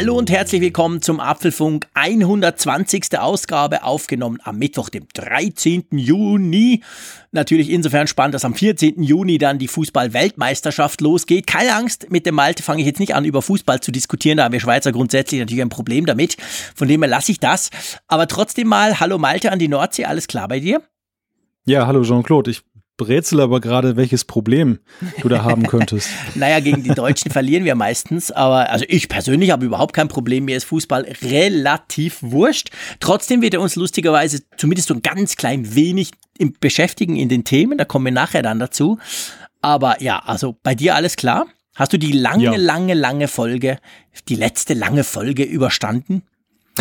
[0.00, 3.18] Hallo und herzlich willkommen zum Apfelfunk 120.
[3.18, 5.88] Ausgabe, aufgenommen am Mittwoch, dem 13.
[5.90, 6.82] Juni.
[7.32, 9.02] Natürlich insofern spannend, dass am 14.
[9.02, 11.46] Juni dann die Fußball-Weltmeisterschaft losgeht.
[11.46, 14.38] Keine Angst, mit dem Malte fange ich jetzt nicht an, über Fußball zu diskutieren.
[14.38, 16.38] Da haben wir Schweizer grundsätzlich natürlich ein Problem damit.
[16.74, 17.68] Von dem her lasse ich das.
[18.08, 20.80] Aber trotzdem mal, hallo Malte an die Nordsee, alles klar bei dir?
[21.66, 22.52] Ja, hallo Jean-Claude.
[22.52, 22.62] Ich
[23.00, 24.78] rätsel aber gerade, welches Problem
[25.22, 26.08] du da haben könntest.
[26.34, 30.44] naja, gegen die Deutschen verlieren wir meistens, aber also ich persönlich habe überhaupt kein Problem.
[30.44, 32.70] Mir ist Fußball relativ wurscht.
[33.00, 36.10] Trotzdem wird er uns lustigerweise zumindest so ein ganz klein wenig
[36.60, 37.78] beschäftigen in den Themen.
[37.78, 38.98] Da kommen wir nachher dann dazu.
[39.62, 41.46] Aber ja, also bei dir alles klar?
[41.74, 42.56] Hast du die lange, ja.
[42.56, 43.78] lange, lange Folge,
[44.28, 46.22] die letzte lange Folge überstanden?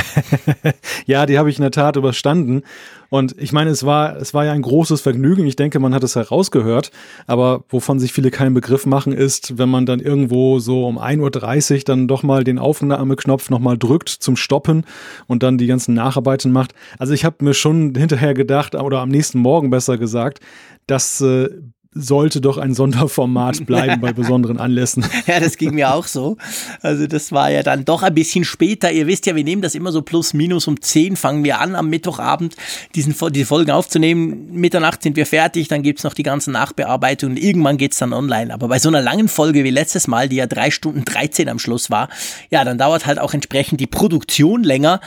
[1.05, 2.63] ja, die habe ich in der Tat überstanden.
[3.10, 5.46] Und ich meine, es war, es war ja ein großes Vergnügen.
[5.48, 6.91] Ich denke, man hat es herausgehört.
[7.26, 11.74] Aber wovon sich viele keinen Begriff machen, ist, wenn man dann irgendwo so um 1.30
[11.74, 14.85] Uhr dann doch mal den Aufnahmeknopf nochmal drückt zum Stoppen
[15.27, 16.74] und dann die ganzen Nacharbeiten macht.
[16.99, 20.40] Also ich habe mir schon hinterher gedacht, oder am nächsten Morgen besser gesagt,
[20.85, 21.49] dass äh,
[21.91, 25.05] sollte doch ein Sonderformat bleiben bei besonderen Anlässen.
[25.26, 26.37] Ja, das ging mir auch so.
[26.81, 28.91] Also das war ja dann doch ein bisschen später.
[28.91, 31.76] Ihr wisst ja, wir nehmen das immer so plus minus um 10 fangen wir an
[31.76, 32.55] am Mittwochabend
[32.96, 34.51] diesen, diese Folgen aufzunehmen.
[34.51, 37.37] Mitternacht sind wir fertig, dann gibt es noch die ganzen Nachbearbeitungen.
[37.37, 38.53] Irgendwann geht es dann online.
[38.53, 41.59] Aber bei so einer langen Folge wie letztes Mal, die ja drei Stunden 13 am
[41.59, 42.09] Schluss war,
[42.49, 45.01] ja, dann dauert halt auch entsprechend die Produktion länger.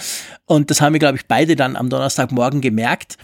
[0.46, 3.16] Und das haben wir, glaube ich, beide dann am Donnerstagmorgen gemerkt.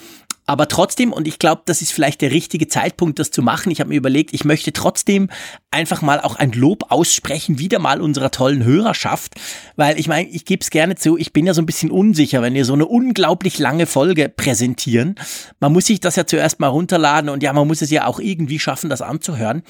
[0.49, 3.71] Aber trotzdem, und ich glaube, das ist vielleicht der richtige Zeitpunkt, das zu machen.
[3.71, 5.29] Ich habe mir überlegt, ich möchte trotzdem
[5.71, 9.35] einfach mal auch ein Lob aussprechen, wieder mal unserer tollen Hörerschaft.
[9.77, 12.41] Weil ich meine, ich gebe es gerne zu, ich bin ja so ein bisschen unsicher,
[12.41, 15.17] wenn wir so eine unglaublich lange Folge präsentieren.
[15.61, 18.19] Man muss sich das ja zuerst mal runterladen und ja, man muss es ja auch
[18.19, 19.63] irgendwie schaffen, das anzuhören.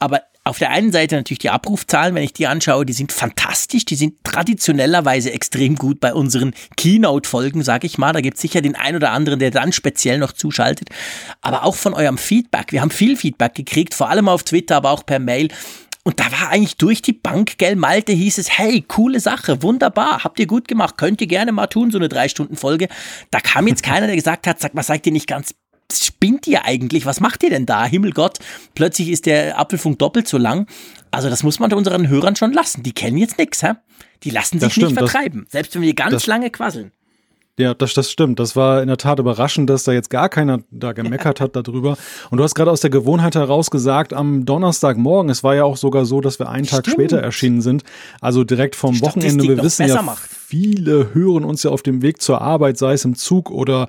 [0.00, 3.86] Aber auf der einen Seite natürlich die Abrufzahlen, wenn ich die anschaue, die sind fantastisch,
[3.86, 8.12] die sind traditionellerweise extrem gut bei unseren Keynote-Folgen, sag ich mal.
[8.12, 10.90] Da gibt es sicher den einen oder anderen, der dann speziell noch zuschaltet.
[11.40, 12.72] Aber auch von eurem Feedback.
[12.72, 15.48] Wir haben viel Feedback gekriegt, vor allem auf Twitter, aber auch per Mail.
[16.02, 20.22] Und da war eigentlich durch die Bank, gell, Malte, hieß es, hey, coole Sache, wunderbar,
[20.22, 22.88] habt ihr gut gemacht, könnt ihr gerne mal tun, so eine Drei-Stunden-Folge.
[23.30, 25.54] Da kam jetzt keiner, der gesagt hat, sag mal, seid ihr nicht ganz
[25.92, 27.06] spinnt ihr eigentlich?
[27.06, 27.84] Was macht ihr denn da?
[27.84, 28.38] Himmelgott,
[28.74, 30.66] plötzlich ist der Apfelfunk doppelt so lang.
[31.10, 32.82] Also das muss man unseren Hörern schon lassen.
[32.82, 33.72] Die kennen jetzt nichts, hä?
[34.22, 36.92] Die lassen sich stimmt, nicht vertreiben, das, selbst wenn wir ganz lange quasseln.
[37.56, 38.40] Ja, das, das stimmt.
[38.40, 41.96] Das war in der Tat überraschend, dass da jetzt gar keiner da gemeckert hat darüber.
[42.30, 45.76] Und du hast gerade aus der Gewohnheit heraus gesagt, am Donnerstagmorgen, es war ja auch
[45.76, 46.94] sogar so, dass wir einen Tag stimmt.
[46.94, 47.84] später erschienen sind.
[48.20, 49.44] Also direkt vom Wochenende.
[49.44, 50.28] Wir wissen ja, macht.
[50.28, 53.86] viele hören uns ja auf dem Weg zur Arbeit, sei es im Zug oder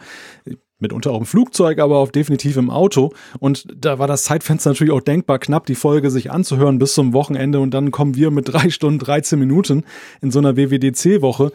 [0.85, 3.11] mitunter auch im Flugzeug, aber auch definitiv im Auto.
[3.39, 7.13] Und da war das Zeitfenster natürlich auch denkbar knapp, die Folge sich anzuhören bis zum
[7.13, 7.59] Wochenende.
[7.59, 9.83] Und dann kommen wir mit drei Stunden 13 Minuten
[10.21, 11.51] in so einer WWDC-Woche.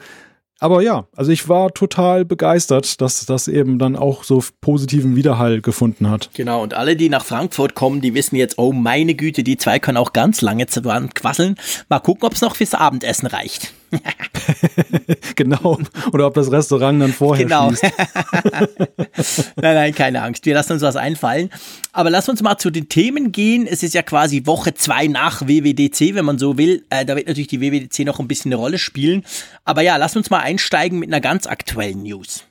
[0.62, 5.62] Aber ja, also ich war total begeistert, dass das eben dann auch so positiven Widerhall
[5.62, 6.28] gefunden hat.
[6.34, 9.78] Genau, und alle, die nach Frankfurt kommen, die wissen jetzt, oh meine Güte, die zwei
[9.78, 11.54] können auch ganz lange dran quasseln.
[11.88, 13.72] Mal gucken, ob es noch fürs Abendessen reicht.
[15.36, 15.78] genau.
[16.12, 17.68] Oder ob das Restaurant dann vorher genau.
[17.68, 17.82] schließt.
[19.56, 20.46] nein, nein, keine Angst.
[20.46, 21.50] Wir lassen uns was einfallen.
[21.92, 23.66] Aber lass uns mal zu den Themen gehen.
[23.66, 26.84] Es ist ja quasi Woche zwei nach WWDC, wenn man so will.
[26.90, 29.24] Äh, da wird natürlich die WWDC noch ein bisschen eine Rolle spielen.
[29.64, 32.44] Aber ja, lass uns mal einsteigen mit einer ganz aktuellen News.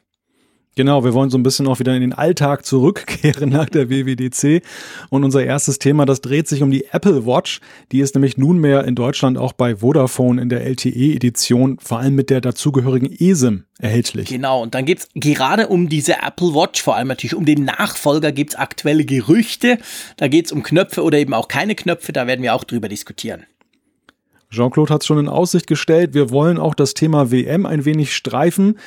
[0.80, 4.64] Genau, wir wollen so ein bisschen auch wieder in den Alltag zurückkehren nach der WWDC.
[5.10, 7.60] Und unser erstes Thema, das dreht sich um die Apple Watch.
[7.92, 12.30] Die ist nämlich nunmehr in Deutschland auch bei Vodafone in der LTE-Edition, vor allem mit
[12.30, 14.30] der dazugehörigen eSIM erhältlich.
[14.30, 18.32] Genau, und dann gibt's gerade um diese Apple Watch, vor allem natürlich um den Nachfolger,
[18.32, 19.80] gibt's aktuelle Gerüchte.
[20.16, 23.46] Da geht's um Knöpfe oder eben auch keine Knöpfe, da werden wir auch drüber diskutieren.
[24.52, 26.16] Jean-Claude hat es schon in Aussicht gestellt.
[26.16, 28.80] Wir wollen auch das Thema WM ein wenig streifen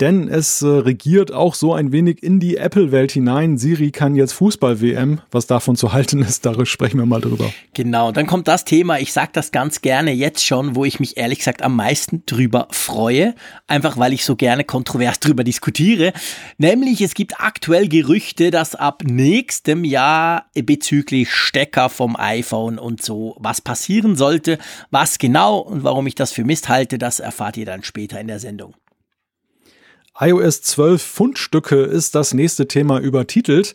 [0.00, 3.58] denn es äh, regiert auch so ein wenig in die Apple-Welt hinein.
[3.58, 5.20] Siri kann jetzt Fußball-WM.
[5.30, 7.52] Was davon zu halten ist, darüber sprechen wir mal drüber.
[7.74, 11.16] Genau, dann kommt das Thema, ich sage das ganz gerne jetzt schon, wo ich mich
[11.16, 13.34] ehrlich gesagt am meisten drüber freue,
[13.66, 16.12] einfach weil ich so gerne kontrovers drüber diskutiere.
[16.58, 23.36] Nämlich, es gibt aktuell Gerüchte, dass ab nächstem Jahr bezüglich Stecker vom iPhone und so
[23.38, 24.58] was passieren sollte.
[24.90, 28.28] Was genau und warum ich das für Mist halte, das erfahrt ihr dann später in
[28.28, 28.74] der Sendung
[30.20, 33.74] iOS 12 Fundstücke ist das nächste Thema übertitelt.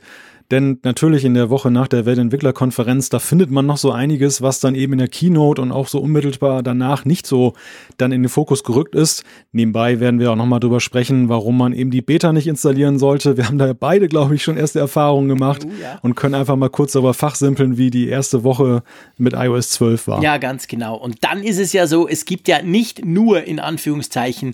[0.51, 4.59] Denn natürlich in der Woche nach der Weltentwicklerkonferenz, da findet man noch so einiges, was
[4.59, 7.53] dann eben in der Keynote und auch so unmittelbar danach nicht so
[7.97, 9.23] dann in den Fokus gerückt ist.
[9.53, 13.37] Nebenbei werden wir auch nochmal drüber sprechen, warum man eben die Beta nicht installieren sollte.
[13.37, 15.97] Wir haben da beide, glaube ich, schon erste Erfahrungen gemacht oh, ja.
[16.03, 18.83] und können einfach mal kurz darüber fachsimpeln, wie die erste Woche
[19.17, 20.21] mit iOS 12 war.
[20.21, 20.95] Ja, ganz genau.
[20.95, 24.53] Und dann ist es ja so, es gibt ja nicht nur in Anführungszeichen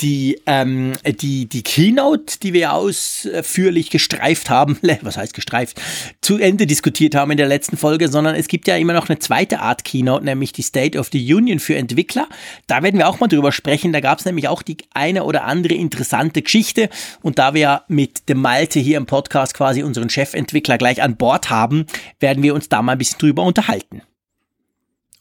[0.00, 5.80] die, ähm, die, die Keynote, die wir ausführlich gestreift haben, was heißt gestreift,
[6.20, 9.18] zu Ende diskutiert haben in der letzten Folge, sondern es gibt ja immer noch eine
[9.18, 12.28] zweite Art Keynote, nämlich die State of the Union für Entwickler.
[12.66, 13.92] Da werden wir auch mal drüber sprechen.
[13.92, 16.88] Da gab es nämlich auch die eine oder andere interessante Geschichte.
[17.22, 21.50] Und da wir mit dem Malte hier im Podcast quasi unseren Chefentwickler gleich an Bord
[21.50, 21.86] haben,
[22.18, 24.02] werden wir uns da mal ein bisschen drüber unterhalten.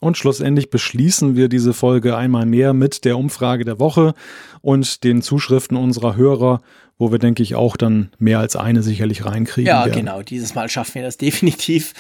[0.02, 4.14] Und schlussendlich beschließen wir diese Folge einmal mehr mit der Umfrage der Woche
[4.62, 6.62] und den Zuschriften unserer Hörer
[7.00, 9.70] wo wir, denke ich, auch dann mehr als eine sicherlich reinkriegen.
[9.70, 9.98] Ja, werden.
[9.98, 10.22] genau.
[10.22, 11.94] Dieses Mal schaffen wir das definitiv.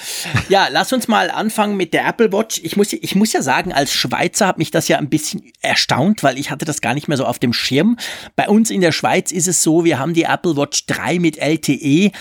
[0.49, 2.59] ja, lass uns mal anfangen mit der Apple Watch.
[2.63, 6.21] Ich muss, ich muss ja sagen, als Schweizer hat mich das ja ein bisschen erstaunt,
[6.21, 7.95] weil ich hatte das gar nicht mehr so auf dem Schirm.
[8.35, 11.37] Bei uns in der Schweiz ist es so, wir haben die Apple Watch 3 mit
[11.37, 12.11] LTE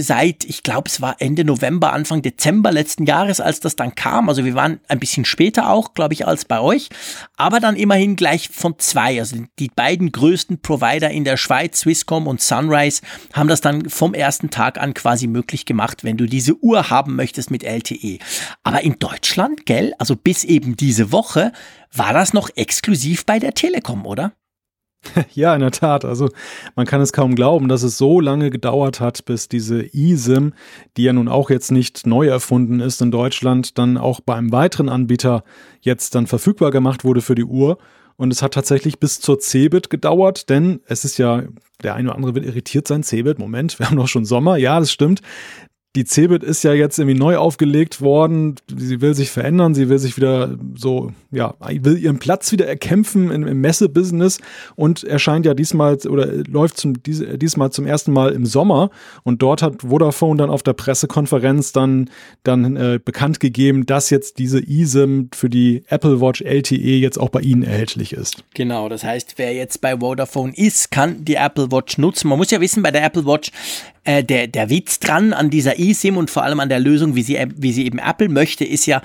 [0.00, 4.28] seit, ich glaube, es war Ende November, Anfang Dezember letzten Jahres, als das dann kam.
[4.28, 6.88] Also wir waren ein bisschen später auch, glaube ich, als bei euch.
[7.36, 9.18] Aber dann immerhin gleich von zwei.
[9.18, 13.88] Also die beiden größten Provider in der Schweiz, Swisscom Swisscom und Sunrise haben das dann
[13.88, 18.18] vom ersten Tag an quasi möglich gemacht, wenn du diese Uhr haben möchtest mit LTE.
[18.62, 21.52] Aber in Deutschland, gell, also bis eben diese Woche,
[21.92, 24.32] war das noch exklusiv bei der Telekom, oder?
[25.34, 26.04] Ja, in der Tat.
[26.04, 26.28] Also
[26.76, 30.52] man kann es kaum glauben, dass es so lange gedauert hat, bis diese eSIM,
[30.96, 34.52] die ja nun auch jetzt nicht neu erfunden ist in Deutschland, dann auch bei einem
[34.52, 35.42] weiteren Anbieter
[35.80, 37.78] jetzt dann verfügbar gemacht wurde für die Uhr.
[38.16, 41.44] Und es hat tatsächlich bis zur Cebit gedauert, denn es ist ja,
[41.82, 44.78] der eine oder andere wird irritiert sein, Cebit, Moment, wir haben doch schon Sommer, ja,
[44.78, 45.22] das stimmt
[45.94, 48.54] die Cebit ist ja jetzt irgendwie neu aufgelegt worden.
[48.74, 53.30] Sie will sich verändern, sie will sich wieder so, ja, will ihren Platz wieder erkämpfen
[53.30, 54.38] im, im Messebusiness
[54.74, 58.90] und erscheint ja diesmal oder läuft zum, dies, diesmal zum ersten Mal im Sommer.
[59.22, 62.08] Und dort hat Vodafone dann auf der Pressekonferenz dann,
[62.42, 67.28] dann äh, bekannt gegeben, dass jetzt diese eSIM für die Apple Watch LTE jetzt auch
[67.28, 68.44] bei Ihnen erhältlich ist.
[68.54, 72.28] Genau, das heißt, wer jetzt bei Vodafone ist, kann die Apple Watch nutzen.
[72.28, 73.50] Man muss ja wissen, bei der Apple Watch
[74.04, 77.22] äh, der, der Witz dran an dieser eSIM und vor allem an der Lösung, wie
[77.22, 79.02] sie, wie sie eben Apple möchte, ist ja,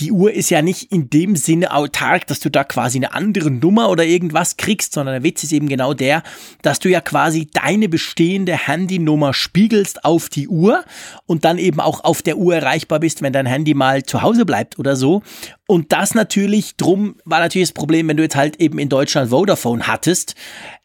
[0.00, 3.50] die Uhr ist ja nicht in dem Sinne autark, dass du da quasi eine andere
[3.50, 6.24] Nummer oder irgendwas kriegst, sondern der Witz ist eben genau der,
[6.62, 10.84] dass du ja quasi deine bestehende Handynummer spiegelst auf die Uhr
[11.26, 14.44] und dann eben auch auf der Uhr erreichbar bist, wenn dein Handy mal zu Hause
[14.44, 15.22] bleibt oder so.
[15.68, 19.30] Und das natürlich, drum war natürlich das Problem, wenn du jetzt halt eben in Deutschland
[19.30, 20.34] Vodafone hattest,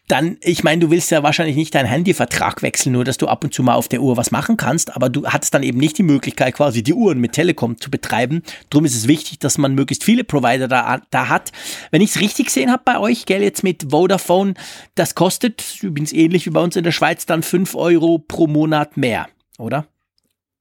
[0.09, 3.43] dann, ich meine, du willst ja wahrscheinlich nicht deinen Handyvertrag wechseln, nur dass du ab
[3.43, 5.97] und zu mal auf der Uhr was machen kannst, aber du hattest dann eben nicht
[5.99, 8.41] die Möglichkeit, quasi die Uhren mit Telekom zu betreiben.
[8.71, 11.51] Drum ist es wichtig, dass man möglichst viele Provider da, da hat.
[11.91, 14.55] Wenn ich es richtig gesehen habe bei euch, gell, jetzt mit Vodafone,
[14.95, 18.97] das kostet übrigens ähnlich wie bei uns in der Schweiz dann fünf Euro pro Monat
[18.97, 19.27] mehr,
[19.59, 19.85] oder?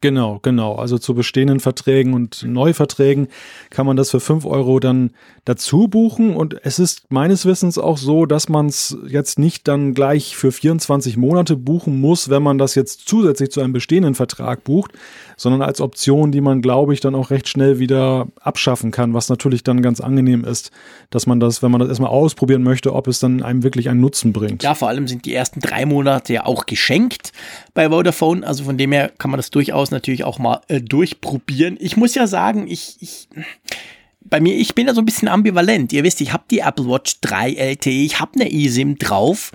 [0.01, 0.77] Genau, genau.
[0.77, 3.27] Also zu bestehenden Verträgen und Neuverträgen
[3.71, 5.11] kann man das für fünf Euro dann
[5.45, 6.37] dazu buchen.
[6.37, 10.53] Und es ist meines Wissens auch so, dass man es jetzt nicht dann gleich für
[10.53, 14.93] 24 Monate buchen muss, wenn man das jetzt zusätzlich zu einem bestehenden Vertrag bucht,
[15.37, 19.29] sondern als Option, die man, glaube ich, dann auch recht schnell wieder abschaffen kann, was
[19.29, 20.71] natürlich dann ganz angenehm ist,
[21.11, 24.01] dass man das, wenn man das erstmal ausprobieren möchte, ob es dann einem wirklich einen
[24.01, 24.63] Nutzen bringt.
[24.63, 27.33] Ja, vor allem sind die ersten drei Monate ja auch geschenkt
[27.75, 28.47] bei Vodafone.
[28.47, 31.77] Also von dem her kann man das durchaus durchaus natürlich auch mal äh, durchprobieren.
[31.81, 33.29] Ich muss ja sagen, ich, ich
[34.21, 35.93] bei mir, ich bin da so ein bisschen ambivalent.
[35.93, 39.53] Ihr wisst, ich habe die Apple Watch 3 LTE, ich habe eine eSIM drauf.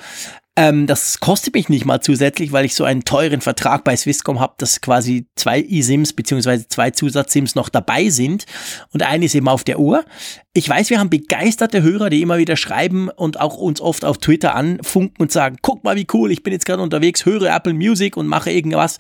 [0.56, 4.40] Ähm, das kostet mich nicht mal zusätzlich, weil ich so einen teuren Vertrag bei Swisscom
[4.40, 8.46] habe, dass quasi zwei eSIMs beziehungsweise zwei Zusatz-SIMs noch dabei sind
[8.92, 10.06] und eine ist eben auf der Uhr.
[10.54, 14.20] Ich weiß, wir haben begeisterte Hörer, die immer wieder schreiben und auch uns oft auf
[14.20, 17.74] Twitter anfunken und sagen, guck mal, wie cool, ich bin jetzt gerade unterwegs, höre Apple
[17.74, 19.00] Music und mache irgendwas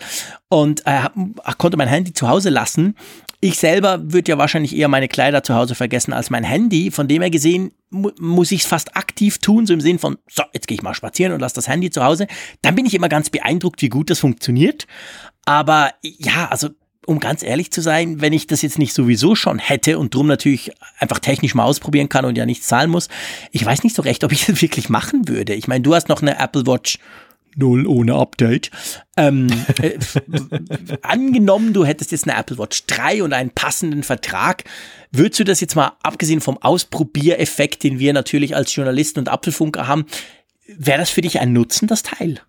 [0.53, 1.09] und äh,
[1.57, 2.95] konnte mein Handy zu Hause lassen.
[3.39, 6.91] Ich selber würde ja wahrscheinlich eher meine Kleider zu Hause vergessen als mein Handy.
[6.91, 10.19] Von dem her gesehen mu muss ich es fast aktiv tun, so im Sinn von,
[10.29, 12.27] so, jetzt gehe ich mal spazieren und lasse das Handy zu Hause.
[12.61, 14.85] Dann bin ich immer ganz beeindruckt, wie gut das funktioniert.
[15.45, 16.69] Aber ja, also
[17.07, 20.27] um ganz ehrlich zu sein, wenn ich das jetzt nicht sowieso schon hätte und drum
[20.27, 23.09] natürlich einfach technisch mal ausprobieren kann und ja nichts zahlen muss,
[23.51, 25.55] ich weiß nicht so recht, ob ich das wirklich machen würde.
[25.55, 26.99] Ich meine, du hast noch eine Apple Watch
[27.55, 28.71] null ohne Update.
[29.17, 29.47] Ähm,
[29.81, 29.97] äh,
[31.01, 34.63] angenommen, du hättest jetzt eine Apple Watch 3 und einen passenden Vertrag,
[35.11, 39.87] würdest du das jetzt mal, abgesehen vom Ausprobiereffekt, den wir natürlich als Journalisten und Apfelfunker
[39.87, 40.05] haben,
[40.67, 42.41] wäre das für dich ein Nutzen, das Teil?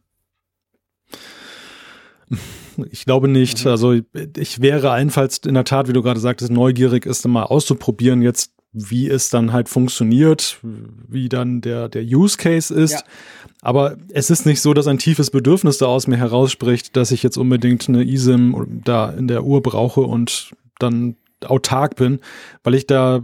[2.90, 3.64] ich glaube nicht.
[3.64, 3.70] Mhm.
[3.70, 3.94] Also
[4.36, 8.52] ich wäre allenfalls in der Tat, wie du gerade sagtest, neugierig ist, mal auszuprobieren jetzt,
[8.74, 10.58] wie es dann halt funktioniert,
[11.08, 12.92] wie dann der, der Use Case ist.
[12.92, 13.02] Ja.
[13.62, 17.22] Aber es ist nicht so, dass ein tiefes Bedürfnis da aus mir herausspricht, dass ich
[17.22, 22.18] jetzt unbedingt eine eSIM da in der Uhr brauche und dann autark bin,
[22.64, 23.22] weil ich da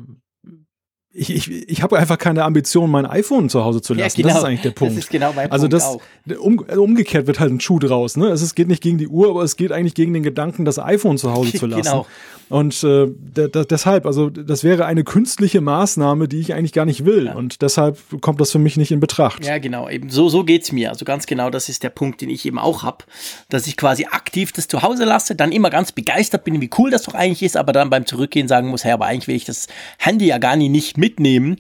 [1.13, 4.21] ich, ich, ich habe einfach keine Ambition, mein iPhone zu Hause zu lassen.
[4.21, 4.29] Ja, genau.
[4.29, 4.97] Das ist eigentlich der Punkt.
[4.97, 6.01] Das ist genau mein also Punkt das, auch.
[6.39, 8.17] Um, umgekehrt wird halt ein Schuh draus.
[8.17, 8.29] Ne?
[8.29, 11.19] Es geht nicht gegen die Uhr, aber es geht eigentlich gegen den Gedanken, das iPhone
[11.19, 11.83] zu Hause zu lassen.
[11.83, 12.07] genau.
[12.51, 17.27] Und äh, deshalb, also das wäre eine künstliche Maßnahme, die ich eigentlich gar nicht will.
[17.27, 17.35] Ja.
[17.35, 19.45] Und deshalb kommt das für mich nicht in Betracht.
[19.45, 19.89] Ja, genau.
[19.89, 20.91] Eben so, so geht's mir.
[20.91, 23.05] Also ganz genau, das ist der Punkt, den ich eben auch habe,
[23.51, 26.91] dass ich quasi aktiv das zu Hause lasse, dann immer ganz begeistert bin, wie cool
[26.91, 29.45] das doch eigentlich ist, aber dann beim Zurückgehen sagen muss, hey, aber eigentlich will ich
[29.45, 31.57] das Handy ja gar nicht mitnehmen.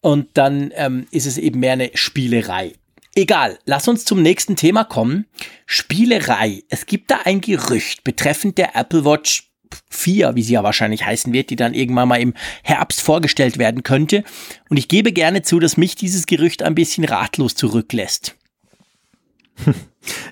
[0.00, 2.72] Und dann ähm, ist es eben mehr eine Spielerei.
[3.14, 5.26] Egal, lass uns zum nächsten Thema kommen.
[5.66, 6.62] Spielerei.
[6.68, 9.50] Es gibt da ein Gerücht betreffend der Apple Watch
[9.90, 13.82] 4, wie sie ja wahrscheinlich heißen wird, die dann irgendwann mal im Herbst vorgestellt werden
[13.82, 14.24] könnte.
[14.68, 18.36] Und ich gebe gerne zu, dass mich dieses Gerücht ein bisschen ratlos zurücklässt.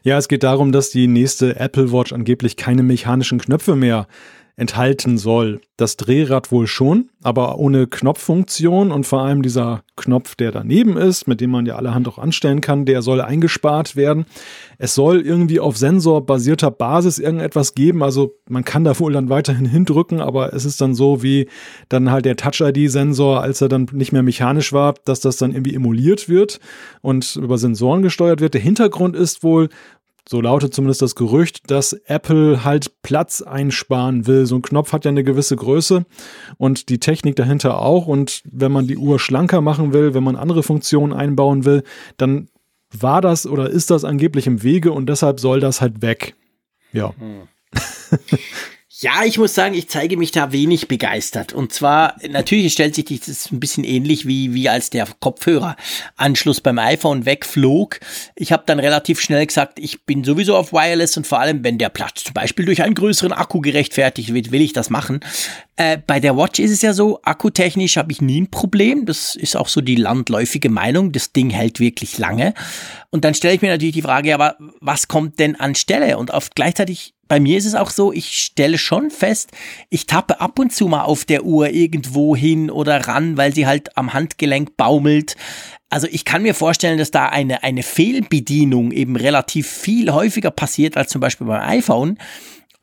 [0.03, 4.07] Ja, es geht darum, dass die nächste Apple Watch angeblich keine mechanischen Knöpfe mehr
[4.57, 5.61] enthalten soll.
[5.77, 11.27] Das Drehrad wohl schon, aber ohne Knopffunktion und vor allem dieser Knopf, der daneben ist,
[11.27, 14.27] mit dem man ja allerhand auch anstellen kann, der soll eingespart werden.
[14.79, 19.67] Es soll irgendwie auf sensorbasierter Basis irgendetwas geben, also man kann da wohl dann weiterhin
[19.67, 21.49] hindrücken, aber es ist dann so wie
[21.89, 25.75] dann halt der Touch-ID-Sensor, als er dann nicht mehr mechanisch war, dass das dann irgendwie
[25.75, 26.61] emuliert wird
[27.01, 28.55] und über Sensoren gesteuert wird.
[28.55, 29.69] Der Hintergrund ist wohl,
[30.29, 34.47] so lautet zumindest das Gerücht, dass Apple halt Platz einsparen will.
[34.47, 36.05] So ein Knopf hat ja eine gewisse Größe
[36.59, 38.07] und die Technik dahinter auch.
[38.07, 41.83] Und wenn man die Uhr schlanker machen will, wenn man andere Funktionen einbauen will,
[42.17, 42.49] dann
[42.93, 46.35] war das oder ist das angeblich im Wege und deshalb soll das halt weg.
[46.93, 47.15] Ja.
[47.19, 47.49] Hm.
[49.03, 51.53] Ja, ich muss sagen, ich zeige mich da wenig begeistert.
[51.53, 56.79] Und zwar, natürlich stellt sich das ein bisschen ähnlich wie, wie als der Kopfhöreranschluss beim
[56.79, 57.99] iPhone wegflog.
[58.37, 61.79] Ich habe dann relativ schnell gesagt, ich bin sowieso auf Wireless und vor allem, wenn
[61.79, 65.19] der Platz zum Beispiel durch einen größeren Akku gerechtfertigt wird, will ich das machen.
[65.77, 69.07] Äh, bei der Watch ist es ja so, akkutechnisch habe ich nie ein Problem.
[69.07, 71.13] Das ist auch so die landläufige Meinung.
[71.13, 72.53] Das Ding hält wirklich lange.
[73.11, 76.19] Und dann stelle ich mir natürlich die Frage, aber was kommt denn anstelle?
[76.19, 79.53] Und auf gleichzeitig bei mir ist es auch so, ich stelle schon fest,
[79.89, 83.67] ich tappe ab und zu mal auf der Uhr irgendwo hin oder ran, weil sie
[83.67, 85.37] halt am Handgelenk baumelt.
[85.89, 90.99] Also ich kann mir vorstellen, dass da eine, eine Fehlbedienung eben relativ viel häufiger passiert
[90.99, 92.19] als zum Beispiel beim iPhone.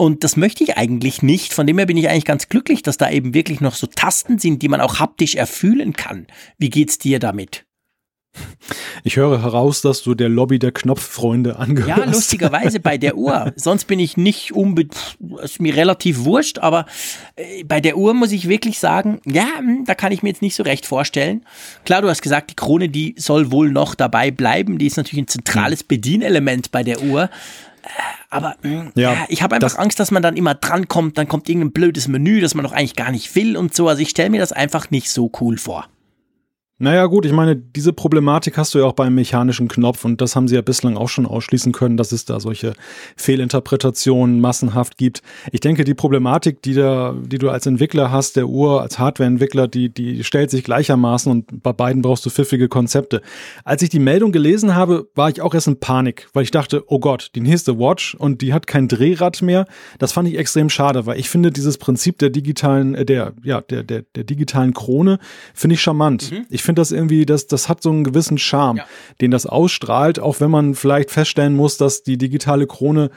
[0.02, 1.54] Und das möchte ich eigentlich nicht.
[1.54, 4.40] Von dem her bin ich eigentlich ganz glücklich, dass da eben wirklich noch so Tasten
[4.40, 6.26] sind, die man auch haptisch erfühlen kann.
[6.58, 7.66] Wie geht's dir damit?
[9.04, 11.98] Ich höre heraus, dass du der Lobby der Knopffreunde angehörst.
[11.98, 13.52] Ja, lustigerweise bei der Uhr.
[13.58, 16.86] Sonst bin ich nicht unbedingt, ist mir relativ wurscht, aber
[17.36, 20.42] äh, bei der Uhr muss ich wirklich sagen, ja, hm, da kann ich mir jetzt
[20.42, 21.46] nicht so recht vorstellen.
[21.84, 24.78] Klar, du hast gesagt, die Krone, die soll wohl noch dabei bleiben.
[24.78, 27.30] Die ist natürlich ein zentrales Bedienelement bei der Uhr.
[28.30, 31.50] Aber hm, ja, ja, ich habe einfach Angst, dass man dann immer drankommt, dann kommt
[31.50, 33.88] irgendein blödes Menü, das man doch eigentlich gar nicht will und so.
[33.88, 35.88] Also ich stelle mir das einfach nicht so cool vor.
[36.82, 40.38] Naja, gut, ich meine, diese Problematik hast du ja auch beim mechanischen Knopf und das
[40.38, 42.74] haben sie ja bislang auch schon ausschließen können, dass es da solche
[43.18, 45.22] Fehlinterpretationen massenhaft gibt.
[45.52, 49.68] Ich denke, die Problematik, die, da, die du als Entwickler hast, der Uhr, als Hardwareentwickler,
[49.68, 53.22] die, die stellt sich gleichermaßen und bei beiden brauchst du pfiffige Konzepte.
[53.66, 56.86] Als ich die Meldung gelesen habe, war ich auch erst in Panik, weil ich dachte,
[56.88, 59.66] oh Gott, die nächste Watch und die hat kein Drehrad mehr.
[59.98, 63.60] Das fand ich extrem schade, weil ich finde dieses Prinzip der digitalen, äh, der, ja,
[63.60, 65.20] der, der, der digitalen Krone,
[65.54, 66.32] finde ich charmant.
[66.32, 66.46] Mhm.
[66.50, 68.86] Ich finde das irgendwie, das, das hat so einen gewissen Charme, ja.
[69.22, 73.10] den das ausstrahlt, auch wenn man vielleicht feststellen muss, dass die digitale Krone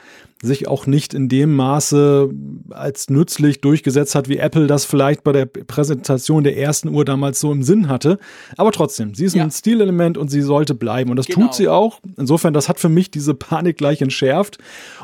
[0.43, 2.29] sich auch nicht in dem Maße
[2.69, 7.39] als nützlich durchgesetzt hat, wie Apple das vielleicht bei der Präsentation der ersten Uhr damals
[7.39, 8.19] so im Sinn hatte.
[8.57, 9.43] Aber trotzdem, sie ist ja.
[9.43, 11.09] ein Stilelement und sie sollte bleiben.
[11.11, 11.45] Und das genau.
[11.45, 12.01] tut sie auch.
[12.17, 14.57] Insofern, das hat für mich diese Panik gleich entschärft.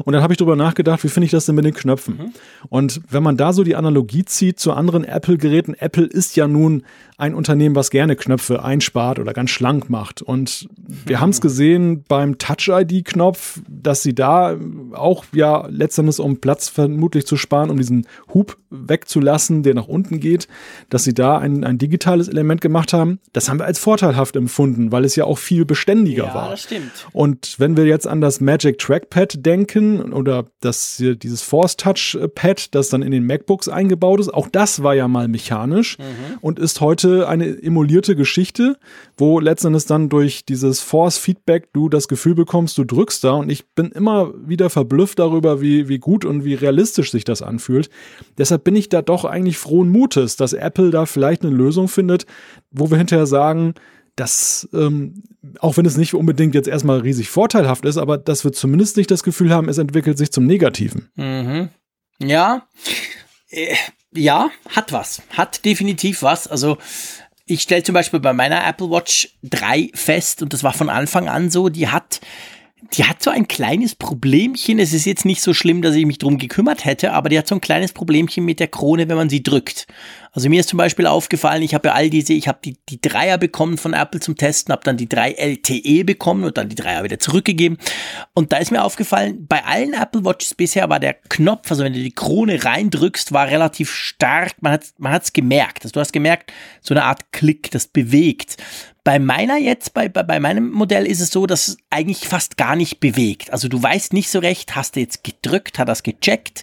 [0.03, 2.17] Und dann habe ich darüber nachgedacht, wie finde ich das denn mit den Knöpfen?
[2.17, 2.31] Mhm.
[2.67, 6.83] Und wenn man da so die Analogie zieht zu anderen Apple-Geräten, Apple ist ja nun
[7.17, 10.21] ein Unternehmen, was gerne Knöpfe einspart oder ganz schlank macht.
[10.21, 10.67] Und
[11.05, 11.21] wir mhm.
[11.21, 14.57] haben es gesehen beim Touch-ID-Knopf, dass sie da
[14.93, 20.19] auch ja letztendlich, um Platz vermutlich zu sparen, um diesen Hub wegzulassen, der nach unten
[20.19, 20.47] geht,
[20.89, 23.19] dass sie da ein, ein digitales Element gemacht haben.
[23.33, 26.45] Das haben wir als vorteilhaft empfunden, weil es ja auch viel beständiger ja, war.
[26.45, 27.07] Ja, das stimmt.
[27.11, 32.75] Und wenn wir jetzt an das Magic Trackpad denken oder das, dieses Force Touch Pad,
[32.75, 36.37] das dann in den MacBooks eingebaut ist, auch das war ja mal mechanisch mhm.
[36.41, 38.77] und ist heute eine emulierte Geschichte,
[39.17, 43.49] wo letztendlich dann durch dieses Force Feedback du das Gefühl bekommst, du drückst da und
[43.49, 47.89] ich bin immer wieder verblüfft, darüber, wie, wie gut und wie realistisch sich das anfühlt.
[48.37, 52.25] Deshalb bin ich da doch eigentlich frohen Mutes, dass Apple da vielleicht eine Lösung findet,
[52.71, 53.75] wo wir hinterher sagen,
[54.15, 55.23] dass, ähm,
[55.59, 59.11] auch wenn es nicht unbedingt jetzt erstmal riesig vorteilhaft ist, aber dass wir zumindest nicht
[59.11, 61.09] das Gefühl haben, es entwickelt sich zum Negativen.
[61.15, 61.69] Mhm.
[62.21, 62.67] Ja,
[63.49, 63.75] äh,
[64.13, 65.21] ja, hat was.
[65.29, 66.47] Hat definitiv was.
[66.47, 66.77] Also,
[67.45, 71.29] ich stelle zum Beispiel bei meiner Apple Watch 3 fest, und das war von Anfang
[71.29, 72.19] an so, die hat
[72.93, 74.79] die hat so ein kleines Problemchen.
[74.79, 77.47] Es ist jetzt nicht so schlimm, dass ich mich drum gekümmert hätte, aber die hat
[77.47, 79.85] so ein kleines Problemchen mit der Krone, wenn man sie drückt.
[80.31, 83.01] Also mir ist zum Beispiel aufgefallen, ich habe ja all diese, ich habe die, die
[83.01, 86.75] Dreier bekommen von Apple zum Testen, habe dann die 3 LTE bekommen und dann die
[86.75, 87.77] Dreier wieder zurückgegeben.
[88.33, 91.93] Und da ist mir aufgefallen, bei allen Apple Watches bisher war der Knopf, also wenn
[91.93, 94.61] du die Krone reindrückst, war relativ stark.
[94.61, 95.83] Man hat man hat's gemerkt.
[95.83, 98.57] Also du hast gemerkt, so eine Art Klick, das bewegt.
[99.09, 102.57] Bei meiner jetzt, bei, bei, bei meinem Modell ist es so, dass es eigentlich fast
[102.57, 103.51] gar nicht bewegt.
[103.51, 106.61] Also du weißt nicht so recht, hast du jetzt gedrückt, hat das gecheckt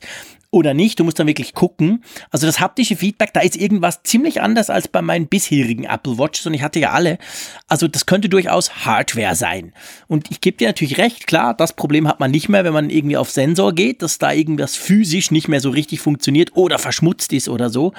[0.52, 1.00] oder nicht.
[1.00, 2.04] Du musst dann wirklich gucken.
[2.30, 6.46] Also das haptische Feedback, da ist irgendwas ziemlich anders als bei meinen bisherigen Apple Watches
[6.46, 7.18] und ich hatte ja alle.
[7.66, 9.72] Also das könnte durchaus Hardware sein.
[10.06, 12.90] Und ich gebe dir natürlich recht, klar, das Problem hat man nicht mehr, wenn man
[12.90, 17.32] irgendwie auf Sensor geht, dass da irgendwas physisch nicht mehr so richtig funktioniert oder verschmutzt
[17.32, 17.92] ist oder so.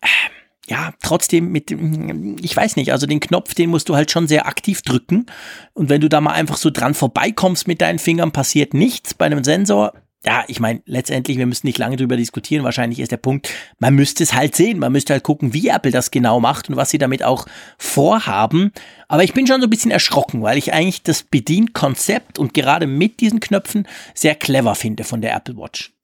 [0.00, 0.37] Ähm
[0.68, 4.46] ja, trotzdem mit, ich weiß nicht, also den Knopf, den musst du halt schon sehr
[4.46, 5.26] aktiv drücken.
[5.72, 9.14] Und wenn du da mal einfach so dran vorbeikommst mit deinen Fingern, passiert nichts.
[9.14, 9.94] Bei einem Sensor,
[10.26, 12.64] ja, ich meine, letztendlich, wir müssen nicht lange drüber diskutieren.
[12.64, 13.48] Wahrscheinlich ist der Punkt,
[13.78, 14.78] man müsste es halt sehen.
[14.78, 17.46] Man müsste halt gucken, wie Apple das genau macht und was sie damit auch
[17.78, 18.72] vorhaben.
[19.08, 22.86] Aber ich bin schon so ein bisschen erschrocken, weil ich eigentlich das Bedienkonzept und gerade
[22.86, 25.94] mit diesen Knöpfen sehr clever finde von der Apple Watch.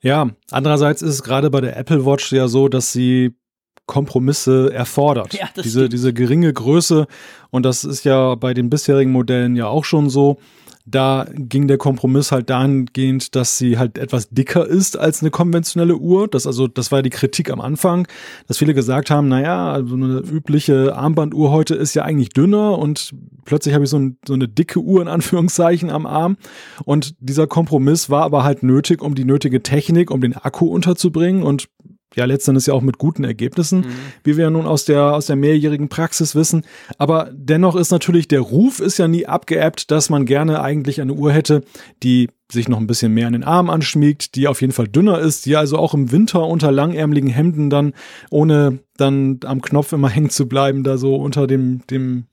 [0.00, 3.36] Ja, andererseits ist es gerade bei der Apple Watch ja so, dass sie
[3.86, 5.34] Kompromisse erfordert.
[5.42, 7.06] Ja, diese, diese geringe Größe,
[7.50, 10.38] und das ist ja bei den bisherigen Modellen ja auch schon so,
[10.84, 15.96] da ging der Kompromiss halt dahingehend, dass sie halt etwas dicker ist als eine konventionelle
[15.96, 16.26] Uhr.
[16.26, 18.08] Das also, das war die Kritik am Anfang,
[18.48, 23.14] dass viele gesagt haben, naja, also eine übliche Armbanduhr heute ist ja eigentlich dünner und
[23.44, 26.36] plötzlich habe ich so, ein, so eine dicke Uhr in Anführungszeichen am Arm.
[26.84, 31.44] Und dieser Kompromiss war aber halt nötig, um die nötige Technik, um den Akku unterzubringen.
[31.44, 31.68] Und
[32.14, 33.92] ja letztendlich ja auch mit guten Ergebnissen, mhm.
[34.24, 36.64] wie wir ja nun aus der, aus der mehrjährigen Praxis wissen.
[36.98, 41.14] Aber dennoch ist natürlich der Ruf ist ja nie abgeebbt, dass man gerne eigentlich eine
[41.14, 41.62] Uhr hätte,
[42.02, 45.18] die sich noch ein bisschen mehr an den Arm anschmiegt, die auf jeden Fall dünner
[45.18, 47.94] ist, die also auch im Winter unter langärmeligen Hemden dann,
[48.30, 52.24] ohne dann am Knopf immer hängen zu bleiben, da so unter dem, dem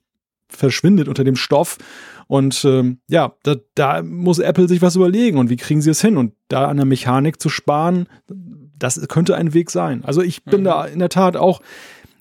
[0.49, 1.77] verschwindet, unter dem Stoff.
[2.27, 6.01] Und ähm, ja, da, da muss Apple sich was überlegen und wie kriegen sie es
[6.01, 6.17] hin?
[6.17, 8.07] Und da an der Mechanik zu sparen,
[8.79, 10.03] das könnte ein Weg sein.
[10.03, 10.65] Also ich bin mhm.
[10.65, 11.61] da in der Tat auch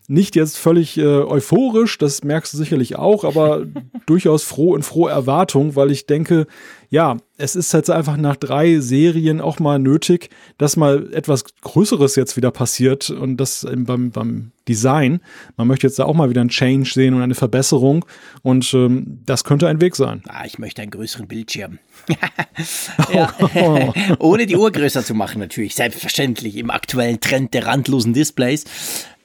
[0.09, 3.65] nicht jetzt völlig äh, euphorisch, das merkst du sicherlich auch, aber
[4.07, 6.47] durchaus froh in frohe Erwartung, weil ich denke,
[6.91, 12.17] ja, es ist jetzt einfach nach drei Serien auch mal nötig, dass mal etwas Größeres
[12.17, 15.21] jetzt wieder passiert und das beim, beim Design.
[15.57, 18.07] Man möchte jetzt da auch mal wieder einen Change sehen und eine Verbesserung
[18.43, 20.23] und ähm, das könnte ein Weg sein.
[20.29, 21.79] Ah, ich möchte einen größeren Bildschirm.
[23.13, 23.35] ja.
[23.55, 23.93] oh.
[24.19, 28.65] Ohne die Uhr größer zu machen natürlich, selbstverständlich im aktuellen Trend der randlosen Displays.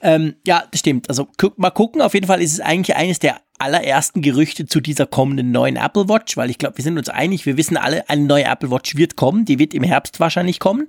[0.03, 1.09] Ähm, ja, das stimmt.
[1.09, 2.01] Also guck, mal gucken.
[2.01, 6.09] Auf jeden Fall ist es eigentlich eines der allerersten Gerüchte zu dieser kommenden neuen Apple
[6.09, 8.97] Watch, weil ich glaube, wir sind uns einig, wir wissen alle, eine neue Apple Watch
[8.97, 10.87] wird kommen, die wird im Herbst wahrscheinlich kommen.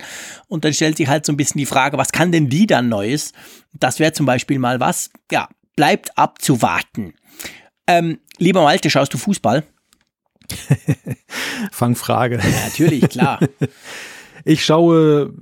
[0.48, 2.88] Und dann stellt sich halt so ein bisschen die Frage, was kann denn die dann
[2.88, 3.32] Neues?
[3.72, 7.14] Das wäre zum Beispiel mal was, ja, bleibt abzuwarten.
[7.86, 9.62] Ähm, lieber Malte, schaust du Fußball?
[11.70, 12.36] Fangfrage.
[12.38, 13.38] Ja, natürlich, klar.
[14.46, 15.32] Ich schaue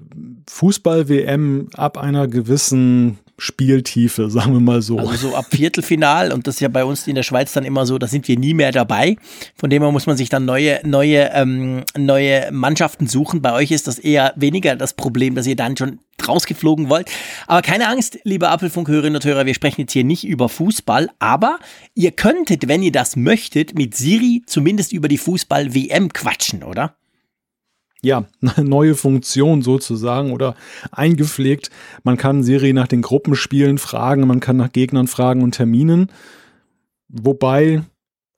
[0.48, 5.00] Fußball-WM ab einer gewissen Spieltiefe, sagen wir mal so.
[5.00, 7.86] Also so ab Viertelfinal und das ist ja bei uns in der Schweiz dann immer
[7.86, 9.16] so, da sind wir nie mehr dabei.
[9.56, 13.42] Von dem her muss man sich dann neue, neue, ähm, neue Mannschaften suchen.
[13.42, 17.10] Bei euch ist das eher weniger das Problem, dass ihr dann schon rausgeflogen wollt.
[17.48, 21.58] Aber keine Angst, liebe Apfelfunk-Hörerinnen und Hörer, wir sprechen jetzt hier nicht über Fußball, aber
[21.96, 26.94] ihr könntet, wenn ihr das möchtet, mit Siri zumindest über die Fußball-WM quatschen, oder?
[28.04, 28.24] Ja,
[28.56, 30.54] neue Funktion sozusagen oder
[30.90, 31.70] eingepflegt.
[32.02, 36.10] Man kann Siri nach den Gruppenspielen fragen, man kann nach Gegnern fragen und Terminen.
[37.08, 37.82] Wobei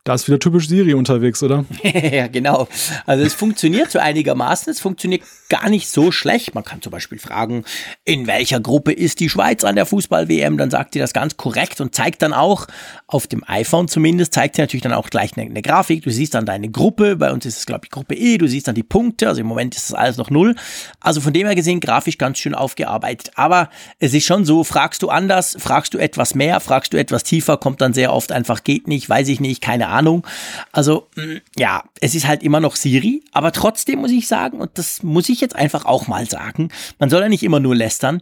[0.04, 1.64] da ist wieder typisch Siri unterwegs, oder?
[1.82, 2.68] ja, genau.
[3.06, 4.70] Also es funktioniert so einigermaßen.
[4.70, 6.54] Es funktioniert gar nicht so schlecht.
[6.54, 7.64] Man kann zum Beispiel fragen,
[8.04, 10.58] in welcher Gruppe ist die Schweiz an der Fußball-WM?
[10.58, 12.66] Dann sagt sie das ganz korrekt und zeigt dann auch,
[13.06, 16.02] auf dem iPhone zumindest, zeigt sie natürlich dann auch gleich eine, eine Grafik.
[16.02, 17.16] Du siehst dann deine Gruppe.
[17.16, 18.36] Bei uns ist es, glaube ich, Gruppe E.
[18.36, 19.28] Du siehst dann die Punkte.
[19.28, 20.54] Also im Moment ist das alles noch null.
[21.00, 23.30] Also von dem her gesehen, grafisch ganz schön aufgearbeitet.
[23.36, 27.24] Aber es ist schon so, fragst du anders, fragst du etwas mehr, fragst du etwas
[27.24, 30.26] tiefer, kommt dann sehr oft einfach, geht nicht, weiß ich nicht, keine Ahnung Ahnung.
[30.72, 34.70] Also mm, ja, es ist halt immer noch Siri, aber trotzdem muss ich sagen, und
[34.74, 38.20] das muss ich jetzt einfach auch mal sagen, man soll ja nicht immer nur lästern,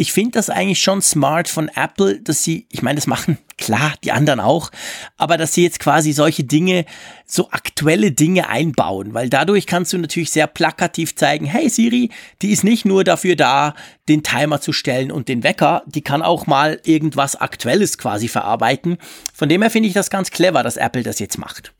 [0.00, 3.94] ich finde das eigentlich schon smart von Apple, dass sie, ich meine, das machen klar
[4.04, 4.70] die anderen auch,
[5.16, 6.84] aber dass sie jetzt quasi solche Dinge,
[7.26, 12.10] so aktuelle Dinge einbauen, weil dadurch kannst du natürlich sehr plakativ zeigen, hey Siri,
[12.42, 13.74] die ist nicht nur dafür da,
[14.08, 18.98] den Timer zu stellen und den Wecker, die kann auch mal irgendwas Aktuelles quasi verarbeiten.
[19.34, 21.74] Von dem her finde ich das ganz clever, dass Apple das jetzt macht.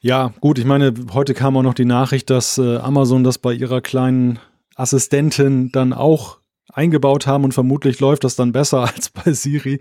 [0.00, 3.52] Ja, gut, ich meine, heute kam auch noch die Nachricht, dass äh, Amazon das bei
[3.52, 4.38] ihrer kleinen
[4.74, 6.37] Assistentin dann auch
[6.72, 9.80] eingebaut haben und vermutlich läuft das dann besser als bei Siri.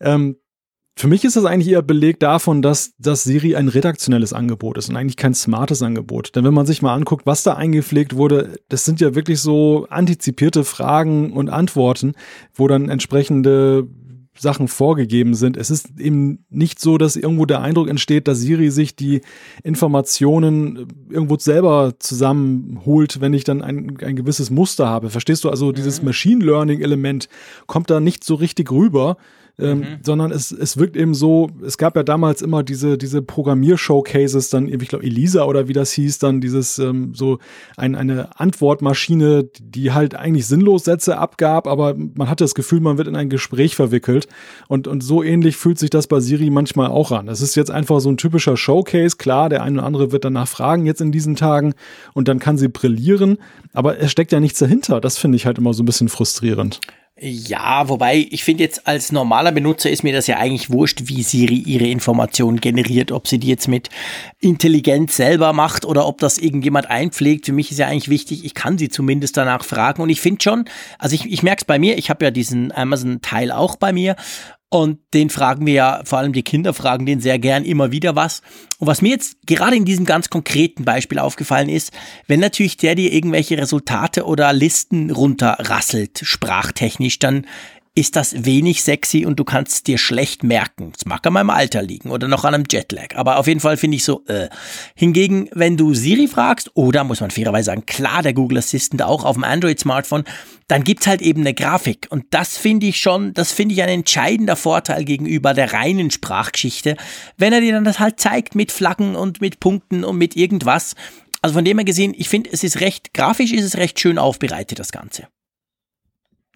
[0.00, 0.36] Ähm,
[0.98, 4.88] für mich ist das eigentlich eher Beleg davon, dass, dass Siri ein redaktionelles Angebot ist
[4.88, 6.34] und eigentlich kein smartes Angebot.
[6.34, 9.86] Denn wenn man sich mal anguckt, was da eingepflegt wurde, das sind ja wirklich so
[9.90, 12.14] antizipierte Fragen und Antworten,
[12.54, 13.86] wo dann entsprechende
[14.38, 15.56] Sachen vorgegeben sind.
[15.56, 19.22] Es ist eben nicht so, dass irgendwo der Eindruck entsteht, dass Siri sich die
[19.62, 25.10] Informationen irgendwo selber zusammenholt, wenn ich dann ein, ein gewisses Muster habe.
[25.10, 25.50] Verstehst du?
[25.50, 26.06] Also dieses mhm.
[26.06, 27.28] Machine Learning Element
[27.66, 29.16] kommt da nicht so richtig rüber
[29.58, 29.84] ähm, mhm.
[30.02, 34.68] sondern es, es wirkt eben so, es gab ja damals immer diese, diese Programmier-Showcases, dann,
[34.68, 37.38] ich glaube, Elisa oder wie das hieß, dann dieses ähm, so
[37.76, 42.98] ein, eine Antwortmaschine, die halt eigentlich sinnlos Sätze abgab, aber man hatte das Gefühl, man
[42.98, 44.28] wird in ein Gespräch verwickelt.
[44.68, 47.28] Und, und so ähnlich fühlt sich das bei Siri manchmal auch an.
[47.28, 50.48] Es ist jetzt einfach so ein typischer Showcase, klar, der eine oder andere wird danach
[50.48, 51.74] fragen jetzt in diesen Tagen
[52.12, 53.38] und dann kann sie brillieren,
[53.72, 55.00] aber es steckt ja nichts dahinter.
[55.00, 56.80] Das finde ich halt immer so ein bisschen frustrierend.
[57.18, 61.22] Ja, wobei ich finde jetzt als normaler Benutzer ist mir das ja eigentlich wurscht, wie
[61.22, 63.88] Siri ihre Informationen generiert, ob sie die jetzt mit
[64.38, 67.46] Intelligenz selber macht oder ob das irgendjemand einpflegt.
[67.46, 70.42] Für mich ist ja eigentlich wichtig, ich kann sie zumindest danach fragen und ich finde
[70.42, 70.66] schon,
[70.98, 74.14] also ich, ich merke es bei mir, ich habe ja diesen Amazon-Teil auch bei mir
[74.68, 78.16] und den fragen wir ja, vor allem die Kinder fragen den sehr gern immer wieder
[78.16, 78.42] was.
[78.78, 81.92] Und was mir jetzt gerade in diesem ganz konkreten Beispiel aufgefallen ist,
[82.26, 87.46] wenn natürlich der dir irgendwelche Resultate oder Listen runterrasselt, sprachtechnisch, dann
[87.96, 90.92] ist das wenig sexy und du kannst dir schlecht merken.
[90.92, 93.16] Das mag an meinem Alter liegen oder noch an einem Jetlag.
[93.16, 94.48] Aber auf jeden Fall finde ich so, äh.
[94.94, 99.24] Hingegen, wenn du Siri fragst, oder muss man fairerweise sagen, klar, der Google Assistant auch
[99.24, 100.24] auf dem Android-Smartphone,
[100.68, 102.06] dann gibt's halt eben eine Grafik.
[102.10, 106.96] Und das finde ich schon, das finde ich ein entscheidender Vorteil gegenüber der reinen Sprachgeschichte,
[107.38, 110.94] wenn er dir dann das halt zeigt mit Flaggen und mit Punkten und mit irgendwas.
[111.40, 114.18] Also von dem her gesehen, ich finde, es ist recht, grafisch ist es recht schön
[114.18, 115.28] aufbereitet, das Ganze.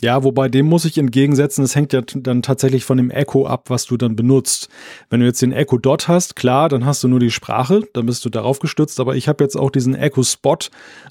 [0.03, 3.69] Ja, wobei dem muss ich entgegensetzen, es hängt ja dann tatsächlich von dem Echo ab,
[3.69, 4.69] was du dann benutzt.
[5.11, 8.07] Wenn du jetzt den Echo Dot hast, klar, dann hast du nur die Sprache, dann
[8.07, 10.57] bist du darauf gestützt, aber ich habe jetzt auch diesen Echo Spot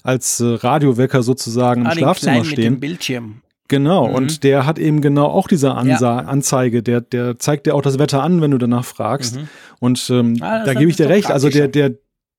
[0.02, 2.56] als äh, Radiowecker sozusagen ah, im Schlafzimmer stehen.
[2.56, 3.42] Mit dem Bildschirm.
[3.68, 4.14] Genau, mhm.
[4.16, 6.26] und der hat eben genau auch diese Ansa ja.
[6.26, 9.36] Anzeige, der, der zeigt dir auch das Wetter an, wenn du danach fragst.
[9.36, 9.48] Mhm.
[9.78, 11.92] Und ähm, ah, da gebe ich dir recht, also der, der,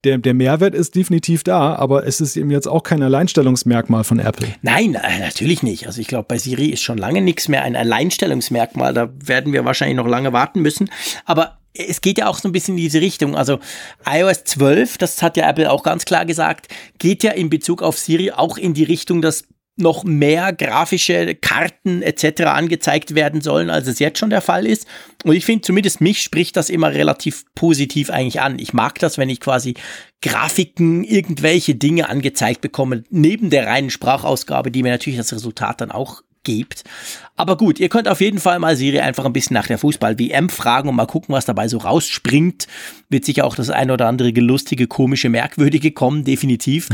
[0.04, 4.20] der, der Mehrwert ist definitiv da, aber es ist eben jetzt auch kein Alleinstellungsmerkmal von
[4.20, 4.48] Apple.
[4.62, 5.86] Nein, äh, natürlich nicht.
[5.88, 8.94] Also ich glaube, bei Siri ist schon lange nichts mehr ein Alleinstellungsmerkmal.
[8.94, 10.90] Da werden wir wahrscheinlich noch lange warten müssen.
[11.26, 13.36] Aber es geht ja auch so ein bisschen in diese Richtung.
[13.36, 13.60] Also
[14.06, 17.98] iOS 12, das hat ja Apple auch ganz klar gesagt, geht ja in Bezug auf
[17.98, 19.46] Siri auch in die Richtung, dass
[19.82, 22.44] noch mehr grafische Karten etc.
[22.44, 24.88] angezeigt werden sollen, als es jetzt schon der Fall ist.
[25.24, 28.60] Und ich finde, zumindest mich spricht das immer relativ positiv eigentlich an.
[28.60, 29.74] Ich mag das, wenn ich quasi
[30.22, 35.91] Grafiken, irgendwelche Dinge angezeigt bekomme, neben der reinen Sprachausgabe, die mir natürlich das Resultat dann
[35.91, 36.84] auch gibt.
[37.36, 40.50] Aber gut, ihr könnt auf jeden Fall mal Siri einfach ein bisschen nach der Fußball-WM
[40.50, 42.67] fragen und mal gucken, was dabei so rausspringt.
[43.10, 46.89] Wird sicher auch das eine oder andere lustige, komische, merkwürdige kommen, definitiv.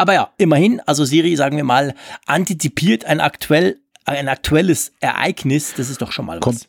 [0.00, 5.74] Aber ja, immerhin, also Siri, sagen wir mal, antizipiert ein aktuell, ein aktuelles Ereignis.
[5.76, 6.40] Das ist doch schon mal was.
[6.40, 6.68] Kommt.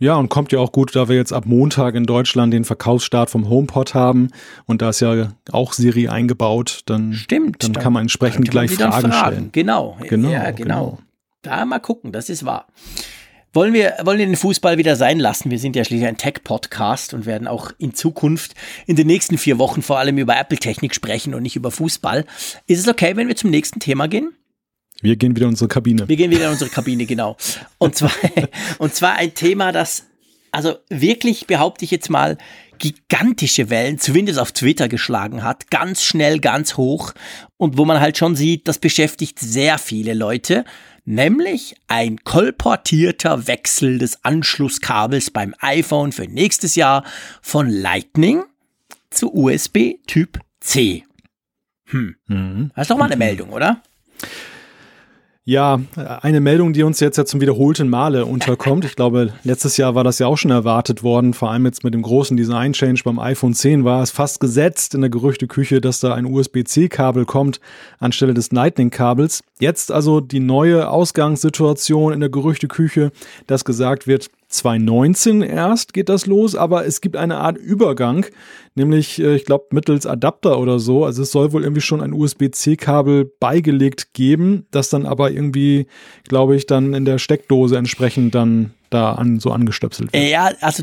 [0.00, 3.30] Ja, und kommt ja auch gut, da wir jetzt ab Montag in Deutschland den Verkaufsstart
[3.30, 4.30] vom HomePod haben
[4.66, 8.72] und da ist ja auch Siri eingebaut, dann, Stimmt, dann, dann kann man entsprechend gleich
[8.72, 9.48] Fragen, fragen, stellen.
[9.52, 10.56] Genau, genau, ja, genau.
[10.56, 10.98] genau.
[11.42, 12.66] Da mal gucken, das ist wahr.
[13.54, 15.48] Wollen wir, wollen wir den Fußball wieder sein lassen?
[15.48, 18.54] Wir sind ja schließlich ein Tech-Podcast und werden auch in Zukunft
[18.86, 22.24] in den nächsten vier Wochen vor allem über Apple-Technik sprechen und nicht über Fußball.
[22.66, 24.32] Ist es okay, wenn wir zum nächsten Thema gehen?
[25.02, 26.08] Wir gehen wieder in unsere Kabine.
[26.08, 27.36] Wir gehen wieder in unsere Kabine, genau.
[27.78, 28.10] Und zwar,
[28.78, 30.06] und zwar ein Thema, das,
[30.50, 32.38] also wirklich behaupte ich jetzt mal,
[32.78, 37.12] gigantische Wellen, zumindest auf Twitter geschlagen hat, ganz schnell, ganz hoch
[37.56, 40.64] und wo man halt schon sieht, das beschäftigt sehr viele Leute
[41.04, 47.04] nämlich ein kolportierter Wechsel des Anschlusskabels beim iPhone für nächstes Jahr
[47.42, 48.44] von Lightning
[49.10, 51.04] zu USB Typ C.
[51.86, 52.16] Hm.
[52.26, 52.70] Mhm.
[52.74, 53.82] Das ist doch mal eine Meldung, oder?
[55.46, 55.78] Ja,
[56.22, 58.86] eine Meldung, die uns jetzt ja zum wiederholten Male unterkommt.
[58.86, 61.92] Ich glaube, letztes Jahr war das ja auch schon erwartet worden, vor allem jetzt mit
[61.92, 66.14] dem großen Design-Change beim iPhone 10 war es fast gesetzt in der Gerüchteküche, dass da
[66.14, 67.60] ein USB-C-Kabel kommt
[67.98, 69.42] anstelle des Lightning-Kabels.
[69.60, 73.12] Jetzt also die neue Ausgangssituation in der Gerüchteküche,
[73.46, 78.26] dass gesagt wird, 2019 erst geht das los, aber es gibt eine Art Übergang,
[78.74, 81.04] nämlich, äh, ich glaube, mittels Adapter oder so.
[81.04, 85.86] Also es soll wohl irgendwie schon ein USB-C-Kabel beigelegt geben, das dann aber irgendwie,
[86.28, 90.24] glaube ich, dann in der Steckdose entsprechend dann da an, so angestöpselt wird.
[90.24, 90.82] Ja, also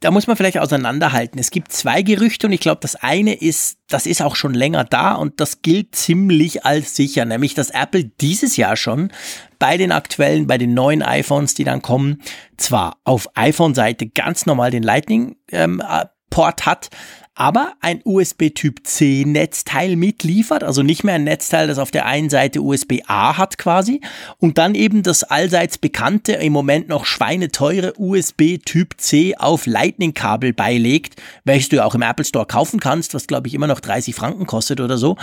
[0.00, 1.40] da muss man vielleicht auseinanderhalten.
[1.40, 4.84] Es gibt zwei Gerüchte und ich glaube, das eine ist, das ist auch schon länger
[4.84, 9.10] da und das gilt ziemlich als sicher, nämlich dass Apple dieses Jahr schon
[9.58, 12.22] bei den aktuellen, bei den neuen iPhones, die dann kommen,
[12.56, 16.90] zwar auf iPhone-Seite ganz normal den Lightning-Port ähm, hat,
[17.36, 23.36] aber ein USB-Typ-C-Netzteil mitliefert, also nicht mehr ein Netzteil, das auf der einen Seite USB-A
[23.36, 24.00] hat quasi
[24.38, 31.68] und dann eben das allseits bekannte, im Moment noch schweineteure USB-Typ-C auf Lightning-Kabel beilegt, welches
[31.68, 34.46] du ja auch im Apple Store kaufen kannst, was glaube ich immer noch 30 Franken
[34.46, 35.16] kostet oder so.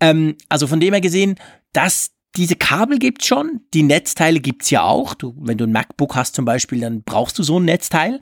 [0.00, 1.34] Ähm, also von dem her gesehen,
[1.72, 5.14] dass diese Kabel gibt's schon, die Netzteile gibt's ja auch.
[5.14, 8.20] Du, wenn du ein MacBook hast zum Beispiel, dann brauchst du so ein Netzteil.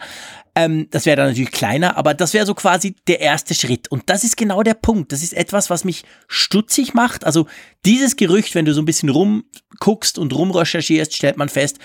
[0.55, 3.88] Ähm, das wäre dann natürlich kleiner, aber das wäre so quasi der erste Schritt.
[3.88, 5.12] Und das ist genau der Punkt.
[5.12, 7.25] Das ist etwas, was mich stutzig macht.
[7.25, 7.47] Also
[7.85, 11.79] dieses Gerücht, wenn du so ein bisschen rumguckst und rumrecherchierst, stellt man fest,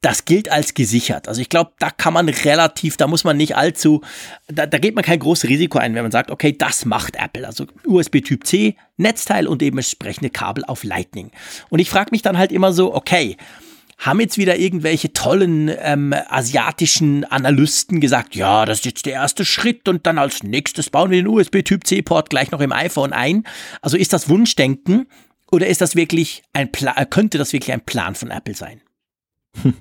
[0.00, 1.26] das gilt als gesichert.
[1.26, 4.02] Also ich glaube, da kann man relativ, da muss man nicht allzu,
[4.46, 7.46] da, da geht man kein großes Risiko ein, wenn man sagt, okay, das macht Apple.
[7.46, 11.32] Also USB Typ C, Netzteil und eben entsprechende Kabel auf Lightning.
[11.68, 13.36] Und ich frage mich dann halt immer so, okay,
[13.98, 19.44] haben jetzt wieder irgendwelche tollen ähm, asiatischen Analysten gesagt, ja, das ist jetzt der erste
[19.44, 22.72] Schritt und dann als nächstes bauen wir den USB Typ C Port gleich noch im
[22.72, 23.44] iPhone ein.
[23.82, 25.08] Also ist das Wunschdenken
[25.50, 28.80] oder ist das wirklich ein Plan, könnte das wirklich ein Plan von Apple sein?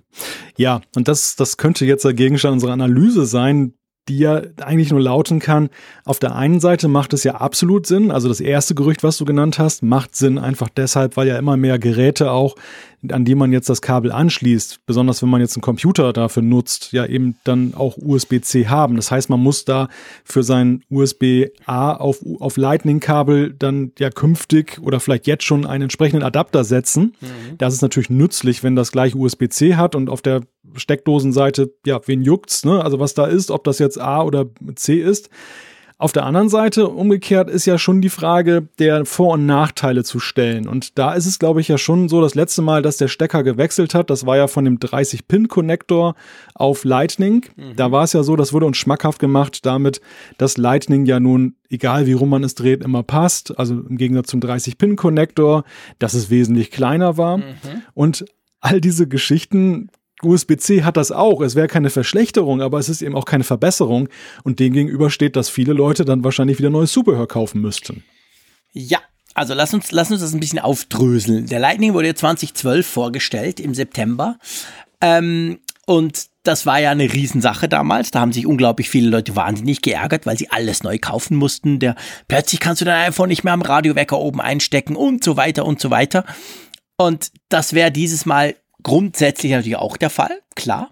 [0.60, 3.73] Ja, und das, das könnte jetzt der Gegenstand unserer Analyse sein,
[4.10, 5.69] die ja eigentlich nur lauten kann,
[6.06, 9.25] auf der einen Seite macht es ja absolut Sinn, also das erste Gerücht, was du
[9.25, 12.56] genannt hast, macht Sinn einfach deshalb, weil ja immer mehr Geräte auch
[13.12, 16.91] an die man jetzt das Kabel anschließt, besonders wenn man jetzt einen Computer dafür nutzt,
[16.93, 18.95] ja eben dann auch USB-C haben.
[18.95, 19.88] Das heißt, man muss da
[20.23, 26.23] für sein USB-A auf, auf Lightning-Kabel dann ja künftig oder vielleicht jetzt schon einen entsprechenden
[26.23, 27.15] Adapter setzen.
[27.21, 27.57] Mhm.
[27.60, 30.41] Das ist natürlich nützlich, wenn das gleich USB-C hat und auf der
[30.75, 32.83] Steckdosenseite, ja, wen juckt's, ne?
[32.83, 35.29] Also was da ist, ob das jetzt A oder C ist.
[35.99, 40.19] Auf der anderen Seite, umgekehrt, ist ja schon die Frage der Vor- und Nachteile zu
[40.19, 40.67] stellen.
[40.67, 43.41] Und da ist es, glaube ich, ja schon so, das letzte Mal, dass der Stecker
[43.41, 46.13] gewechselt hat, das war ja von dem 30-Pin-Connector
[46.53, 47.47] auf Lightning.
[47.55, 47.75] Mhm.
[47.75, 49.99] Da war es ja so, das wurde uns schmackhaft gemacht damit,
[50.38, 53.57] dass Lightning ja nun, egal wie rum man es dreht, immer passt.
[53.57, 55.63] Also im Gegensatz zum 30-Pin-Connector,
[55.97, 57.38] dass es wesentlich kleiner war.
[57.38, 57.43] Mhm.
[57.95, 58.25] Und
[58.60, 59.89] all diese Geschichten
[60.23, 61.41] USB-C hat das auch.
[61.41, 64.10] Es wäre keine Verschlechterung, aber es ist eben auch keine Verbesserung.
[64.43, 68.03] Und dem gegenüber steht, dass viele Leute dann wahrscheinlich wieder neues Zubehör kaufen müssten.
[68.73, 68.99] Ja,
[69.34, 71.45] also lass uns, lass uns das ein bisschen aufdröseln.
[71.45, 74.39] Der Lightning wurde 2012 vorgestellt im September.
[74.99, 78.12] Ähm, und das war ja eine Riesensache damals.
[78.12, 81.80] Da haben sich unglaublich viele Leute wahnsinnig geärgert, weil sie alles neu kaufen mussten.
[81.80, 81.95] Der,
[82.27, 85.80] plötzlich kannst du dein iPhone nicht mehr am Radiowecker oben einstecken und so weiter und
[85.80, 86.25] so weiter.
[86.97, 90.92] Und das wäre dieses Mal grundsätzlich natürlich auch der Fall, klar.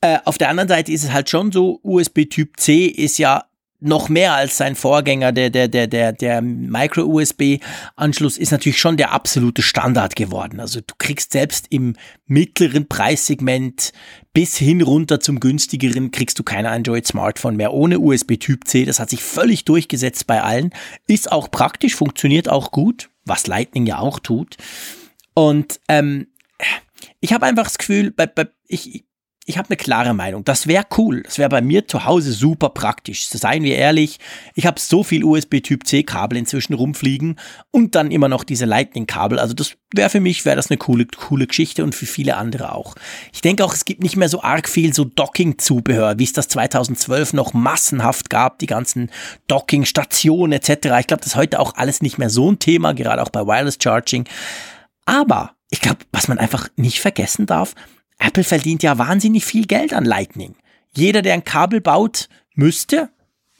[0.00, 3.44] Äh, auf der anderen Seite ist es halt schon so, USB Typ C ist ja
[3.80, 9.12] noch mehr als sein Vorgänger, der, der, der, der, der Micro-USB-Anschluss ist natürlich schon der
[9.12, 10.58] absolute Standard geworden.
[10.58, 11.94] Also du kriegst selbst im
[12.26, 13.92] mittleren Preissegment
[14.32, 18.84] bis hin runter zum günstigeren kriegst du kein Android-Smartphone mehr ohne USB Typ C.
[18.84, 20.70] Das hat sich völlig durchgesetzt bei allen.
[21.06, 24.56] Ist auch praktisch, funktioniert auch gut, was Lightning ja auch tut.
[25.34, 26.26] Und ähm,
[27.20, 29.04] ich habe einfach das Gefühl, bei, bei, ich,
[29.48, 30.44] ich habe eine klare Meinung.
[30.44, 31.22] Das wäre cool.
[31.22, 33.28] Das wäre bei mir zu Hause super praktisch.
[33.28, 34.18] Seien wir ehrlich,
[34.54, 39.38] ich habe so viel USB-Typ-C-Kabel inzwischen rumfliegen und dann immer noch diese Lightning-Kabel.
[39.38, 42.74] Also das wäre für mich, wäre das eine coole, coole Geschichte und für viele andere
[42.74, 42.94] auch.
[43.32, 46.48] Ich denke auch, es gibt nicht mehr so arg viel so Docking-Zubehör, wie es das
[46.48, 49.10] 2012 noch massenhaft gab, die ganzen
[49.46, 50.90] Docking-Stationen etc.
[51.00, 53.46] Ich glaube, das ist heute auch alles nicht mehr so ein Thema, gerade auch bei
[53.46, 54.28] Wireless Charging.
[55.06, 57.74] Aber ich glaube, was man einfach nicht vergessen darf,
[58.18, 60.56] Apple verdient ja wahnsinnig viel Geld an Lightning.
[60.96, 63.10] Jeder, der ein Kabel baut, müsste,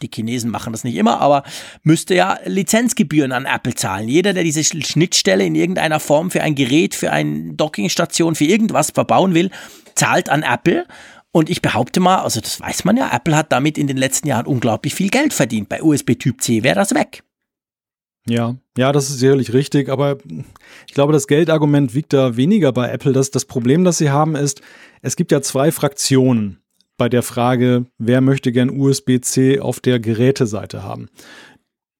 [0.02, 1.42] die Chinesen machen das nicht immer, aber
[1.82, 4.08] müsste ja Lizenzgebühren an Apple zahlen.
[4.08, 8.90] Jeder, der diese Schnittstelle in irgendeiner Form für ein Gerät, für eine Dockingstation, für irgendwas
[8.92, 9.50] verbauen will,
[9.94, 10.86] zahlt an Apple.
[11.32, 14.28] Und ich behaupte mal, also das weiß man ja, Apple hat damit in den letzten
[14.28, 15.68] Jahren unglaublich viel Geld verdient.
[15.68, 17.22] Bei USB Typ C wäre das weg.
[18.28, 20.18] Ja, ja, das ist sicherlich richtig, aber
[20.86, 23.12] ich glaube, das Geldargument wiegt da weniger bei Apple.
[23.12, 24.60] Das, das Problem, das sie haben, ist,
[25.02, 26.58] es gibt ja zwei Fraktionen
[26.96, 31.08] bei der Frage, wer möchte gern USB-C auf der Geräteseite haben.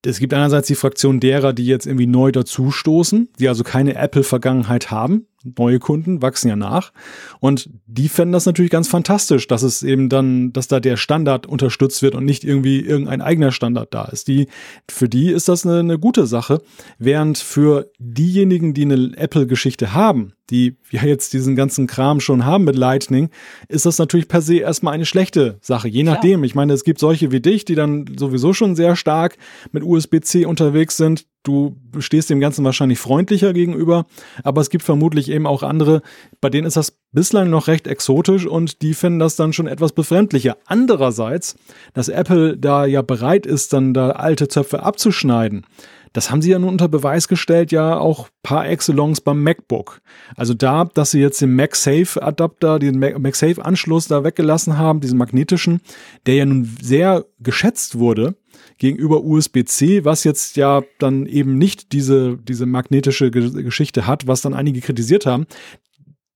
[0.04, 4.90] Es gibt einerseits die Fraktion derer, die jetzt irgendwie neu dazustoßen, die also keine Apple-Vergangenheit
[4.90, 6.92] haben, neue Kunden wachsen ja nach.
[7.40, 11.46] Und die fänden das natürlich ganz fantastisch, dass es eben dann, dass da der Standard
[11.46, 14.28] unterstützt wird und nicht irgendwie irgendein eigener Standard da ist.
[14.28, 14.48] Die,
[14.88, 16.60] für die ist das eine, eine gute Sache.
[16.98, 22.64] Während für diejenigen, die eine Apple-Geschichte haben, die ja jetzt diesen ganzen Kram schon haben
[22.64, 23.30] mit Lightning,
[23.68, 25.88] ist das natürlich per se erstmal eine schlechte Sache.
[25.88, 26.42] Je nachdem.
[26.44, 29.36] Ich meine, es gibt solche wie dich, die dann sowieso schon sehr stark
[29.72, 34.06] mit USB-C unterwegs sind Du stehst dem Ganzen wahrscheinlich freundlicher gegenüber,
[34.42, 36.02] aber es gibt vermutlich eben auch andere,
[36.40, 39.92] bei denen ist das bislang noch recht exotisch und die finden das dann schon etwas
[39.92, 40.56] befremdlicher.
[40.66, 41.56] Andererseits,
[41.94, 45.64] dass Apple da ja bereit ist, dann da alte Zöpfe abzuschneiden,
[46.12, 50.00] das haben sie ja nun unter Beweis gestellt, ja auch par excellence beim MacBook.
[50.36, 55.80] Also da, dass sie jetzt den MagSafe-Adapter, den MagSafe-Anschluss da weggelassen haben, diesen magnetischen,
[56.26, 58.36] der ja nun sehr geschätzt wurde,
[58.78, 64.54] gegenüber USB-C, was jetzt ja dann eben nicht diese, diese magnetische Geschichte hat, was dann
[64.54, 65.46] einige kritisiert haben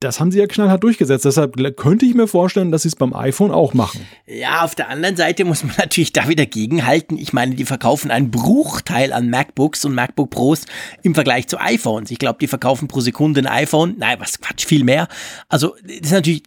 [0.03, 1.25] das haben sie ja knallhart durchgesetzt.
[1.25, 4.07] Deshalb könnte ich mir vorstellen, dass sie es beim iPhone auch machen.
[4.27, 7.19] Ja, auf der anderen Seite muss man natürlich da wieder gegenhalten.
[7.19, 10.67] Ich meine, die verkaufen einen Bruchteil an MacBooks und MacBook Pros
[11.03, 12.11] im Vergleich zu iPhones.
[12.11, 13.95] Ich glaube, die verkaufen pro Sekunde ein iPhone.
[13.99, 15.09] Nein, was Quatsch, viel mehr.
[15.49, 16.43] Also, das ist natürlich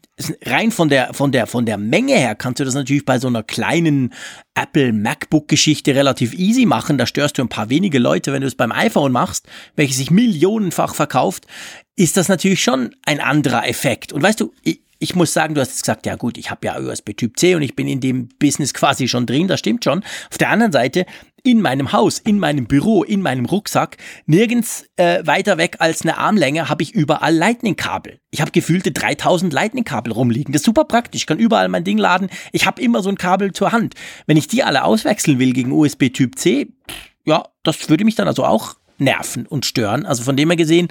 [0.45, 3.27] rein von der, von der, von der Menge her kannst du das natürlich bei so
[3.27, 4.13] einer kleinen
[4.53, 6.97] Apple MacBook Geschichte relativ easy machen.
[6.97, 10.11] Da störst du ein paar wenige Leute, wenn du es beim iPhone machst, welches sich
[10.11, 11.45] millionenfach verkauft
[11.95, 14.11] ist das natürlich schon ein anderer Effekt.
[14.11, 16.79] Und weißt du, ich, ich muss sagen, du hast gesagt, ja gut, ich habe ja
[16.79, 20.03] USB Typ C und ich bin in dem Business quasi schon drin, das stimmt schon.
[20.29, 21.05] Auf der anderen Seite,
[21.45, 26.17] in meinem Haus, in meinem Büro, in meinem Rucksack, nirgends äh, weiter weg als eine
[26.17, 28.19] Armlänge habe ich überall Lightning-Kabel.
[28.31, 30.51] Ich habe gefühlte 3000 Lightning-Kabel rumliegen.
[30.51, 32.29] Das ist super praktisch, ich kann überall mein Ding laden.
[32.51, 33.93] Ich habe immer so ein Kabel zur Hand.
[34.25, 36.67] Wenn ich die alle auswechseln will gegen USB Typ C,
[37.25, 40.05] ja, das würde mich dann also auch nerven und stören.
[40.05, 40.87] Also von dem her gesehen,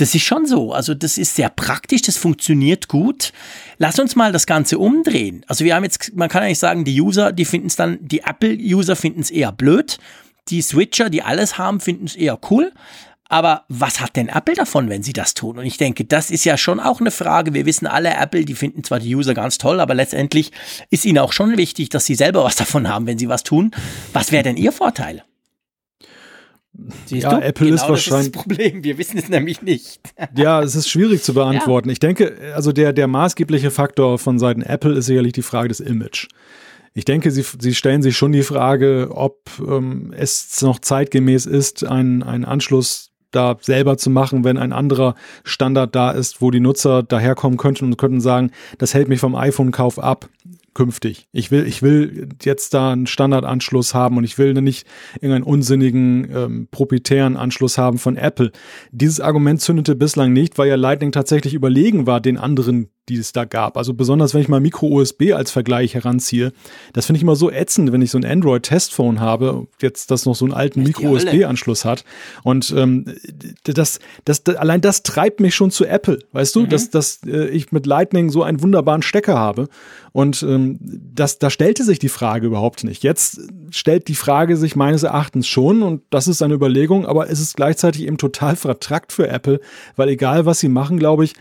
[0.00, 0.72] das ist schon so.
[0.72, 3.32] Also das ist sehr praktisch, das funktioniert gut.
[3.78, 5.44] Lass uns mal das Ganze umdrehen.
[5.46, 8.20] Also wir haben jetzt, man kann eigentlich sagen, die User, die finden es dann, die
[8.20, 9.98] Apple-User finden es eher blöd.
[10.48, 12.72] Die Switcher, die alles haben, finden es eher cool.
[13.28, 15.58] Aber was hat denn Apple davon, wenn sie das tun?
[15.58, 17.54] Und ich denke, das ist ja schon auch eine Frage.
[17.54, 20.50] Wir wissen alle, Apple, die finden zwar die User ganz toll, aber letztendlich
[20.90, 23.70] ist ihnen auch schon wichtig, dass sie selber was davon haben, wenn sie was tun.
[24.12, 25.22] Was wäre denn ihr Vorteil?
[27.06, 27.44] Siehst ja, du?
[27.44, 28.08] Apple genau ist wahrscheinlich.
[28.08, 28.84] Das, ist das Problem.
[28.84, 30.00] Wir wissen es nämlich nicht.
[30.36, 31.88] ja, es ist schwierig zu beantworten.
[31.88, 31.92] Ja.
[31.92, 35.80] Ich denke, also der, der maßgebliche Faktor von Seiten Apple ist sicherlich die Frage des
[35.80, 36.28] Image.
[36.94, 41.84] Ich denke, sie, sie stellen sich schon die Frage, ob ähm, es noch zeitgemäß ist,
[41.84, 46.58] einen, einen Anschluss da selber zu machen, wenn ein anderer Standard da ist, wo die
[46.58, 50.28] Nutzer daherkommen könnten und könnten sagen, das hält mich vom iPhone-Kauf ab
[50.74, 51.28] künftig.
[51.32, 56.28] Ich will, ich will jetzt da einen Standardanschluss haben und ich will nicht irgendeinen unsinnigen
[56.34, 58.52] ähm, proprietären Anschluss haben von Apple.
[58.92, 63.32] Dieses Argument zündete bislang nicht, weil ja Lightning tatsächlich überlegen war den anderen die es
[63.32, 63.76] da gab.
[63.76, 66.52] Also besonders, wenn ich mal Micro-USB als Vergleich heranziehe.
[66.92, 70.34] Das finde ich immer so ätzend, wenn ich so ein Android-Testphone habe, jetzt das noch
[70.34, 72.04] so einen alten Micro-USB-Anschluss hat.
[72.44, 73.04] Und ähm,
[73.64, 76.68] das, das, das, allein das treibt mich schon zu Apple, weißt du, mhm.
[76.68, 79.68] dass, dass äh, ich mit Lightning so einen wunderbaren Stecker habe.
[80.12, 83.02] Und ähm, das, da stellte sich die Frage überhaupt nicht.
[83.02, 87.40] Jetzt stellt die Frage sich meines Erachtens schon, und das ist eine Überlegung, aber es
[87.40, 89.60] ist gleichzeitig eben total vertrackt für Apple,
[89.96, 91.34] weil egal was sie machen, glaube ich,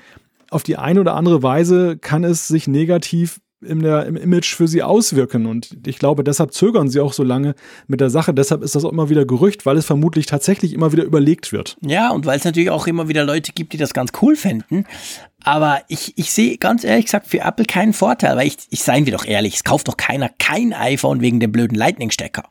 [0.52, 4.68] auf die eine oder andere Weise kann es sich negativ in der, im Image für
[4.68, 5.46] sie auswirken.
[5.46, 7.56] Und ich glaube, deshalb zögern sie auch so lange
[7.88, 8.34] mit der Sache.
[8.34, 11.78] Deshalb ist das auch immer wieder Gerücht, weil es vermutlich tatsächlich immer wieder überlegt wird.
[11.82, 14.86] Ja, und weil es natürlich auch immer wieder Leute gibt, die das ganz cool fänden.
[15.44, 19.06] Aber ich, ich sehe ganz ehrlich gesagt für Apple keinen Vorteil, weil ich, ich seien
[19.06, 22.44] wir doch ehrlich, es kauft doch keiner kein iPhone wegen dem blöden Lightning-Stecker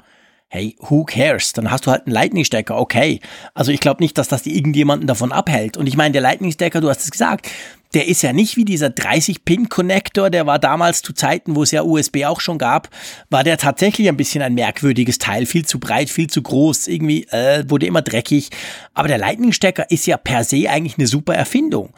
[0.48, 1.52] hey, who cares?
[1.52, 3.20] Dann hast du halt einen Lightning-Stecker, okay.
[3.54, 5.76] Also ich glaube nicht, dass das irgendjemanden davon abhält.
[5.76, 7.48] Und ich meine, der Lightning-Stecker, du hast es gesagt,
[7.94, 11.82] der ist ja nicht wie dieser 30-Pin-Connector, der war damals zu Zeiten, wo es ja
[11.82, 12.88] USB auch schon gab,
[13.30, 17.24] war der tatsächlich ein bisschen ein merkwürdiges Teil, viel zu breit, viel zu groß, irgendwie
[17.24, 18.50] äh, wurde immer dreckig.
[18.94, 21.94] Aber der Lightning-Stecker ist ja per se eigentlich eine super Erfindung.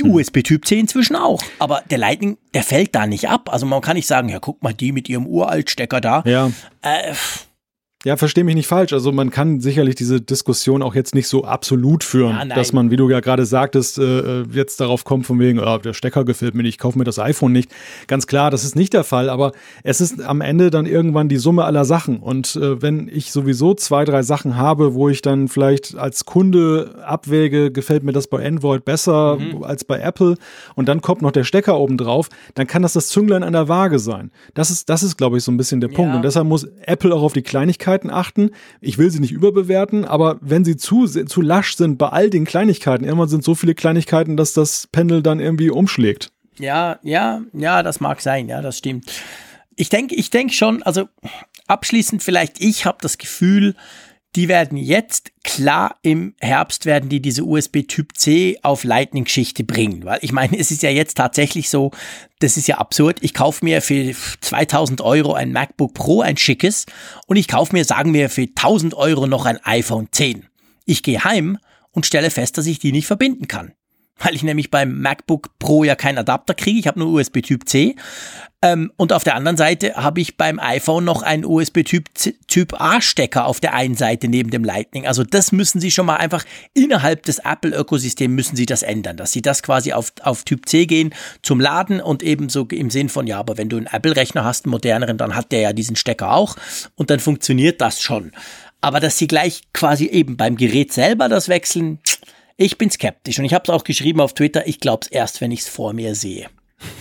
[0.00, 0.10] Hm.
[0.10, 1.42] USB-Typ C inzwischen auch.
[1.58, 3.52] Aber der Lightning, der fällt da nicht ab.
[3.52, 6.22] Also man kann nicht sagen, ja, guck mal, die mit ihrem Uraltstecker da.
[6.26, 6.50] Ja.
[6.82, 7.14] Äh,
[8.06, 8.92] ja, verstehe mich nicht falsch.
[8.92, 12.92] Also man kann sicherlich diese Diskussion auch jetzt nicht so absolut führen, ja, dass man,
[12.92, 16.54] wie du ja gerade sagtest, äh, jetzt darauf kommt von wegen, oh, der Stecker gefällt
[16.54, 17.68] mir nicht, ich kaufe mir das iPhone nicht.
[18.06, 19.50] Ganz klar, das ist nicht der Fall, aber
[19.82, 22.20] es ist am Ende dann irgendwann die Summe aller Sachen.
[22.20, 26.94] Und äh, wenn ich sowieso zwei, drei Sachen habe, wo ich dann vielleicht als Kunde
[27.04, 29.64] abwäge, gefällt mir das bei Android besser mhm.
[29.64, 30.36] als bei Apple
[30.76, 33.66] und dann kommt noch der Stecker oben drauf, dann kann das das Zünglein an der
[33.66, 34.30] Waage sein.
[34.54, 36.12] Das ist, das ist, glaube ich, so ein bisschen der Punkt.
[36.12, 36.16] Ja.
[36.18, 38.50] Und deshalb muss Apple auch auf die Kleinigkeiten Kleinigkeiten achten.
[38.80, 42.44] Ich will sie nicht überbewerten, aber wenn sie zu, zu lasch sind bei all den
[42.44, 46.30] Kleinigkeiten, irgendwann sind so viele Kleinigkeiten, dass das Pendel dann irgendwie umschlägt.
[46.58, 49.10] Ja, ja, ja, das mag sein, ja, das stimmt.
[49.76, 51.08] Ich denke, ich denke schon, also
[51.66, 53.74] abschließend vielleicht, ich habe das Gefühl,
[54.36, 59.64] die werden jetzt klar im Herbst werden die diese USB Typ C auf Lightning Geschichte
[59.64, 61.90] bringen, weil ich meine, es ist ja jetzt tatsächlich so,
[62.38, 63.18] das ist ja absurd.
[63.22, 66.84] Ich kaufe mir für 2000 Euro ein MacBook Pro, ein schickes,
[67.26, 70.46] und ich kaufe mir, sagen wir, für 1000 Euro noch ein iPhone 10.
[70.84, 71.58] Ich gehe heim
[71.92, 73.72] und stelle fest, dass ich die nicht verbinden kann
[74.18, 76.78] weil ich nämlich beim MacBook Pro ja keinen Adapter kriege.
[76.78, 77.96] Ich habe nur USB Typ C.
[78.66, 82.08] Ähm, und auf der anderen Seite habe ich beim iPhone noch einen USB Typ,
[82.48, 85.06] typ A Stecker auf der einen Seite neben dem Lightning.
[85.06, 86.44] Also das müssen Sie schon mal einfach
[86.74, 90.86] innerhalb des Apple-Ökosystems müssen Sie das ändern, dass Sie das quasi auf, auf Typ C
[90.86, 94.64] gehen zum Laden und ebenso im Sinn von, ja, aber wenn du einen Apple-Rechner hast,
[94.64, 96.56] einen moderneren, dann hat der ja diesen Stecker auch
[96.96, 98.32] und dann funktioniert das schon.
[98.80, 102.00] Aber dass Sie gleich quasi eben beim Gerät selber das wechseln,
[102.56, 105.40] ich bin skeptisch und ich habe es auch geschrieben auf Twitter, ich glaube es erst,
[105.40, 106.48] wenn ich es vor mir sehe.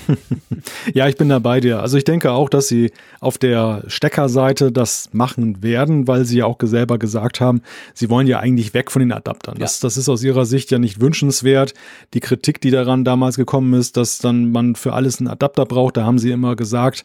[0.94, 1.80] ja, ich bin da bei dir.
[1.82, 6.46] Also ich denke auch, dass sie auf der Steckerseite das machen werden, weil sie ja
[6.46, 7.62] auch selber gesagt haben,
[7.94, 9.56] sie wollen ja eigentlich weg von den Adaptern.
[9.58, 9.88] Das, ja.
[9.88, 11.74] das ist aus ihrer Sicht ja nicht wünschenswert.
[12.14, 15.98] Die Kritik, die daran damals gekommen ist, dass dann man für alles einen Adapter braucht,
[15.98, 17.04] da haben sie immer gesagt,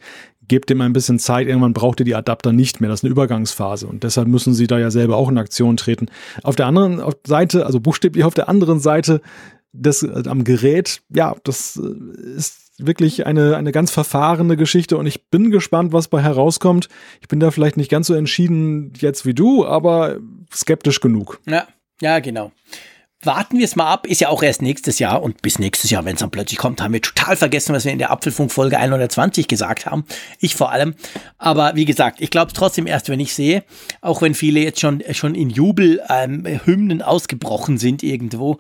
[0.51, 2.91] gebt dem ein bisschen Zeit, irgendwann braucht ihr die Adapter nicht mehr.
[2.91, 6.07] Das ist eine Übergangsphase und deshalb müssen sie da ja selber auch in Aktion treten.
[6.43, 9.21] Auf der anderen Seite, also buchstäblich auf der anderen Seite
[9.73, 15.07] des, äh, am Gerät, ja, das äh, ist wirklich eine, eine ganz verfahrene Geschichte und
[15.07, 16.89] ich bin gespannt, was bei herauskommt.
[17.21, 20.19] Ich bin da vielleicht nicht ganz so entschieden jetzt wie du, aber
[20.53, 21.41] skeptisch genug.
[21.47, 21.67] Ja,
[22.01, 22.53] ja, genau
[23.23, 26.05] warten wir es mal ab, ist ja auch erst nächstes Jahr und bis nächstes Jahr,
[26.05, 29.47] wenn es dann plötzlich kommt, haben wir total vergessen, was wir in der Apfelfunk-Folge 120
[29.47, 30.05] gesagt haben.
[30.39, 30.95] Ich vor allem.
[31.37, 33.63] Aber wie gesagt, ich glaube es trotzdem erst, wenn ich sehe,
[34.01, 38.59] auch wenn viele jetzt schon, schon in Jubelhymnen ähm, ausgebrochen sind irgendwo.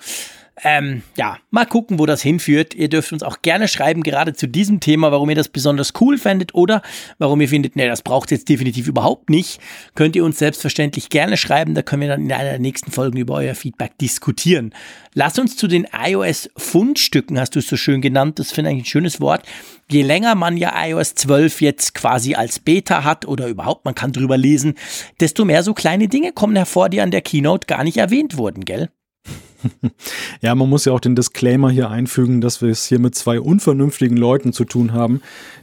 [0.62, 2.74] Ähm, ja, mal gucken, wo das hinführt.
[2.74, 6.18] Ihr dürft uns auch gerne schreiben, gerade zu diesem Thema, warum ihr das besonders cool
[6.18, 6.82] fändet oder
[7.18, 9.60] warum ihr findet, nee, das braucht jetzt definitiv überhaupt nicht.
[9.94, 11.74] Könnt ihr uns selbstverständlich gerne schreiben.
[11.74, 14.74] Da können wir dann in einer der nächsten Folgen über euer Feedback diskutieren.
[15.14, 18.38] Lass uns zu den iOS-Fundstücken, hast du es so schön genannt.
[18.38, 19.46] Das finde ich ein schönes Wort.
[19.90, 24.12] Je länger man ja iOS 12 jetzt quasi als Beta hat oder überhaupt man kann
[24.12, 24.74] drüber lesen,
[25.20, 28.64] desto mehr so kleine Dinge kommen hervor, die an der Keynote gar nicht erwähnt wurden,
[28.64, 28.90] gell?
[30.40, 33.40] Ja, man muss ja auch den Disclaimer hier einfügen, dass wir es hier mit zwei
[33.40, 35.20] unvernünftigen Leuten zu tun haben,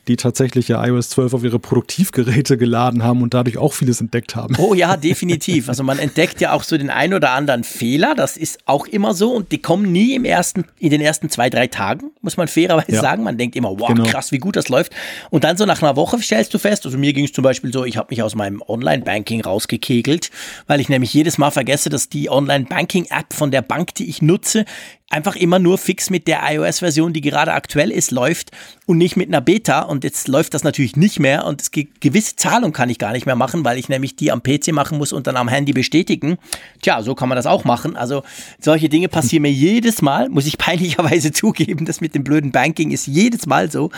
[0.08, 4.36] die tatsächlich ja iOS 12 auf ihre Produktivgeräte geladen haben und dadurch auch vieles entdeckt
[4.36, 4.56] haben.
[4.58, 5.70] Oh ja, definitiv.
[5.70, 8.16] Also man entdeckt ja auch so den ein oder anderen Fehler.
[8.16, 11.50] Das ist auch immer so und die kommen nie im ersten, in den ersten zwei,
[11.50, 13.02] drei Tagen, muss man fairerweise ja.
[13.02, 13.24] sagen.
[13.24, 14.06] Man denkt immer, wow, genau.
[14.06, 14.94] krass, wie gut das läuft.
[15.30, 17.74] Und dann so nach einer Woche stellst du fest, also mir ging es zum Beispiel
[17.74, 20.32] so, ich habe mich aus meinem Online-Banking rausgekegelt,
[20.68, 24.66] weil ich nämlich jedes Mal vergesse, dass die Online-Banking-App von der Bank, die ich nutze,
[25.10, 28.52] einfach immer nur fix mit der iOS-Version, die gerade aktuell ist, läuft
[28.86, 29.82] und nicht mit einer Beta.
[29.82, 33.14] Und jetzt läuft das natürlich nicht mehr und es gibt gewisse Zahlung kann ich gar
[33.14, 35.72] nicht mehr machen, weil ich nämlich die am PC machen muss und dann am Handy
[35.72, 36.38] bestätigen.
[36.82, 37.96] Tja, so kann man das auch machen.
[37.96, 38.24] Also
[38.60, 41.86] solche Dinge passieren mir jedes Mal, muss ich peinlicherweise zugeben.
[41.86, 43.92] Das mit dem blöden Banking ist jedes Mal so.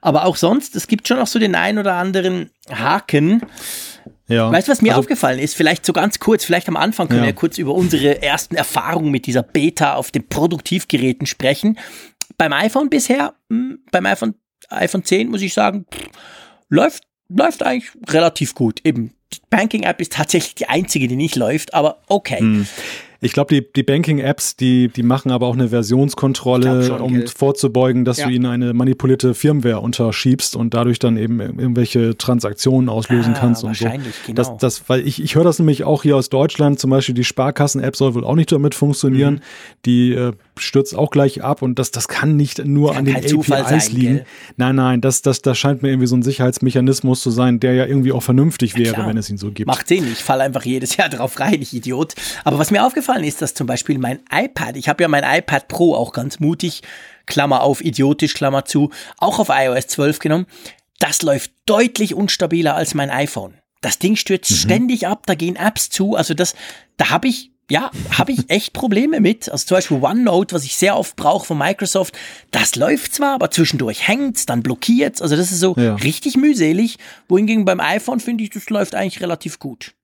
[0.00, 3.42] Aber auch sonst, es gibt schon noch so den einen oder anderen Haken.
[4.28, 4.50] Ja.
[4.50, 5.54] Weißt du, was mir also, aufgefallen ist?
[5.54, 7.26] Vielleicht so ganz kurz, vielleicht am Anfang können ja.
[7.26, 11.78] wir kurz über unsere ersten Erfahrungen mit dieser Beta auf den Produktivgeräten sprechen.
[12.36, 14.34] Beim iPhone bisher, hm, beim iPhone,
[14.68, 16.08] iPhone 10 muss ich sagen, pff,
[16.68, 18.80] läuft, läuft eigentlich relativ gut.
[18.84, 22.40] Eben, die Banking-App ist tatsächlich die einzige, die nicht läuft, aber okay.
[22.40, 22.66] Hm.
[23.26, 27.28] Ich glaube, die, die Banking-Apps, die, die machen aber auch eine Versionskontrolle, schon, um gell.
[27.28, 28.26] vorzubeugen, dass ja.
[28.26, 33.64] du ihnen eine manipulierte Firmware unterschiebst und dadurch dann eben irgendwelche Transaktionen auslösen ah, kannst
[33.64, 33.86] und so.
[33.86, 34.02] Genau.
[34.34, 37.24] Das, das, weil ich, ich höre das nämlich auch hier aus Deutschland, zum Beispiel die
[37.24, 39.34] Sparkassen-App soll wohl auch nicht damit funktionieren.
[39.34, 39.40] Mhm.
[39.84, 43.16] Die äh, stürzt auch gleich ab und das, das kann nicht nur kann an den
[43.16, 44.16] APIs sein, liegen.
[44.16, 44.26] Gell?
[44.56, 47.86] Nein, nein, das, das, das scheint mir irgendwie so ein Sicherheitsmechanismus zu sein, der ja
[47.86, 49.66] irgendwie auch vernünftig wäre, ja, wenn es ihn so gibt.
[49.66, 52.14] Macht Sinn, ich falle einfach jedes Jahr drauf rein, ich Idiot.
[52.44, 55.68] Aber was mir aufgefallen ist, dass zum Beispiel mein iPad, ich habe ja mein iPad
[55.68, 56.82] Pro auch ganz mutig,
[57.26, 60.46] Klammer auf, idiotisch, Klammer zu, auch auf iOS 12 genommen,
[60.98, 64.56] das läuft deutlich unstabiler als mein iPhone Das Ding stürzt mhm.
[64.56, 66.14] ständig ab, da gehen Apps zu.
[66.14, 66.54] Also das,
[66.96, 69.50] da habe ich ja, habe ich echt Probleme mit.
[69.50, 72.16] Also zum Beispiel OneNote, was ich sehr oft brauche von Microsoft,
[72.50, 75.20] das läuft zwar, aber zwischendurch hängt's, dann blockiert's.
[75.20, 75.96] Also das ist so ja.
[75.96, 76.98] richtig mühselig.
[77.28, 79.94] Wohingegen beim iPhone finde ich, das läuft eigentlich relativ gut.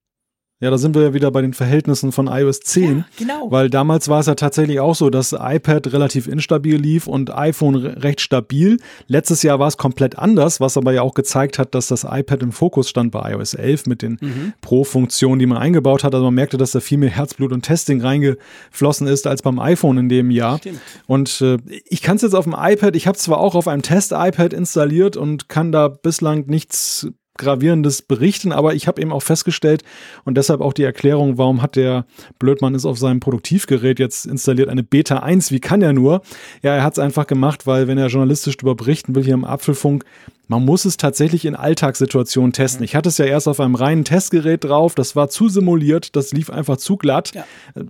[0.62, 2.98] Ja, da sind wir ja wieder bei den Verhältnissen von iOS 10.
[2.98, 3.50] Ja, genau.
[3.50, 7.74] Weil damals war es ja tatsächlich auch so, dass iPad relativ instabil lief und iPhone
[7.74, 8.76] recht stabil.
[9.08, 12.44] Letztes Jahr war es komplett anders, was aber ja auch gezeigt hat, dass das iPad
[12.44, 14.52] im Fokus stand bei iOS 11 mit den mhm.
[14.60, 16.14] Pro-Funktionen, die man eingebaut hat.
[16.14, 19.98] Also man merkte, dass da viel mehr Herzblut und Testing reingeflossen ist als beim iPhone
[19.98, 20.58] in dem Jahr.
[20.58, 20.80] Stimmt.
[21.08, 21.56] Und äh,
[21.86, 25.16] ich kann es jetzt auf dem iPad, ich habe zwar auch auf einem Test-iPad installiert
[25.16, 27.08] und kann da bislang nichts
[27.38, 29.82] gravierendes berichten, aber ich habe eben auch festgestellt
[30.24, 32.04] und deshalb auch die Erklärung, warum hat der
[32.38, 36.22] Blödmann es auf seinem Produktivgerät jetzt installiert, eine Beta 1, wie kann er nur?
[36.62, 39.44] Ja, er hat es einfach gemacht, weil wenn er journalistisch darüber berichten will hier im
[39.44, 40.04] Apfelfunk,
[40.52, 42.80] man muss es tatsächlich in Alltagssituationen testen.
[42.80, 42.84] Mhm.
[42.84, 46.32] Ich hatte es ja erst auf einem reinen Testgerät drauf, das war zu simuliert, das
[46.32, 47.32] lief einfach zu glatt.
[47.34, 47.44] Ja.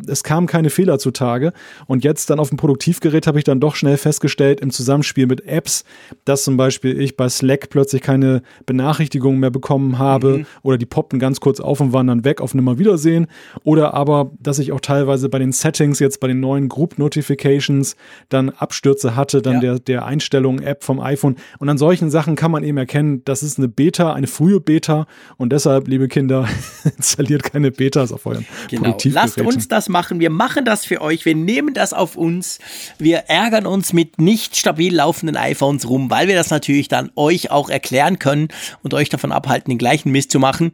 [0.07, 1.53] Es kamen keine Fehler zutage.
[1.89, 5.45] Und jetzt dann auf dem Produktivgerät habe ich dann doch schnell festgestellt, im Zusammenspiel mit
[5.45, 5.85] Apps,
[6.25, 10.47] dass zum Beispiel ich bei Slack plötzlich keine Benachrichtigungen mehr bekommen habe mhm.
[10.63, 13.27] oder die poppten ganz kurz auf und waren dann weg auf Nimmerwiedersehen.
[13.65, 17.97] Oder aber, dass ich auch teilweise bei den Settings, jetzt bei den neuen Group Notifications,
[18.29, 19.61] dann Abstürze hatte, dann ja.
[19.61, 21.35] der, der Einstellungen-App vom iPhone.
[21.59, 25.07] Und an solchen Sachen kann man eben erkennen, das ist eine Beta, eine frühe Beta
[25.37, 26.49] und deshalb, liebe Kinder,
[26.97, 28.97] installiert keine Betas auf euren genau.
[29.05, 30.21] Lasst uns das machen.
[30.21, 31.25] Wir machen das für euch.
[31.25, 32.59] Wir nehmen das auf uns.
[32.99, 37.51] Wir ärgern uns mit nicht stabil laufenden iPhones rum, weil wir das natürlich dann euch
[37.51, 38.49] auch erklären können
[38.83, 40.73] und euch davon abhalten, den gleichen Mist zu machen.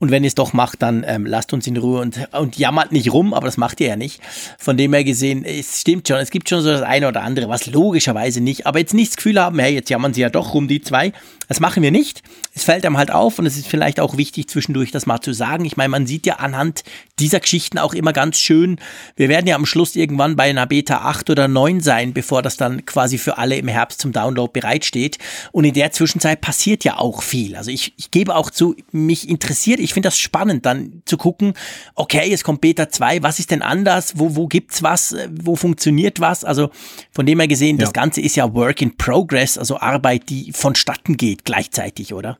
[0.00, 2.90] Und wenn ihr es doch macht, dann ähm, lasst uns in Ruhe und, und jammert
[2.90, 4.20] nicht rum, aber das macht ihr ja nicht.
[4.58, 7.48] Von dem her gesehen, es stimmt schon, es gibt schon so das eine oder andere,
[7.48, 10.52] was logischerweise nicht, aber jetzt nicht das Gefühl haben, hey, jetzt jammern sie ja doch
[10.52, 11.12] rum, die zwei.
[11.48, 12.22] Das machen wir nicht.
[12.54, 15.32] Es fällt einem halt auf und es ist vielleicht auch wichtig, zwischendurch das mal zu
[15.32, 15.64] sagen.
[15.64, 16.82] Ich meine, man sieht ja anhand
[17.18, 18.78] dieser Geschichten auch immer ganz schön,
[19.16, 22.56] wir werden ja am Schluss irgendwann bei einer Beta 8 oder 9 sein, bevor das
[22.56, 25.18] dann quasi für alle im Herbst zum Download bereitsteht.
[25.52, 27.56] Und in der Zwischenzeit passiert ja auch viel.
[27.56, 31.54] Also ich, ich gebe auch zu, mich interessiert ich finde das spannend, dann zu gucken,
[31.94, 34.14] okay, es kommt Beta 2, was ist denn anders?
[34.16, 35.14] Wo, wo gibt's was?
[35.30, 36.44] Wo funktioniert was?
[36.44, 36.70] Also
[37.12, 37.84] von dem her gesehen, ja.
[37.84, 42.38] das Ganze ist ja Work in Progress, also Arbeit, die vonstatten geht gleichzeitig, oder?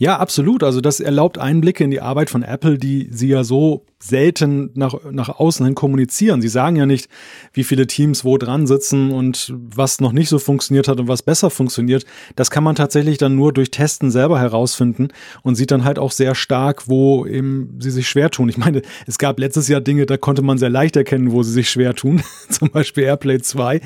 [0.00, 0.62] Ja, absolut.
[0.62, 4.94] Also das erlaubt Einblicke in die Arbeit von Apple, die sie ja so selten nach,
[5.10, 6.40] nach außen hin kommunizieren.
[6.40, 7.08] Sie sagen ja nicht,
[7.52, 11.22] wie viele Teams wo dran sitzen und was noch nicht so funktioniert hat und was
[11.22, 12.06] besser funktioniert.
[12.36, 15.08] Das kann man tatsächlich dann nur durch Testen selber herausfinden
[15.42, 18.48] und sieht dann halt auch sehr stark, wo eben sie sich schwer tun.
[18.48, 21.52] Ich meine, es gab letztes Jahr Dinge, da konnte man sehr leicht erkennen, wo sie
[21.52, 22.22] sich schwer tun.
[22.50, 23.80] Zum Beispiel Airplay 2.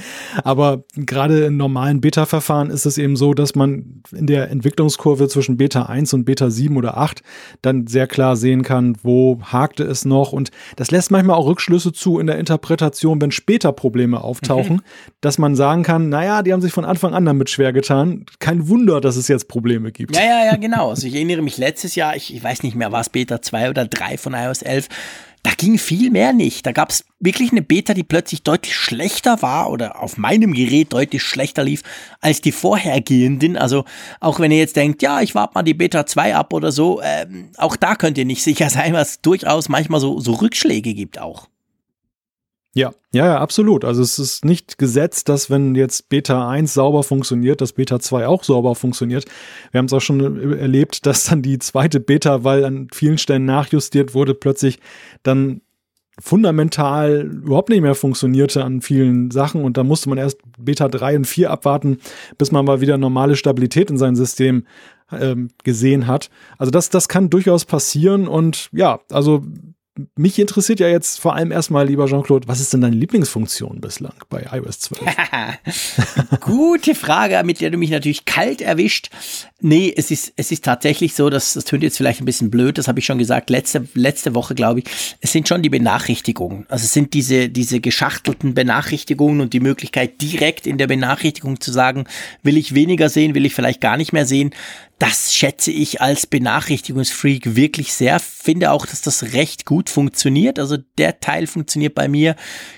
[0.45, 5.57] Aber gerade in normalen Beta-Verfahren ist es eben so, dass man in der Entwicklungskurve zwischen
[5.57, 7.23] Beta 1 1 und Beta 7 oder 8
[7.63, 10.33] dann sehr klar sehen kann, wo hakte es noch.
[10.33, 14.83] Und das lässt manchmal auch Rückschlüsse zu in der Interpretation, wenn später Probleme auftauchen, mhm.
[15.21, 18.27] dass man sagen kann, naja, die haben sich von Anfang an damit schwer getan.
[18.39, 20.17] Kein Wunder, dass es jetzt Probleme gibt.
[20.17, 20.91] Ja, ja, ja, genau.
[20.91, 23.71] Also ich erinnere mich letztes Jahr, ich, ich weiß nicht mehr, war es Beta 2
[23.71, 24.89] oder 3 von iOS 11,
[25.43, 26.64] da ging viel mehr nicht.
[26.66, 30.93] Da gab es wirklich eine Beta, die plötzlich deutlich schlechter war oder auf meinem Gerät
[30.93, 31.82] deutlich schlechter lief
[32.20, 33.57] als die vorhergehenden.
[33.57, 33.84] Also
[34.20, 37.01] auch wenn ihr jetzt denkt, ja, ich warte mal die Beta 2 ab oder so,
[37.03, 41.18] ähm, auch da könnt ihr nicht sicher sein, was durchaus manchmal so, so Rückschläge gibt
[41.20, 41.49] auch.
[42.75, 43.85] Ja, ja, ja, absolut.
[43.85, 48.27] Also es ist nicht gesetzt, dass wenn jetzt Beta 1 sauber funktioniert, dass Beta 2
[48.27, 49.27] auch sauber funktioniert.
[49.73, 53.45] Wir haben es auch schon erlebt, dass dann die zweite Beta, weil an vielen Stellen
[53.45, 54.79] nachjustiert wurde, plötzlich
[55.23, 55.61] dann
[56.18, 61.16] fundamental überhaupt nicht mehr funktionierte an vielen Sachen und da musste man erst Beta 3
[61.16, 61.99] und 4 abwarten,
[62.39, 64.66] bis man mal wieder normale Stabilität in sein System
[65.11, 66.31] ähm, gesehen hat.
[66.59, 69.43] Also das, das kann durchaus passieren und ja, also
[70.16, 74.14] mich interessiert ja jetzt vor allem erstmal, lieber Jean-Claude, was ist denn deine Lieblingsfunktion bislang
[74.30, 75.03] bei iOS 12?
[76.40, 79.11] Gute Frage, mit der du mich natürlich kalt erwischt.
[79.61, 82.78] Nee, es ist, es ist tatsächlich so, dass, das tönt jetzt vielleicht ein bisschen blöd,
[82.78, 84.86] das habe ich schon gesagt, letzte, letzte Woche, glaube ich.
[85.20, 86.64] Es sind schon die Benachrichtigungen.
[86.68, 91.70] Also es sind diese, diese geschachtelten Benachrichtigungen und die Möglichkeit, direkt in der Benachrichtigung zu
[91.70, 92.07] sagen,
[92.43, 94.55] will ich weniger sehen, will ich vielleicht gar nicht mehr sehen
[95.03, 98.21] das schätze ich als Benachrichtigungsfreak wirklich sehr.
[98.21, 100.61] Finde auch, dass das recht gut funktioniert.
[100.61, 102.37] Also der Teil funktioniert bei mir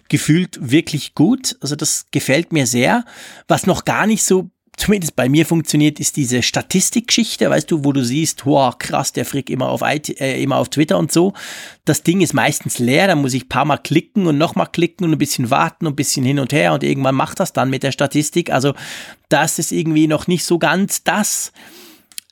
[0.09, 1.59] gefühlt wirklich gut.
[1.61, 3.05] Also das gefällt mir sehr.
[3.47, 7.93] Was noch gar nicht so zumindest bei mir funktioniert, ist diese Statistikgeschichte, weißt du, wo
[7.93, 11.35] du siehst, wow, krass, der Frick immer auf, IT, äh, immer auf Twitter und so.
[11.85, 15.05] Das Ding ist meistens leer, da muss ich ein paar Mal klicken und nochmal klicken
[15.05, 17.69] und ein bisschen warten und ein bisschen hin und her und irgendwann macht das dann
[17.69, 18.51] mit der Statistik.
[18.51, 18.73] Also
[19.29, 21.53] das ist irgendwie noch nicht so ganz das.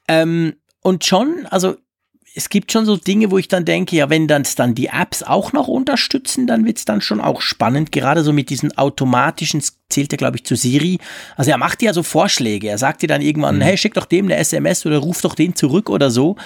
[0.09, 1.77] Ähm, und schon, also
[2.35, 5.23] es gibt schon so Dinge, wo ich dann denke, ja, wenn dann, dann die Apps
[5.23, 7.93] auch noch unterstützen, dann wird's dann schon auch spannend.
[7.93, 10.99] Gerade so mit diesen automatischen, zählt er, glaube ich, zu Siri.
[11.37, 12.69] Also er macht ja so Vorschläge.
[12.69, 13.63] Er sagt dir dann irgendwann, mhm.
[13.63, 16.37] hey, schick doch dem eine SMS oder ruf doch den zurück oder so.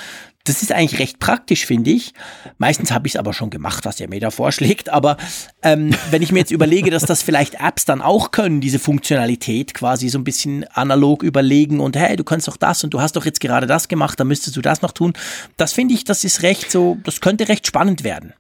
[0.46, 2.14] Das ist eigentlich recht praktisch, finde ich.
[2.58, 4.88] Meistens habe ich es aber schon gemacht, was er mir da vorschlägt.
[4.88, 5.16] Aber
[5.62, 9.74] ähm, wenn ich mir jetzt überlege, dass das vielleicht Apps dann auch können, diese Funktionalität
[9.74, 13.16] quasi so ein bisschen analog überlegen und hey, du kannst doch das und du hast
[13.16, 15.12] doch jetzt gerade das gemacht, dann müsstest du das noch tun.
[15.56, 18.32] Das finde ich, das ist recht so, das könnte recht spannend werden.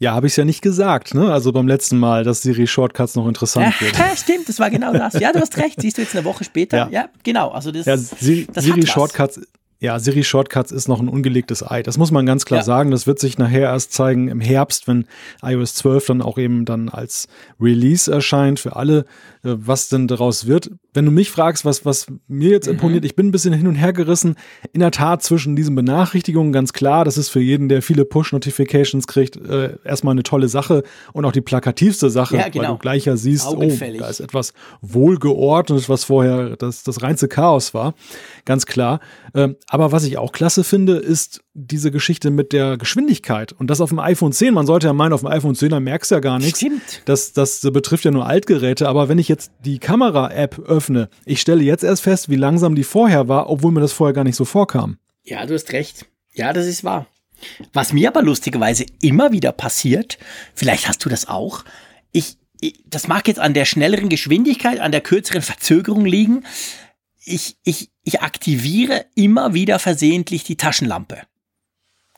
[0.00, 1.30] Ja, habe ich ja nicht gesagt, ne?
[1.30, 3.98] Also beim letzten Mal, dass Siri Shortcuts noch interessant ja, wird.
[3.98, 5.12] Ja, stimmt, das war genau das.
[5.20, 5.78] Ja, du hast recht.
[5.78, 6.78] Siehst du jetzt eine Woche später?
[6.78, 7.50] Ja, ja genau.
[7.50, 9.40] Also das, ja, Siri, das Siri Shortcuts
[9.80, 11.82] ja, Siri Shortcuts ist noch ein ungelegtes Ei.
[11.82, 12.64] Das muss man ganz klar ja.
[12.64, 12.90] sagen.
[12.90, 15.06] Das wird sich nachher erst zeigen im Herbst, wenn
[15.42, 17.28] iOS 12 dann auch eben dann als
[17.58, 19.06] Release erscheint für alle,
[19.42, 20.70] äh, was denn daraus wird.
[20.92, 22.74] Wenn du mich fragst, was, was mir jetzt mhm.
[22.74, 24.36] imponiert, ich bin ein bisschen hin und her gerissen.
[24.72, 29.06] In der Tat zwischen diesen Benachrichtigungen ganz klar, das ist für jeden, der viele Push-Notifications
[29.06, 30.82] kriegt, äh, erstmal eine tolle Sache
[31.12, 32.64] und auch die plakativste Sache, ja, genau.
[32.64, 33.60] weil du gleich ja siehst, oh,
[33.98, 37.94] da ist etwas wohlgeordnet, was vorher das, das reinste Chaos war.
[38.44, 39.00] Ganz klar.
[39.34, 43.52] Ähm, aber was ich auch klasse finde, ist diese Geschichte mit der Geschwindigkeit.
[43.52, 44.54] Und das auf dem iPhone 10.
[44.54, 46.60] Man sollte ja meinen, auf dem iPhone 10, da merkst du ja gar nichts.
[46.60, 47.02] Stimmt.
[47.06, 48.88] Das, das betrifft ja nur Altgeräte.
[48.88, 52.84] Aber wenn ich jetzt die Kamera-App öffne, ich stelle jetzt erst fest, wie langsam die
[52.84, 54.98] vorher war, obwohl mir das vorher gar nicht so vorkam.
[55.24, 56.06] Ja, du hast recht.
[56.34, 57.06] Ja, das ist wahr.
[57.72, 60.18] Was mir aber lustigerweise immer wieder passiert,
[60.54, 61.64] vielleicht hast du das auch,
[62.12, 66.44] ich, ich das mag jetzt an der schnelleren Geschwindigkeit, an der kürzeren Verzögerung liegen,
[67.24, 71.22] ich, ich, ich aktiviere immer wieder versehentlich die Taschenlampe.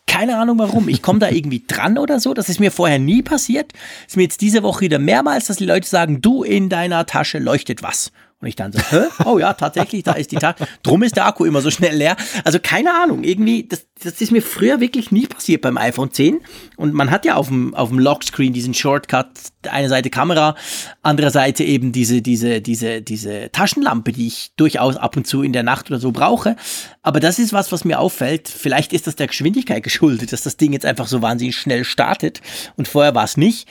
[0.07, 0.89] Keine Ahnung warum.
[0.89, 2.33] Ich komme da irgendwie dran oder so.
[2.33, 3.73] Das ist mir vorher nie passiert.
[4.07, 7.39] Ist mir jetzt diese Woche wieder mehrmals, dass die Leute sagen, du in deiner Tasche
[7.39, 8.11] leuchtet was.
[8.43, 9.05] Und ich dann so, hä?
[9.23, 10.57] Oh ja, tatsächlich, da ist die Tat.
[10.83, 12.17] Drum ist der Akku immer so schnell leer.
[12.43, 16.41] Also keine Ahnung, irgendwie, das, das ist mir früher wirklich nie passiert beim iPhone 10.
[16.75, 19.27] Und man hat ja auf dem, auf dem Lockscreen diesen Shortcut,
[19.69, 20.57] eine Seite Kamera,
[21.03, 25.53] andere Seite eben diese, diese, diese, diese Taschenlampe, die ich durchaus ab und zu in
[25.53, 26.57] der Nacht oder so brauche.
[27.01, 28.49] Aber das ist was, was mir auffällt.
[28.49, 32.41] Vielleicht ist das der Geschwindigkeit geschuldet, dass das Ding jetzt einfach so wahnsinnig schnell startet.
[32.75, 33.69] Und vorher war es nicht.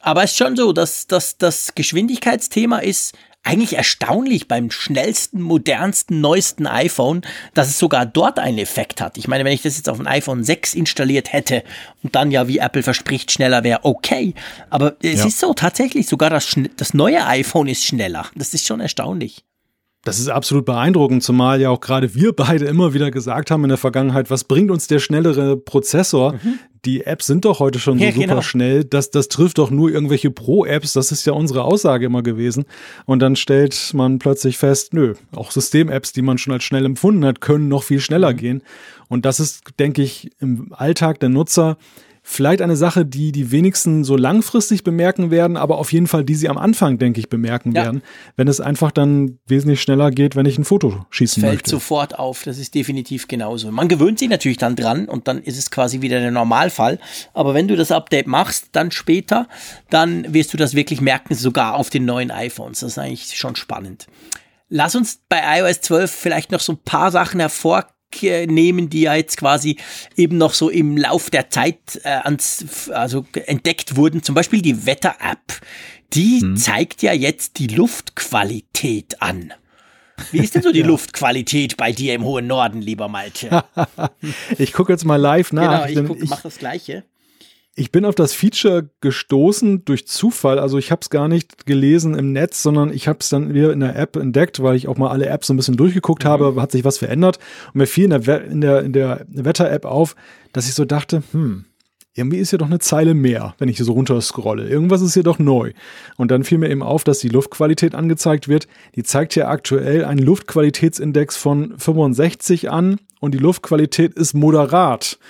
[0.00, 3.14] Aber es ist schon so, dass, dass das Geschwindigkeitsthema ist
[3.48, 7.22] eigentlich erstaunlich beim schnellsten, modernsten, neuesten iPhone,
[7.54, 9.16] dass es sogar dort einen Effekt hat.
[9.16, 11.64] Ich meine, wenn ich das jetzt auf ein iPhone 6 installiert hätte
[12.02, 14.34] und dann ja, wie Apple verspricht, schneller wäre, okay.
[14.68, 15.26] Aber es ja.
[15.26, 18.26] ist so tatsächlich, sogar das, das neue iPhone ist schneller.
[18.34, 19.44] Das ist schon erstaunlich.
[20.04, 23.68] Das ist absolut beeindruckend, zumal ja auch gerade wir beide immer wieder gesagt haben in
[23.68, 26.34] der Vergangenheit, was bringt uns der schnellere Prozessor?
[26.34, 26.58] Mhm.
[26.84, 28.40] Die Apps sind doch heute schon so ja, super genau.
[28.42, 28.84] schnell.
[28.84, 30.92] Das, das trifft doch nur irgendwelche Pro-Apps.
[30.92, 32.64] Das ist ja unsere Aussage immer gewesen.
[33.04, 37.24] Und dann stellt man plötzlich fest, nö, auch System-Apps, die man schon als schnell empfunden
[37.24, 38.36] hat, können noch viel schneller mhm.
[38.36, 38.62] gehen.
[39.08, 41.76] Und das ist, denke ich, im Alltag der Nutzer
[42.30, 46.34] Vielleicht eine Sache, die die wenigsten so langfristig bemerken werden, aber auf jeden Fall, die
[46.34, 47.84] sie am Anfang, denke ich, bemerken ja.
[47.84, 48.02] werden,
[48.36, 51.70] wenn es einfach dann wesentlich schneller geht, wenn ich ein Foto schießen Fällt möchte.
[51.70, 53.72] Fällt sofort auf, das ist definitiv genauso.
[53.72, 56.98] Man gewöhnt sich natürlich dann dran und dann ist es quasi wieder der Normalfall.
[57.32, 59.48] Aber wenn du das Update machst, dann später,
[59.88, 62.80] dann wirst du das wirklich merken, sogar auf den neuen iPhones.
[62.80, 64.06] Das ist eigentlich schon spannend.
[64.68, 67.86] Lass uns bei iOS 12 vielleicht noch so ein paar Sachen hervor
[68.22, 69.76] nehmen, die ja jetzt quasi
[70.16, 74.22] eben noch so im Lauf der Zeit äh, ans, also entdeckt wurden.
[74.22, 75.60] Zum Beispiel die Wetter-App.
[76.14, 76.56] Die hm.
[76.56, 79.52] zeigt ja jetzt die Luftqualität an.
[80.32, 80.86] Wie ist denn so die ja.
[80.86, 83.64] Luftqualität bei dir im hohen Norden, lieber Malte?
[84.58, 85.86] ich gucke jetzt mal live nach.
[85.86, 87.04] Genau, ich, guck, ich mach das Gleiche.
[87.78, 90.58] Ich bin auf das Feature gestoßen durch Zufall.
[90.58, 93.72] Also ich habe es gar nicht gelesen im Netz, sondern ich habe es dann wieder
[93.72, 96.28] in der App entdeckt, weil ich auch mal alle Apps so ein bisschen durchgeguckt mhm.
[96.28, 97.38] habe, hat sich was verändert.
[97.66, 100.16] Und mir fiel in der, in der, in der Wetter-App auf,
[100.52, 101.66] dass ich so dachte, hm,
[102.14, 104.68] irgendwie ist hier doch eine Zeile mehr, wenn ich hier so runter scrolle.
[104.68, 105.72] Irgendwas ist hier doch neu.
[106.16, 108.66] Und dann fiel mir eben auf, dass die Luftqualität angezeigt wird.
[108.96, 115.20] Die zeigt hier aktuell einen Luftqualitätsindex von 65 an und die Luftqualität ist moderat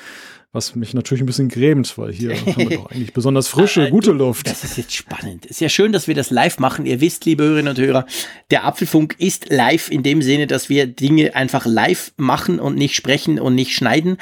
[0.53, 3.91] was mich natürlich ein bisschen grämt, weil hier haben wir doch eigentlich besonders frische, äh,
[3.91, 4.49] gute Luft.
[4.49, 5.47] Das ist jetzt spannend.
[5.47, 6.87] Ist ja schön, dass wir das live machen.
[6.87, 8.07] Ihr wisst, liebe Hörerinnen und Hörer,
[8.51, 12.95] der Apfelfunk ist live in dem Sinne, dass wir Dinge einfach live machen und nicht
[12.95, 14.17] sprechen und nicht schneiden.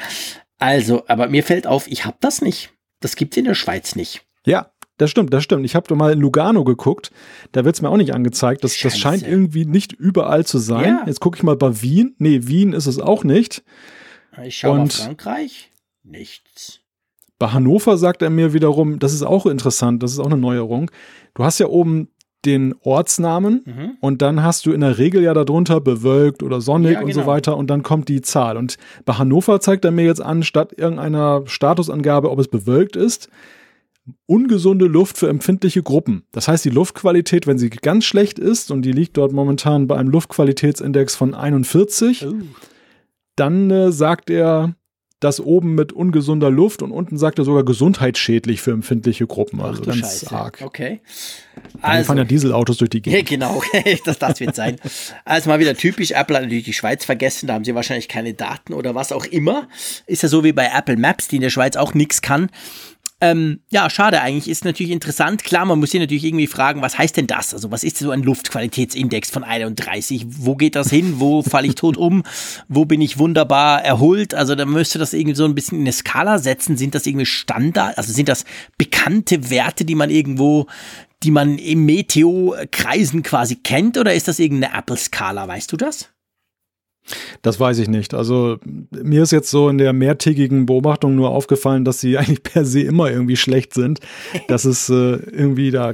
[0.59, 2.71] Also, aber mir fällt auf, ich habe das nicht.
[2.99, 4.25] Das gibt's in der Schweiz nicht.
[4.45, 5.63] Ja, das stimmt, das stimmt.
[5.65, 7.11] Ich habe doch mal in Lugano geguckt.
[7.51, 8.63] Da wird's mir auch nicht angezeigt.
[8.63, 10.97] Das, das scheint irgendwie nicht überall zu sein.
[10.97, 11.03] Ja.
[11.05, 12.15] Jetzt gucke ich mal bei Wien.
[12.17, 13.63] Nee, Wien ist es auch nicht.
[14.43, 15.71] Ich schaue mal Frankreich
[16.07, 16.81] nichts.
[17.39, 20.89] Bei Hannover sagt er mir wiederum, das ist auch interessant, das ist auch eine Neuerung.
[21.35, 22.09] Du hast ja oben
[22.45, 23.97] den Ortsnamen mhm.
[23.99, 27.21] und dann hast du in der Regel ja darunter bewölkt oder sonnig ja, und genau.
[27.21, 28.57] so weiter und dann kommt die Zahl.
[28.57, 33.29] Und bei Hannover zeigt er mir jetzt an, statt irgendeiner Statusangabe, ob es bewölkt ist,
[34.25, 36.23] ungesunde Luft für empfindliche Gruppen.
[36.31, 39.97] Das heißt, die Luftqualität, wenn sie ganz schlecht ist und die liegt dort momentan bei
[39.97, 42.33] einem Luftqualitätsindex von 41, oh.
[43.35, 44.75] dann äh, sagt er,
[45.19, 49.61] das oben mit ungesunder Luft und unten sagt er sogar gesundheitsschädlich für empfindliche Gruppen.
[49.61, 50.31] Also Ach, ganz Scheiße.
[50.31, 50.61] arg.
[50.63, 51.01] Okay.
[51.81, 53.17] Also, fahren ja Dieselautos durch die Gegend.
[53.17, 53.63] Ja, genau,
[54.05, 54.75] das, das wird sein.
[55.25, 58.35] Also mal wieder typisch, Apple hat natürlich die Schweiz vergessen, da haben sie wahrscheinlich keine
[58.35, 59.67] Daten oder was auch immer.
[60.05, 62.49] Ist ja so wie bei Apple Maps, die in der Schweiz auch nichts kann.
[63.19, 64.47] Ähm, ja, schade eigentlich.
[64.47, 65.43] Ist natürlich interessant.
[65.43, 67.53] Klar, man muss sich natürlich irgendwie fragen, was heißt denn das?
[67.53, 70.25] Also, was ist so ein Luftqualitätsindex von 31?
[70.27, 71.15] Wo geht das hin?
[71.19, 72.23] Wo falle ich tot um?
[72.67, 74.35] Wo bin ich wunderbar erholt?
[74.35, 76.77] Also, da müsste das irgendwie so ein bisschen in eine Skala setzen.
[76.77, 77.97] Sind das irgendwie Standard?
[77.97, 78.45] Also, sind das
[78.77, 80.67] bekannte Werte, die man irgendwo,
[81.23, 83.97] die man im Meteo-Kreisen quasi kennt?
[83.97, 85.47] Oder ist das irgendeine Apple-Skala?
[85.47, 86.09] Weißt du das?
[87.41, 88.13] Das weiß ich nicht.
[88.13, 88.57] Also
[88.91, 92.81] mir ist jetzt so in der mehrtägigen Beobachtung nur aufgefallen, dass sie eigentlich per se
[92.81, 93.99] immer irgendwie schlecht sind.
[94.47, 95.93] Dass es äh, irgendwie da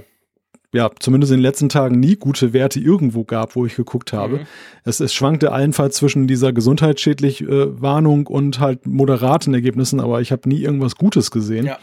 [0.73, 4.37] ja, zumindest in den letzten Tagen nie gute Werte irgendwo gab, wo ich geguckt habe.
[4.37, 4.45] Mhm.
[4.83, 10.31] Es, es schwankte allenfalls zwischen dieser gesundheitsschädlich äh, Warnung und halt moderaten Ergebnissen, aber ich
[10.31, 11.67] habe nie irgendwas Gutes gesehen.
[11.67, 11.77] Ja,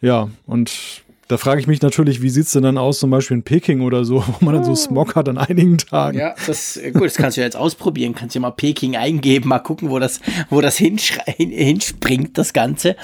[0.00, 3.36] ja und da frage ich mich natürlich, wie sieht es denn dann aus, zum Beispiel
[3.36, 6.18] in Peking oder so, wo man dann so Smog hat an einigen Tagen.
[6.18, 8.14] Ja, das, äh, gut, das kannst du ja jetzt ausprobieren.
[8.14, 10.20] Kannst du ja mal Peking eingeben, mal gucken, wo das,
[10.50, 12.96] wo das hinspringt, das Ganze.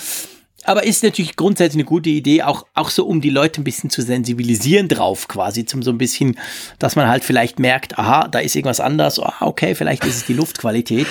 [0.65, 3.91] Aber ist natürlich grundsätzlich eine gute Idee, auch, auch so, um die Leute ein bisschen
[3.91, 6.37] zu sensibilisieren drauf, quasi, zum so ein bisschen,
[6.81, 10.27] dass man halt vielleicht merkt, aha, da ist irgendwas anders, oh, okay, vielleicht ist es
[10.27, 11.07] die Luftqualität.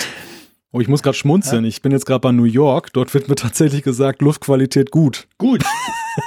[0.76, 1.64] Oh, ich muss gerade schmunzeln.
[1.64, 1.68] Ja?
[1.68, 2.92] Ich bin jetzt gerade bei New York.
[2.92, 5.26] Dort wird mir tatsächlich gesagt, Luftqualität gut.
[5.38, 5.64] Gut.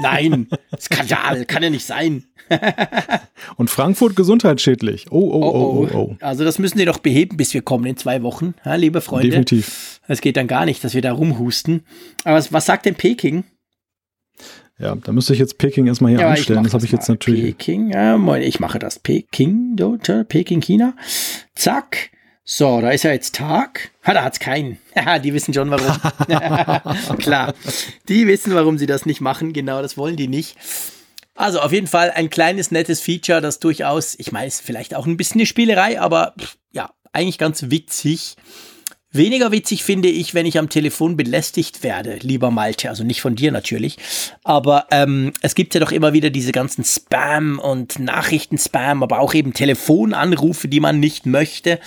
[0.01, 0.47] Nein,
[0.79, 2.23] Skandal, kann ja nicht sein.
[3.57, 5.05] Und Frankfurt gesundheitsschädlich.
[5.11, 6.15] Oh oh, oh, oh, oh, oh.
[6.19, 9.29] Also das müssen die doch beheben, bis wir kommen in zwei Wochen, ja, liebe Freunde.
[9.29, 10.01] Definitiv.
[10.07, 11.83] Es geht dann gar nicht, dass wir da rumhusten.
[12.23, 13.43] Aber was, was sagt denn Peking?
[14.79, 16.63] Ja, da müsste ich jetzt Peking erstmal hier ja, anstellen.
[16.63, 17.55] Das habe ich jetzt natürlich.
[17.55, 18.97] Peking, ja, moin, ich mache das.
[18.97, 19.75] Peking,
[20.27, 20.95] Peking, China.
[21.53, 22.09] Zack.
[22.51, 23.91] So, da ist ja jetzt Tag.
[24.03, 24.79] Ha, da hat's keinen.
[25.23, 27.17] die wissen schon warum.
[27.19, 27.53] Klar.
[28.07, 29.53] Die wissen, warum sie das nicht machen.
[29.53, 30.57] Genau, das wollen die nicht.
[31.35, 35.05] Also auf jeden Fall ein kleines nettes Feature, das durchaus, ich meine, ist vielleicht auch
[35.05, 36.33] ein bisschen eine Spielerei, aber
[36.71, 38.35] ja, eigentlich ganz witzig.
[39.11, 42.89] Weniger witzig finde ich, wenn ich am Telefon belästigt werde, lieber Malte.
[42.89, 43.97] Also nicht von dir natürlich.
[44.43, 49.33] Aber ähm, es gibt ja doch immer wieder diese ganzen Spam und Nachrichten-Spam, aber auch
[49.33, 51.79] eben Telefonanrufe, die man nicht möchte.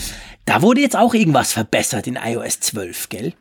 [0.45, 3.35] Da wurde jetzt auch irgendwas verbessert in iOS 12, gell?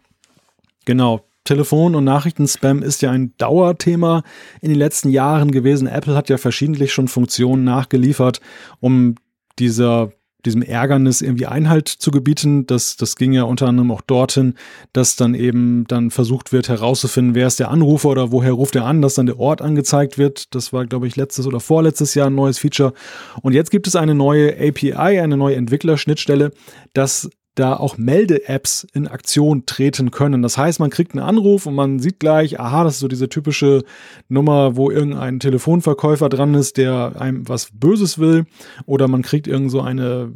[0.85, 1.25] Genau.
[1.43, 4.23] Telefon- und Nachrichten-Spam ist ja ein Dauerthema
[4.61, 5.87] in den letzten Jahren gewesen.
[5.87, 8.41] Apple hat ja verschiedentlich schon Funktionen nachgeliefert,
[8.79, 9.15] um
[9.57, 10.11] dieser
[10.45, 12.65] diesem Ärgernis irgendwie Einhalt zu gebieten.
[12.65, 14.55] Das, das ging ja unter anderem auch dorthin,
[14.93, 18.85] dass dann eben dann versucht wird herauszufinden, wer ist der Anrufer oder woher ruft er
[18.85, 20.53] an, dass dann der Ort angezeigt wird.
[20.55, 22.93] Das war, glaube ich, letztes oder vorletztes Jahr ein neues Feature.
[23.41, 26.51] Und jetzt gibt es eine neue API, eine neue Entwicklerschnittstelle,
[26.93, 30.41] dass da auch Melde-Apps in Aktion treten können.
[30.41, 33.29] Das heißt, man kriegt einen Anruf und man sieht gleich, aha, das ist so diese
[33.29, 33.83] typische
[34.29, 38.45] Nummer, wo irgendein Telefonverkäufer dran ist, der einem was Böses will.
[38.85, 40.33] Oder man kriegt irgend so eine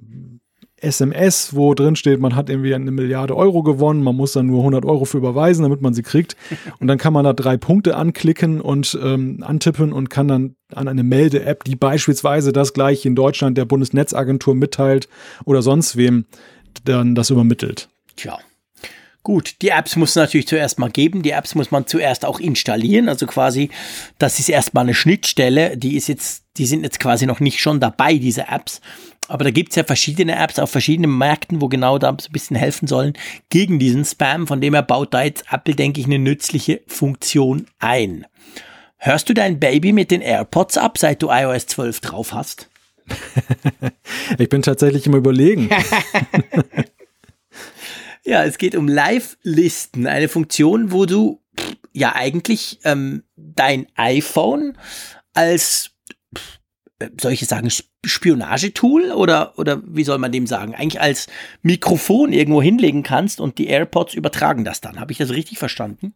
[0.77, 4.59] SMS, wo drin steht, man hat irgendwie eine Milliarde Euro gewonnen, man muss dann nur
[4.59, 6.35] 100 Euro für überweisen, damit man sie kriegt.
[6.79, 10.87] Und dann kann man da drei Punkte anklicken und ähm, antippen und kann dann an
[10.87, 15.07] eine Melde-App, die beispielsweise das gleich in Deutschland der Bundesnetzagentur mitteilt
[15.45, 16.25] oder sonst wem,
[16.85, 17.89] dann das übermittelt.
[18.15, 18.39] Tja.
[19.23, 21.23] Gut, die Apps muss es natürlich zuerst mal geben.
[21.23, 23.09] Die Apps muss man zuerst auch installieren.
[23.09, 23.71] Also quasi,
[24.19, 25.77] das ist erstmal eine Schnittstelle.
[25.77, 28.81] Die ist jetzt, die sind jetzt quasi noch nicht schon dabei, diese Apps.
[29.27, 32.55] Aber da gibt es ja verschiedene Apps auf verschiedenen Märkten, wo genau da ein bisschen
[32.55, 33.13] helfen sollen
[33.49, 34.45] gegen diesen Spam.
[34.45, 38.27] Von dem her baut da jetzt Apple, denke ich, eine nützliche Funktion ein.
[38.97, 42.69] Hörst du dein Baby mit den AirPods ab, seit du iOS 12 drauf hast?
[44.37, 45.69] ich bin tatsächlich im Überlegen.
[48.23, 51.41] ja, es geht um Live-Listen, eine Funktion, wo du
[51.93, 54.77] ja eigentlich ähm, dein iPhone
[55.33, 55.91] als
[57.19, 57.69] soll ich sagen,
[58.05, 60.75] Spionagetool oder, oder wie soll man dem sagen?
[60.75, 61.27] Eigentlich als
[61.61, 64.99] Mikrofon irgendwo hinlegen kannst und die AirPods übertragen das dann.
[64.99, 66.15] Habe ich das richtig verstanden?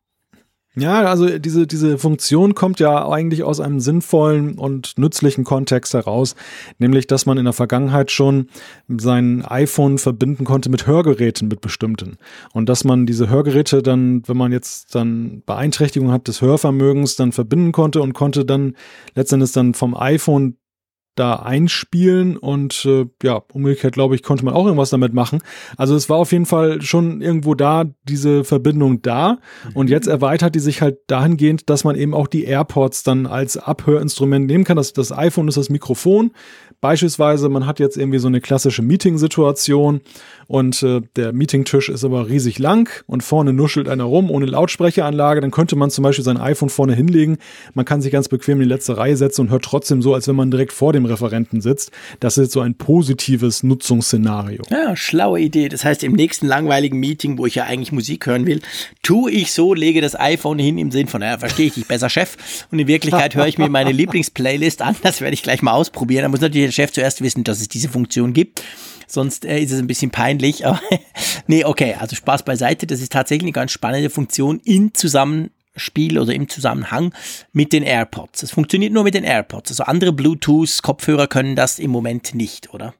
[0.75, 6.35] Ja, also diese, diese Funktion kommt ja eigentlich aus einem sinnvollen und nützlichen Kontext heraus,
[6.77, 8.49] nämlich dass man in der Vergangenheit schon
[8.87, 12.17] sein iPhone verbinden konnte mit Hörgeräten, mit bestimmten.
[12.53, 17.31] Und dass man diese Hörgeräte dann, wenn man jetzt dann Beeinträchtigung hat des Hörvermögens, dann
[17.31, 18.75] verbinden konnte und konnte dann
[19.15, 20.58] letztendlich dann vom iPhone
[21.19, 25.41] da einspielen und äh, ja, umgekehrt glaube ich, konnte man auch irgendwas damit machen.
[25.77, 29.39] Also es war auf jeden Fall schon irgendwo da, diese Verbindung da
[29.73, 29.91] und mhm.
[29.91, 34.47] jetzt erweitert die sich halt dahingehend, dass man eben auch die AirPods dann als Abhörinstrument
[34.47, 34.77] nehmen kann.
[34.77, 36.31] Das, das iPhone ist das Mikrofon,
[36.81, 39.99] Beispielsweise, man hat jetzt irgendwie so eine klassische Meeting-Situation
[40.49, 45.41] und äh, der Meetingtisch ist aber riesig lang und vorne nuschelt einer rum ohne Lautsprecheranlage.
[45.41, 47.37] Dann könnte man zum Beispiel sein iPhone vorne hinlegen.
[47.75, 50.27] Man kann sich ganz bequem in die letzte Reihe setzen und hört trotzdem so, als
[50.27, 51.91] wenn man direkt vor dem Referenten sitzt.
[52.19, 54.63] Das ist so ein positives Nutzungsszenario.
[54.71, 55.69] Ja, schlaue Idee.
[55.69, 58.59] Das heißt, im nächsten langweiligen Meeting, wo ich ja eigentlich Musik hören will,
[59.03, 62.09] tue ich so, lege das iPhone hin im Sinn von, ja, verstehe ich dich besser,
[62.09, 62.37] Chef.
[62.71, 64.95] Und in Wirklichkeit höre ich mir meine Lieblingsplaylist an.
[65.03, 66.23] Das werde ich gleich mal ausprobieren.
[66.23, 68.63] Da muss natürlich der Chef zuerst wissen, dass es diese Funktion gibt.
[69.11, 70.65] Sonst äh, ist es ein bisschen peinlich.
[70.65, 70.79] Aber
[71.47, 72.87] nee, okay, also Spaß beiseite.
[72.87, 77.13] Das ist tatsächlich eine ganz spannende Funktion in Zusammenspiel oder im Zusammenhang
[77.51, 78.43] mit den AirPods.
[78.43, 79.71] Es funktioniert nur mit den AirPods.
[79.71, 82.93] Also andere Bluetooth-Kopfhörer können das im Moment nicht, oder?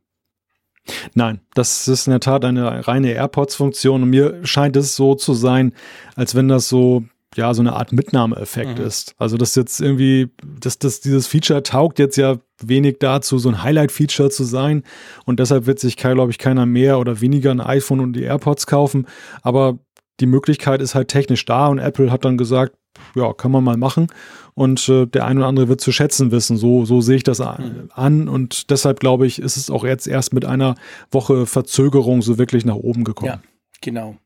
[1.13, 5.33] Nein, das ist in der Tat eine reine AirPods-Funktion und mir scheint es so zu
[5.33, 5.73] sein,
[6.15, 7.03] als wenn das so
[7.35, 8.85] ja, so eine Art Mitnahmeeffekt mhm.
[8.85, 9.13] ist.
[9.17, 13.63] Also das jetzt irgendwie, dass das, dieses Feature taugt jetzt ja wenig dazu, so ein
[13.63, 14.83] Highlight-Feature zu sein.
[15.25, 18.65] Und deshalb wird sich, glaube ich, keiner mehr oder weniger ein iPhone und die AirPods
[18.65, 19.07] kaufen.
[19.41, 19.77] Aber
[20.19, 22.75] die Möglichkeit ist halt technisch da und Apple hat dann gesagt,
[23.15, 24.07] ja, kann man mal machen.
[24.55, 26.57] Und äh, der eine oder andere wird zu schätzen wissen.
[26.57, 27.89] So, so sehe ich das an.
[27.95, 28.27] Mhm.
[28.27, 30.75] Und deshalb glaube ich, ist es auch jetzt erst mit einer
[31.11, 33.31] Woche Verzögerung so wirklich nach oben gekommen.
[33.31, 33.41] Ja,
[33.81, 34.17] genau.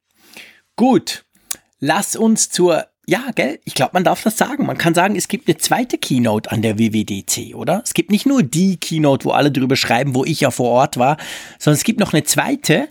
[0.75, 1.25] Gut.
[1.79, 4.65] Lass uns zur ja, gell, ich glaube, man darf das sagen.
[4.65, 7.81] Man kann sagen, es gibt eine zweite Keynote an der WWDC, oder?
[7.83, 10.97] Es gibt nicht nur die Keynote, wo alle drüber schreiben, wo ich ja vor Ort
[10.97, 11.17] war,
[11.59, 12.87] sondern es gibt noch eine zweite.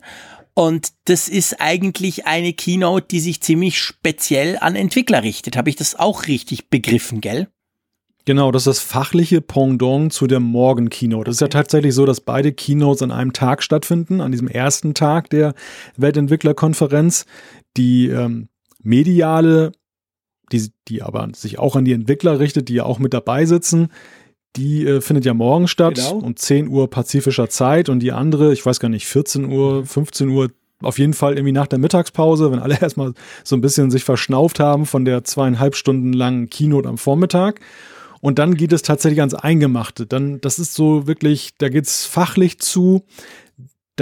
[0.55, 5.57] Und das ist eigentlich eine Keynote, die sich ziemlich speziell an Entwickler richtet.
[5.57, 7.49] Habe ich das auch richtig begriffen, gell?
[8.25, 11.31] Genau, das ist das fachliche Pendant zu der Morgen-Keynote.
[11.31, 14.95] Es ist ja tatsächlich so, dass beide Keynotes an einem Tag stattfinden, an diesem ersten
[14.95, 15.55] Tag der
[15.97, 17.25] Weltentwicklerkonferenz.
[17.77, 18.49] Die ähm,
[18.81, 19.73] mediale
[20.53, 23.89] die, die aber sich auch an die Entwickler richtet, die ja auch mit dabei sitzen.
[24.57, 26.19] Die äh, findet ja morgen statt genau.
[26.19, 30.29] um 10 Uhr pazifischer Zeit und die andere, ich weiß gar nicht, 14 Uhr, 15
[30.29, 30.51] Uhr,
[30.83, 34.61] auf jeden Fall irgendwie nach der Mittagspause, wenn alle erstmal so ein bisschen sich verschnauft
[34.61, 37.61] haben von der zweieinhalb Stunden langen Keynote am Vormittag.
[38.21, 40.07] Und dann geht es tatsächlich ans Eingemachte.
[40.07, 43.03] Dann, das ist so wirklich, da geht's fachlich zu.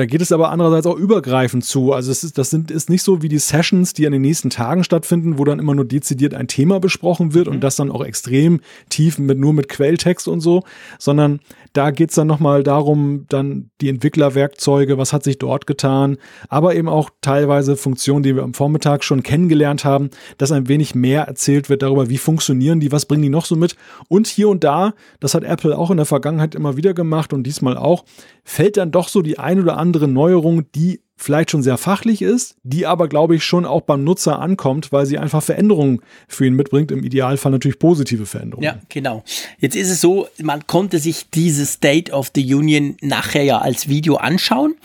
[0.01, 1.93] Da geht es aber andererseits auch übergreifend zu.
[1.93, 4.49] Also es ist, das sind, ist nicht so wie die Sessions, die an den nächsten
[4.49, 7.57] Tagen stattfinden, wo dann immer nur dezidiert ein Thema besprochen wird mhm.
[7.57, 10.63] und das dann auch extrem tief mit nur mit Quelltext und so,
[10.99, 11.41] sondern
[11.73, 16.19] da geht's dann nochmal darum, dann die Entwicklerwerkzeuge, was hat sich dort getan,
[16.49, 20.95] aber eben auch teilweise Funktionen, die wir am Vormittag schon kennengelernt haben, dass ein wenig
[20.95, 23.77] mehr erzählt wird darüber, wie funktionieren die, was bringen die noch so mit.
[24.09, 27.45] Und hier und da, das hat Apple auch in der Vergangenheit immer wieder gemacht und
[27.45, 28.05] diesmal auch,
[28.45, 32.57] fällt dann doch so die ein oder andere Neuerung, die vielleicht schon sehr fachlich ist,
[32.63, 36.55] die aber, glaube ich, schon auch beim Nutzer ankommt, weil sie einfach Veränderungen für ihn
[36.55, 36.91] mitbringt.
[36.91, 38.65] Im Idealfall natürlich positive Veränderungen.
[38.65, 39.23] Ja, genau.
[39.59, 43.89] Jetzt ist es so, man konnte sich dieses State of the Union nachher ja als
[43.89, 44.77] Video anschauen.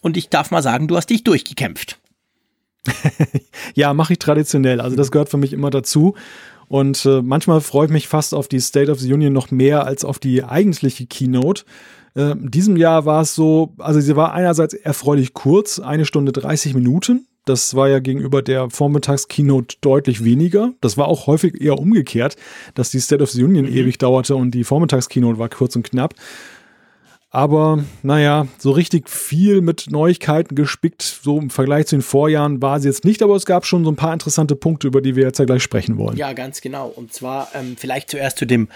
[0.00, 1.98] Und ich darf mal sagen, du hast dich durchgekämpft.
[3.74, 4.80] ja, mache ich traditionell.
[4.80, 6.14] Also das gehört für mich immer dazu.
[6.68, 9.86] Und äh, manchmal freue ich mich fast auf die State of the Union noch mehr
[9.86, 11.64] als auf die eigentliche Keynote.
[12.14, 16.32] Äh, in diesem Jahr war es so, also sie war einerseits erfreulich kurz, eine Stunde
[16.32, 17.26] 30 Minuten.
[17.44, 20.72] Das war ja gegenüber der Vormittags-Keynote deutlich weniger.
[20.82, 22.36] Das war auch häufig eher umgekehrt,
[22.74, 23.72] dass die State of the Union mhm.
[23.72, 26.14] ewig dauerte und die Vormittags-Keynote war kurz und knapp.
[27.30, 32.80] Aber naja, so richtig viel mit Neuigkeiten gespickt, so im Vergleich zu den Vorjahren war
[32.80, 35.24] sie jetzt nicht, aber es gab schon so ein paar interessante Punkte, über die wir
[35.24, 36.16] jetzt ja gleich sprechen wollen.
[36.16, 36.88] Ja, ganz genau.
[36.88, 38.68] Und zwar ähm, vielleicht zuerst zu dem,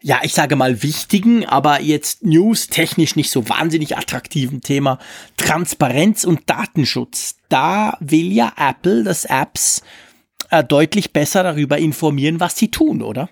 [0.00, 4.98] ja, ich sage mal wichtigen, aber jetzt news-technisch nicht so wahnsinnig attraktiven Thema
[5.36, 7.36] Transparenz und Datenschutz.
[7.48, 9.82] Da will ja Apple, das Apps,
[10.50, 13.28] äh, deutlich besser darüber informieren, was sie tun, oder?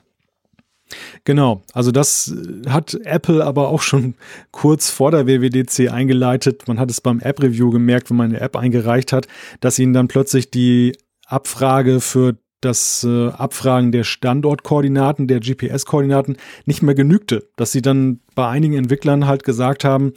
[1.24, 4.14] Genau, also das äh, hat Apple aber auch schon
[4.50, 6.66] kurz vor der WWDC eingeleitet.
[6.68, 9.28] Man hat es beim App-Review gemerkt, wenn man eine App eingereicht hat,
[9.60, 16.36] dass ihnen dann plötzlich die Abfrage für das äh, Abfragen der Standortkoordinaten, der GPS-Koordinaten
[16.66, 17.48] nicht mehr genügte.
[17.56, 20.12] Dass sie dann bei einigen Entwicklern halt gesagt haben,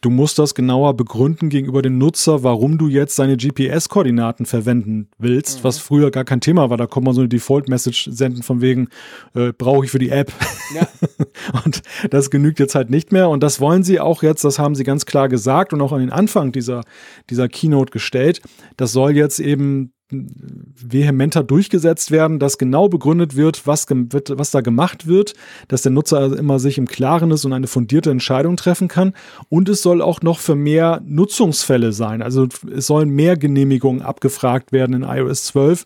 [0.00, 5.58] Du musst das genauer begründen gegenüber dem Nutzer, warum du jetzt seine GPS-Koordinaten verwenden willst,
[5.58, 5.64] mhm.
[5.64, 6.76] was früher gar kein Thema war.
[6.76, 8.88] Da kommt man so eine Default-Message senden von wegen,
[9.34, 10.32] äh, brauche ich für die App.
[10.72, 10.86] Ja.
[11.64, 13.28] und das genügt jetzt halt nicht mehr.
[13.28, 16.00] Und das wollen sie auch jetzt, das haben sie ganz klar gesagt und auch an
[16.00, 16.82] den Anfang dieser,
[17.28, 18.40] dieser Keynote gestellt.
[18.76, 24.62] Das soll jetzt eben vehementer durchgesetzt werden, dass genau begründet wird, was, wird, was da
[24.62, 25.34] gemacht wird,
[25.68, 29.12] dass der Nutzer also immer sich im Klaren ist und eine fundierte Entscheidung treffen kann.
[29.48, 32.22] Und es soll auch noch für mehr Nutzungsfälle sein.
[32.22, 35.84] Also es sollen mehr Genehmigungen abgefragt werden in iOS 12.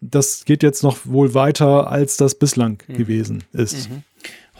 [0.00, 2.94] Das geht jetzt noch wohl weiter, als das bislang mhm.
[2.94, 3.90] gewesen ist.
[3.90, 4.02] Mhm.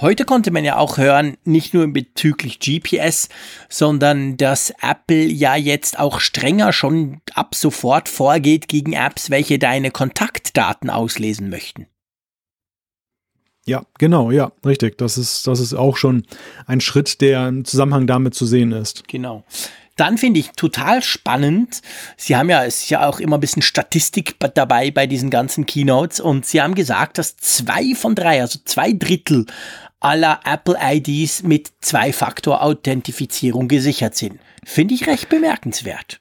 [0.04, 3.30] Heute konnte man ja auch hören, nicht nur bezüglich GPS,
[3.70, 9.90] sondern dass Apple ja jetzt auch strenger schon ab sofort vorgeht gegen Apps, welche deine
[9.90, 11.86] Kontaktdaten auslesen möchten.
[13.64, 14.98] Ja, genau, ja, richtig.
[14.98, 16.24] Das ist, das ist auch schon
[16.66, 19.08] ein Schritt, der im Zusammenhang damit zu sehen ist.
[19.08, 19.42] Genau.
[19.96, 21.80] Dann finde ich total spannend.
[22.16, 25.66] Sie haben ja, es ist ja auch immer ein bisschen Statistik dabei bei diesen ganzen
[25.66, 29.46] Keynotes und Sie haben gesagt, dass zwei von drei, also zwei Drittel
[30.04, 34.38] aller Apple IDs mit Zwei-Faktor-Authentifizierung gesichert sind.
[34.64, 36.20] Finde ich recht bemerkenswert.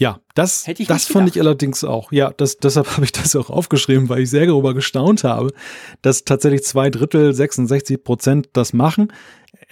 [0.00, 2.10] Ja, das, das fand ich allerdings auch.
[2.10, 5.52] Ja, das, deshalb habe ich das auch aufgeschrieben, weil ich sehr darüber gestaunt habe,
[6.00, 9.12] dass tatsächlich zwei Drittel, 66 Prozent das machen.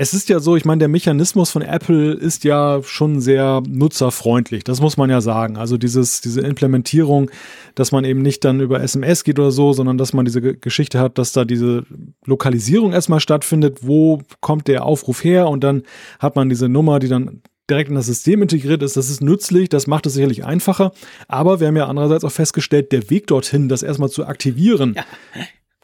[0.01, 4.63] Es ist ja so, ich meine, der Mechanismus von Apple ist ja schon sehr nutzerfreundlich.
[4.63, 5.57] Das muss man ja sagen.
[5.57, 7.33] Also dieses, diese Implementierung,
[7.75, 11.01] dass man eben nicht dann über SMS geht oder so, sondern dass man diese Geschichte
[11.01, 11.83] hat, dass da diese
[12.25, 13.81] Lokalisierung erstmal stattfindet.
[13.83, 15.49] Wo kommt der Aufruf her?
[15.49, 15.83] Und dann
[16.21, 19.69] hat man diese Nummer, die dann direkt in das System integriert ist, das ist nützlich,
[19.69, 20.93] das macht es sicherlich einfacher.
[21.27, 25.05] Aber wir haben ja andererseits auch festgestellt, der Weg dorthin, das erstmal zu aktivieren, ja.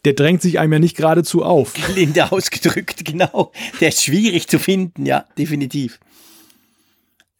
[0.05, 1.74] Der drängt sich einem ja nicht geradezu auf.
[1.74, 3.52] Gelinde ausgedrückt, genau.
[3.80, 5.98] Der ist schwierig zu finden, ja, definitiv.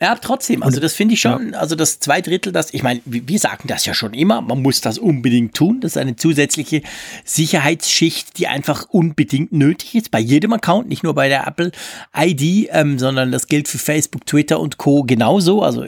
[0.05, 1.59] Ja, trotzdem, also das finde ich schon, ja.
[1.59, 4.83] also das zwei Drittel, das, ich meine, wir sagen das ja schon immer, man muss
[4.83, 6.83] das unbedingt tun, das ist eine zusätzliche
[7.25, 11.73] Sicherheitsschicht, die einfach unbedingt nötig ist, bei jedem Account, nicht nur bei der Apple
[12.15, 15.05] ID, ähm, sondern das gilt für Facebook, Twitter und Co.
[15.05, 15.87] genauso, also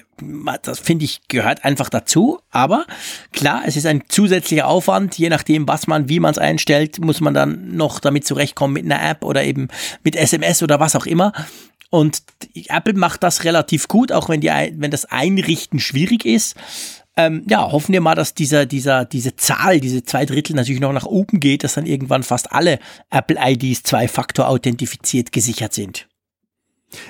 [0.62, 2.86] das finde ich gehört einfach dazu, aber
[3.32, 7.20] klar, es ist ein zusätzlicher Aufwand, je nachdem, was man, wie man es einstellt, muss
[7.20, 9.68] man dann noch damit zurechtkommen mit einer App oder eben
[10.04, 11.34] mit SMS oder was auch immer.
[11.90, 12.22] Und
[12.68, 16.56] Apple macht das relativ gut, auch wenn, die, wenn das Einrichten schwierig ist.
[17.16, 20.92] Ähm, ja, hoffen wir mal, dass dieser, dieser, diese Zahl, diese zwei Drittel natürlich noch
[20.92, 22.78] nach oben geht, dass dann irgendwann fast alle
[23.10, 26.08] Apple IDs zwei-Faktor authentifiziert gesichert sind.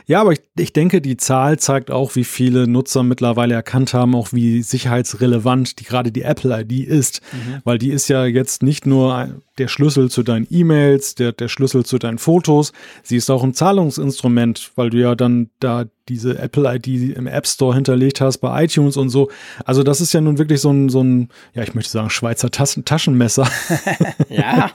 [0.07, 4.15] Ja, aber ich, ich denke, die Zahl zeigt auch, wie viele Nutzer mittlerweile erkannt haben,
[4.15, 7.21] auch wie sicherheitsrelevant die, gerade die Apple-ID ist.
[7.33, 7.61] Mhm.
[7.65, 11.85] Weil die ist ja jetzt nicht nur der Schlüssel zu deinen E-Mails, der, der Schlüssel
[11.85, 12.73] zu deinen Fotos,
[13.03, 17.75] sie ist auch ein Zahlungsinstrument, weil du ja dann da diese Apple-ID im App Store
[17.75, 19.31] hinterlegt hast bei iTunes und so.
[19.65, 22.51] Also das ist ja nun wirklich so ein, so ein ja, ich möchte sagen, Schweizer
[22.51, 23.49] Taschen Taschenmesser.
[24.29, 24.71] ja,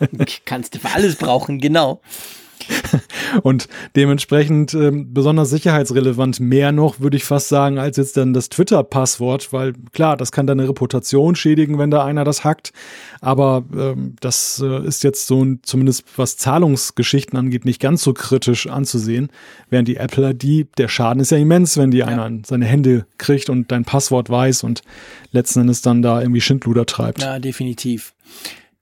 [0.46, 2.02] kannst du für alles brauchen, genau.
[3.44, 8.50] und dementsprechend ähm, besonders sicherheitsrelevant mehr noch, würde ich fast sagen, als jetzt dann das
[8.50, 12.74] Twitter-Passwort, weil klar, das kann deine Reputation schädigen, wenn da einer das hackt,
[13.22, 18.68] aber ähm, das äh, ist jetzt so zumindest was Zahlungsgeschichten angeht, nicht ganz so kritisch
[18.68, 19.30] anzusehen,
[19.70, 22.08] während die Apple ID, der Schaden ist ja immens, wenn die ja.
[22.08, 24.82] einer seine Hände kriegt und dein Passwort weiß und
[25.32, 27.22] letzten Endes dann da irgendwie Schindluder treibt.
[27.22, 28.14] Ja, definitiv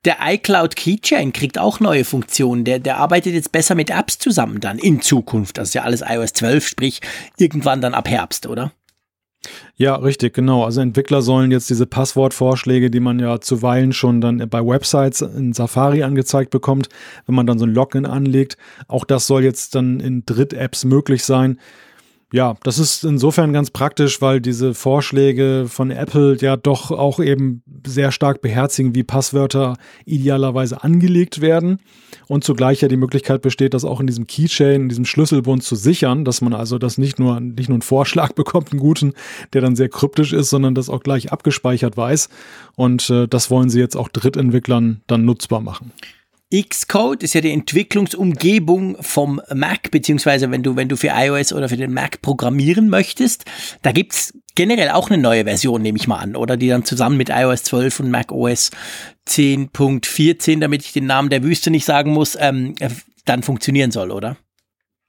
[0.06, 2.64] der iCloud Keychain kriegt auch neue Funktionen.
[2.64, 5.58] Der, der arbeitet jetzt besser mit Apps zusammen dann in Zukunft.
[5.58, 7.02] Das ist ja alles iOS 12, sprich
[7.38, 8.72] irgendwann dann ab Herbst, oder?
[9.76, 10.66] Ja, richtig, genau.
[10.66, 15.54] Also Entwickler sollen jetzt diese Passwortvorschläge, die man ja zuweilen schon dann bei Websites in
[15.54, 16.90] Safari angezeigt bekommt,
[17.26, 21.24] wenn man dann so ein Login anlegt, auch das soll jetzt dann in Dritt-Apps möglich
[21.24, 21.58] sein
[22.32, 27.64] ja, das ist insofern ganz praktisch, weil diese Vorschläge von Apple ja doch auch eben
[27.88, 31.80] sehr stark beherzigen, wie Passwörter idealerweise angelegt werden
[32.28, 35.76] und zugleich ja die Möglichkeit besteht, das auch in diesem Keychain, in diesem Schlüsselbund zu
[35.76, 39.14] sichern, dass man also das nicht nur nicht nur einen Vorschlag bekommt, einen guten,
[39.54, 42.30] der dann sehr kryptisch ist, sondern das auch gleich abgespeichert weiß
[42.76, 45.94] und äh, das wollen sie jetzt auch Drittentwicklern dann nutzbar machen.
[46.52, 51.70] Xcode ist ja die Entwicklungsumgebung vom Mac, beziehungsweise wenn du, wenn du für iOS oder
[51.70, 53.46] für den Mac programmieren möchtest,
[53.84, 57.18] da gibt's generell auch eine neue Version, nehme ich mal an, oder die dann zusammen
[57.18, 58.72] mit iOS 12 und Mac OS
[59.28, 62.74] 10.14, damit ich den Namen der Wüste nicht sagen muss, ähm,
[63.26, 64.36] dann funktionieren soll, oder?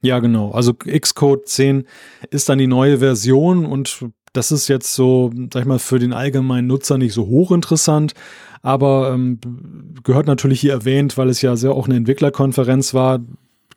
[0.03, 0.51] Ja, genau.
[0.51, 1.85] Also Xcode 10
[2.31, 6.13] ist dann die neue Version und das ist jetzt so, sag ich mal, für den
[6.13, 8.15] allgemeinen Nutzer nicht so hochinteressant,
[8.63, 9.39] aber ähm,
[10.03, 13.21] gehört natürlich hier erwähnt, weil es ja sehr auch eine Entwicklerkonferenz war.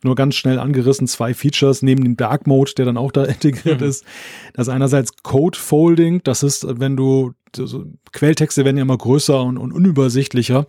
[0.05, 3.79] Nur ganz schnell angerissen, zwei Features neben dem Dark Mode, der dann auch da integriert
[3.79, 3.87] mhm.
[3.87, 4.03] ist.
[4.53, 9.41] Das ist einerseits Code Folding, das ist, wenn du also Quelltexte werden ja immer größer
[9.43, 10.65] und, und unübersichtlicher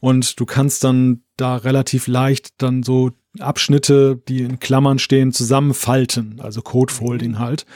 [0.00, 6.40] und du kannst dann da relativ leicht dann so Abschnitte, die in Klammern stehen, zusammenfalten,
[6.40, 7.66] also Code Folding halt.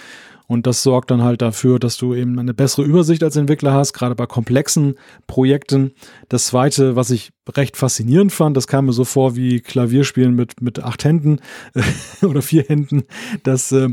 [0.47, 3.92] Und das sorgt dann halt dafür, dass du eben eine bessere Übersicht als Entwickler hast,
[3.92, 4.94] gerade bei komplexen
[5.26, 5.92] Projekten.
[6.28, 10.62] Das zweite, was ich recht faszinierend fand, das kam mir so vor wie Klavierspielen mit,
[10.62, 11.40] mit acht Händen
[12.22, 13.05] oder vier Händen,
[13.42, 13.88] dass äh,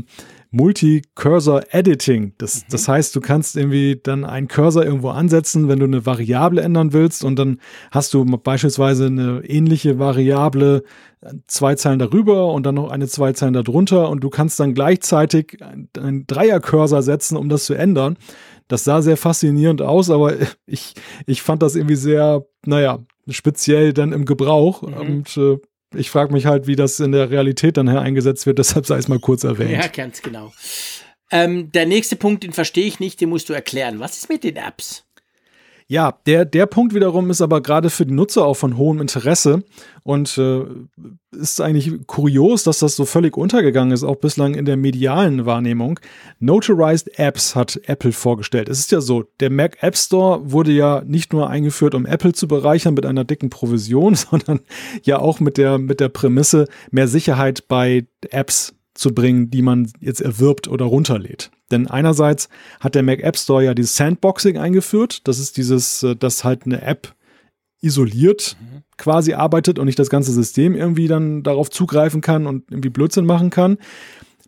[0.54, 2.34] Multi-Cursor-Editing.
[2.38, 2.66] Das, mhm.
[2.70, 6.92] das heißt, du kannst irgendwie dann einen Cursor irgendwo ansetzen, wenn du eine Variable ändern
[6.92, 10.84] willst und dann hast du beispielsweise eine ähnliche Variable
[11.46, 15.58] zwei Zeilen darüber und dann noch eine zwei Zeilen darunter und du kannst dann gleichzeitig
[15.62, 18.16] einen Dreier-Cursor setzen, um das zu ändern.
[18.68, 20.34] Das sah sehr faszinierend aus, aber
[20.66, 20.94] ich,
[21.26, 24.94] ich fand das irgendwie sehr, naja, speziell dann im Gebrauch mhm.
[24.94, 25.58] und äh,
[25.96, 29.08] ich frage mich halt, wie das in der Realität dann eingesetzt wird, deshalb sei es
[29.08, 29.72] mal kurz erwähnt.
[29.72, 30.52] Ja, ganz genau.
[31.30, 33.98] Ähm, der nächste Punkt, den verstehe ich nicht, den musst du erklären.
[33.98, 35.04] Was ist mit den Apps?
[35.94, 39.62] Ja, der, der Punkt wiederum ist aber gerade für die Nutzer auch von hohem Interesse
[40.02, 40.64] und äh,
[41.30, 46.00] ist eigentlich kurios, dass das so völlig untergegangen ist, auch bislang in der medialen Wahrnehmung.
[46.40, 48.68] Notarized Apps hat Apple vorgestellt.
[48.68, 52.32] Es ist ja so, der Mac App Store wurde ja nicht nur eingeführt, um Apple
[52.32, 54.62] zu bereichern mit einer dicken Provision, sondern
[55.04, 59.92] ja auch mit der, mit der Prämisse, mehr Sicherheit bei Apps zu bringen, die man
[60.00, 61.52] jetzt erwirbt oder runterlädt.
[61.70, 62.48] Denn einerseits
[62.80, 65.26] hat der Mac App Store ja dieses Sandboxing eingeführt.
[65.26, 67.14] Das ist dieses, äh, dass halt eine App
[67.80, 68.82] isoliert mhm.
[68.96, 73.26] quasi arbeitet und nicht das ganze System irgendwie dann darauf zugreifen kann und irgendwie Blödsinn
[73.26, 73.78] machen kann.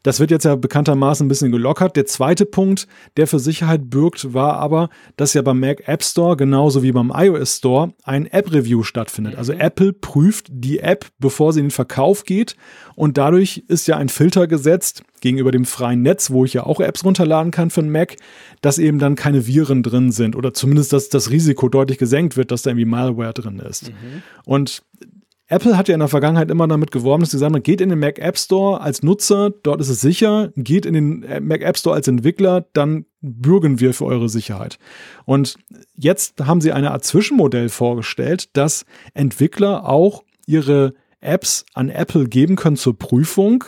[0.03, 1.97] Das wird jetzt ja bekanntermaßen ein bisschen gelockert.
[1.97, 2.87] Der zweite Punkt,
[3.17, 7.13] der für Sicherheit bürgt, war aber, dass ja beim Mac App Store genauso wie beim
[7.15, 9.37] iOS Store ein App-Review stattfindet.
[9.37, 9.61] Also mhm.
[9.61, 12.57] Apple prüft die App, bevor sie in den Verkauf geht.
[12.95, 16.81] Und dadurch ist ja ein Filter gesetzt gegenüber dem freien Netz, wo ich ja auch
[16.81, 18.17] Apps runterladen kann für einen Mac,
[18.61, 22.51] dass eben dann keine Viren drin sind oder zumindest, dass das Risiko deutlich gesenkt wird,
[22.51, 23.89] dass da irgendwie Malware drin ist.
[23.89, 24.23] Mhm.
[24.45, 24.83] Und
[25.49, 28.01] Apple hat ja in der Vergangenheit immer damit geworben, dass sie sagen, geht in den
[28.01, 31.79] Mac App Store als Nutzer, dort ist es sicher, geht in den äh, Mac App
[31.79, 34.79] Store als Entwickler, dann bürgen wir für eure Sicherheit.
[35.25, 35.57] Und
[35.95, 42.57] jetzt haben sie eine Art Zwischenmodell vorgestellt, dass Entwickler auch ihre Apps an Apple geben
[42.57, 43.65] können zur Prüfung,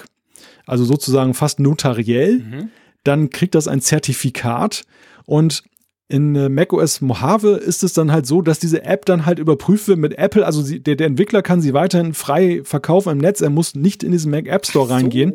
[0.67, 2.39] also sozusagen fast notariell.
[2.39, 2.71] Mhm.
[3.05, 4.85] Dann kriegt das ein Zertifikat
[5.27, 5.63] und
[6.09, 9.89] in äh, macOS Mojave ist es dann halt so, dass diese App dann halt überprüft
[9.89, 10.45] wird mit Apple.
[10.45, 13.43] Also sie, der, der, Entwickler kann sie weiterhin frei verkaufen im Netz.
[13.43, 14.95] Er muss nicht in diesen Mac App Store so.
[14.95, 15.35] reingehen.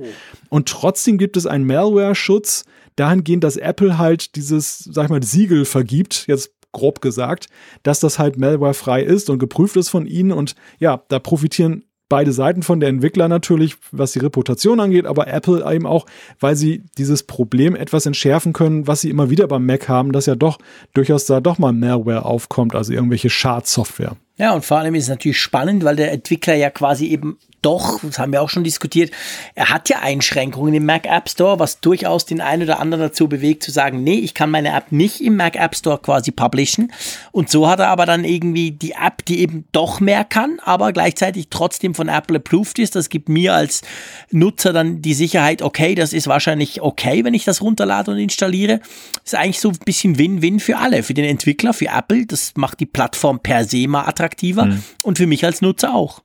[0.50, 2.66] Und trotzdem gibt es einen Malware-Schutz
[2.96, 6.26] dahingehend, dass Apple halt dieses, sag ich mal, Siegel vergibt.
[6.28, 7.50] Jetzt grob gesagt,
[7.84, 10.32] dass das halt malwarefrei ist und geprüft ist von ihnen.
[10.32, 15.28] Und ja, da profitieren beide Seiten von der Entwickler natürlich, was die Reputation angeht, aber
[15.28, 16.06] Apple eben auch,
[16.40, 20.26] weil sie dieses Problem etwas entschärfen können, was sie immer wieder beim Mac haben, dass
[20.26, 20.60] ja doch
[20.94, 24.16] durchaus da doch mal Malware aufkommt, also irgendwelche Schadsoftware.
[24.38, 28.00] Ja, und vor allem ist es natürlich spannend, weil der Entwickler ja quasi eben doch,
[28.02, 29.12] das haben wir auch schon diskutiert,
[29.56, 33.28] er hat ja Einschränkungen im Mac App Store, was durchaus den einen oder anderen dazu
[33.28, 36.92] bewegt, zu sagen, nee, ich kann meine App nicht im Mac App Store quasi publishen.
[37.32, 40.92] Und so hat er aber dann irgendwie die App, die eben doch mehr kann, aber
[40.92, 42.96] gleichzeitig trotzdem von Apple approved ist.
[42.96, 43.82] Das gibt mir als
[44.30, 48.80] Nutzer dann die Sicherheit, okay, das ist wahrscheinlich okay, wenn ich das runterlade und installiere.
[49.24, 52.26] Das ist eigentlich so ein bisschen Win-Win für alle, für den Entwickler, für Apple.
[52.26, 54.84] Das macht die Plattform per se mal attraktiver mhm.
[55.04, 56.24] und für mich als Nutzer auch.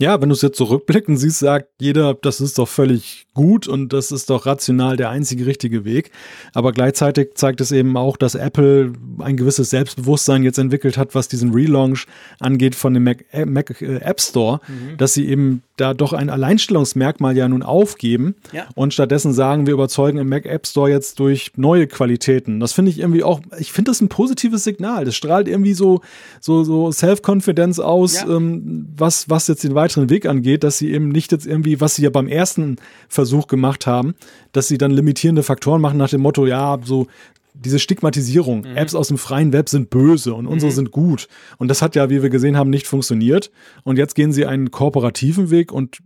[0.00, 3.92] Ja, wenn du es jetzt zurückblicken siehst, sagt jeder, das ist doch völlig gut und
[3.92, 6.10] das ist doch rational der einzige richtige Weg.
[6.54, 11.28] Aber gleichzeitig zeigt es eben auch, dass Apple ein gewisses Selbstbewusstsein jetzt entwickelt hat, was
[11.28, 12.06] diesen Relaunch
[12.38, 14.96] angeht von dem Mac, äh, Mac äh, App Store, mhm.
[14.96, 18.66] dass sie eben da doch ein Alleinstellungsmerkmal ja nun aufgeben ja.
[18.74, 22.58] und stattdessen sagen, wir überzeugen im Mac App Store jetzt durch neue Qualitäten.
[22.60, 25.04] Das finde ich irgendwie auch, ich finde das ein positives Signal.
[25.04, 26.00] Das strahlt irgendwie so,
[26.40, 28.28] so, so Self-Confidence aus, ja.
[28.28, 31.96] ähm, was, was jetzt den weiteren Weg angeht, dass sie eben nicht jetzt irgendwie, was
[31.96, 32.76] sie ja beim ersten
[33.08, 34.14] Versuch gemacht haben,
[34.52, 37.06] dass sie dann limitierende Faktoren machen nach dem Motto, ja, so
[37.54, 38.76] diese Stigmatisierung, mhm.
[38.76, 40.76] Apps aus dem freien Web sind böse und unsere mhm.
[40.76, 41.28] sind gut.
[41.58, 43.50] Und das hat ja, wie wir gesehen haben, nicht funktioniert.
[43.84, 45.98] Und jetzt gehen sie einen kooperativen Weg und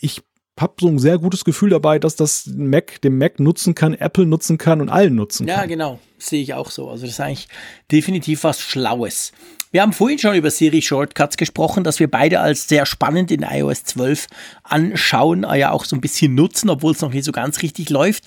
[0.00, 0.22] ich
[0.58, 4.26] habe so ein sehr gutes Gefühl dabei, dass das Mac dem Mac nutzen kann, Apple
[4.26, 5.60] nutzen kann und allen nutzen kann.
[5.60, 5.98] Ja, genau.
[6.18, 6.88] Sehe ich auch so.
[6.88, 7.48] Also das ist eigentlich
[7.90, 9.32] definitiv was Schlaues.
[9.72, 13.42] Wir haben vorhin schon über Siri Shortcuts gesprochen, dass wir beide als sehr spannend in
[13.42, 14.26] iOS 12
[14.62, 18.24] anschauen, ja auch so ein bisschen nutzen, obwohl es noch nicht so ganz richtig läuft.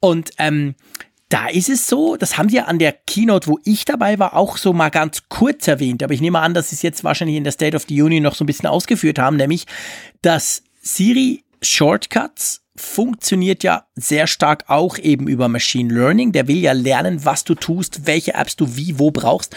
[0.00, 0.74] Und ähm,
[1.28, 4.36] da ist es so, das haben sie ja an der Keynote, wo ich dabei war,
[4.36, 6.02] auch so mal ganz kurz erwähnt.
[6.02, 8.24] Aber ich nehme an, dass sie es jetzt wahrscheinlich in der State of the Union
[8.24, 9.66] noch so ein bisschen ausgeführt haben, nämlich,
[10.20, 16.32] dass Siri Shortcuts funktioniert ja sehr stark auch eben über Machine Learning.
[16.32, 19.54] Der will ja lernen, was du tust, welche Apps du wie, wo brauchst.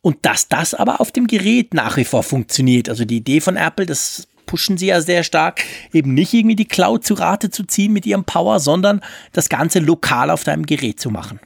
[0.00, 2.88] Und dass das aber auf dem Gerät nach wie vor funktioniert.
[2.88, 5.62] Also die Idee von Apple, das pushen sie ja sehr stark,
[5.92, 9.00] eben nicht irgendwie die Cloud zu Rate zu ziehen mit ihrem Power, sondern
[9.32, 11.40] das Ganze lokal auf deinem Gerät zu machen.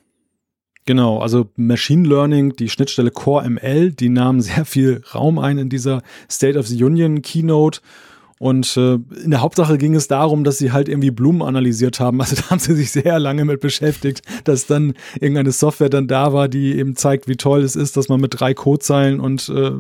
[0.85, 5.69] Genau, also Machine Learning, die Schnittstelle Core ML, die nahm sehr viel Raum ein in
[5.69, 7.81] dieser State of the Union Keynote.
[8.43, 12.20] Und äh, in der Hauptsache ging es darum, dass sie halt irgendwie Blumen analysiert haben.
[12.20, 16.32] Also da haben sie sich sehr lange mit beschäftigt, dass dann irgendeine Software dann da
[16.32, 19.70] war, die eben zeigt, wie toll es ist, dass man mit drei Codezeilen und äh,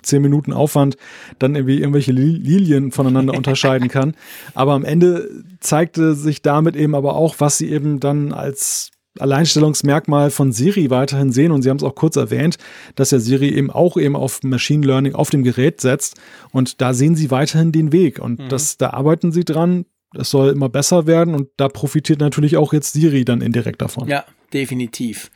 [0.00, 0.96] zehn Minuten Aufwand
[1.40, 4.14] dann irgendwie irgendwelche Lilien voneinander unterscheiden kann.
[4.54, 5.28] Aber am Ende
[5.58, 11.32] zeigte sich damit eben aber auch, was sie eben dann als Alleinstellungsmerkmal von Siri weiterhin
[11.32, 12.56] sehen und Sie haben es auch kurz erwähnt,
[12.94, 16.16] dass ja Siri eben auch eben auf Machine Learning auf dem Gerät setzt
[16.50, 18.48] und da sehen Sie weiterhin den Weg und mhm.
[18.48, 19.86] das, da arbeiten Sie dran.
[20.16, 24.08] Es soll immer besser werden und da profitiert natürlich auch jetzt Siri dann indirekt davon.
[24.08, 25.30] Ja, definitiv.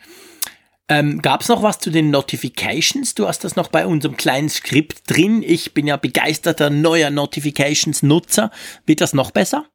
[0.88, 3.14] Ähm, Gab es noch was zu den Notifications?
[3.14, 5.42] Du hast das noch bei unserem kleinen Skript drin.
[5.46, 8.50] Ich bin ja begeisterter neuer Notifications-Nutzer.
[8.86, 9.66] Wird das noch besser?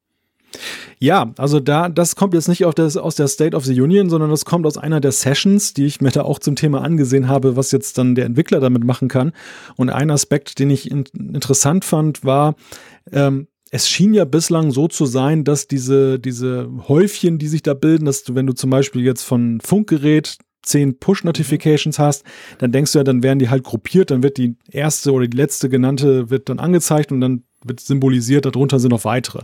[0.99, 4.29] Ja, also da, das kommt jetzt nicht das, aus der State of the Union, sondern
[4.29, 7.55] das kommt aus einer der Sessions, die ich mir da auch zum Thema angesehen habe,
[7.55, 9.33] was jetzt dann der Entwickler damit machen kann.
[9.75, 12.55] Und ein Aspekt, den ich in, interessant fand, war,
[13.11, 17.73] ähm, es schien ja bislang so zu sein, dass diese, diese Häufchen, die sich da
[17.73, 22.23] bilden, dass du, wenn du zum Beispiel jetzt von Funkgerät zehn Push-Notifications hast,
[22.59, 25.35] dann denkst du ja, dann werden die halt gruppiert, dann wird die erste oder die
[25.35, 29.41] letzte genannte wird dann angezeigt und dann wird symbolisiert, darunter sind noch weitere.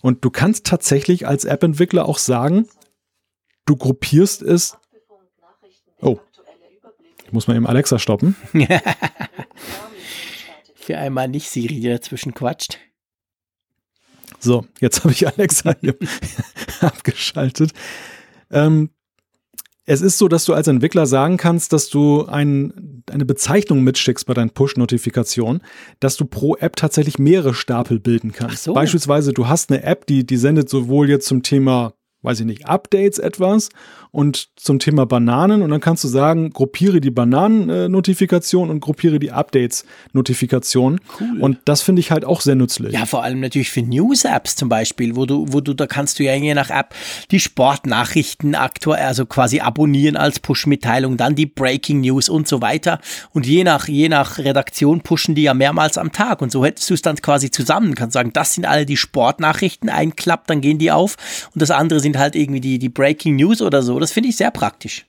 [0.00, 2.68] Und du kannst tatsächlich als App-Entwickler auch sagen,
[3.64, 4.76] du gruppierst es.
[6.00, 6.18] Oh,
[7.28, 8.36] ich muss mal eben Alexa stoppen.
[10.74, 12.78] Für einmal nicht Siri, die dazwischen quatscht.
[14.38, 15.74] So, jetzt habe ich Alexa
[16.80, 17.72] abgeschaltet.
[18.50, 18.90] Ähm,
[19.88, 24.26] es ist so, dass du als Entwickler sagen kannst, dass du ein, eine Bezeichnung mitschickst
[24.26, 25.62] bei deinen Push-Notifikationen,
[25.98, 28.64] dass du pro App tatsächlich mehrere Stapel bilden kannst.
[28.64, 28.74] So.
[28.74, 32.66] Beispielsweise, du hast eine App, die, die sendet sowohl jetzt zum Thema weiß ich nicht,
[32.66, 33.68] Updates etwas
[34.10, 39.30] und zum Thema Bananen und dann kannst du sagen, gruppiere die Bananen-Notifikation und gruppiere die
[39.30, 41.00] Updates-Notifikation.
[41.20, 41.40] Cool.
[41.40, 42.92] Und das finde ich halt auch sehr nützlich.
[42.92, 46.24] Ja, vor allem natürlich für News-Apps zum Beispiel, wo du, wo du, da kannst du
[46.24, 46.94] ja je nach App
[47.30, 53.00] die Sportnachrichten aktuell, also quasi abonnieren als Push-Mitteilung, dann die Breaking News und so weiter.
[53.32, 56.42] Und je nach, je nach Redaktion pushen die ja mehrmals am Tag.
[56.42, 57.94] Und so hättest du es dann quasi zusammen.
[57.94, 61.16] Kannst sagen, das sind alle die Sportnachrichten, ein Klapp, dann gehen die auf
[61.54, 63.98] und das andere sind halt irgendwie die, die Breaking News oder so.
[63.98, 65.04] Das finde ich sehr praktisch.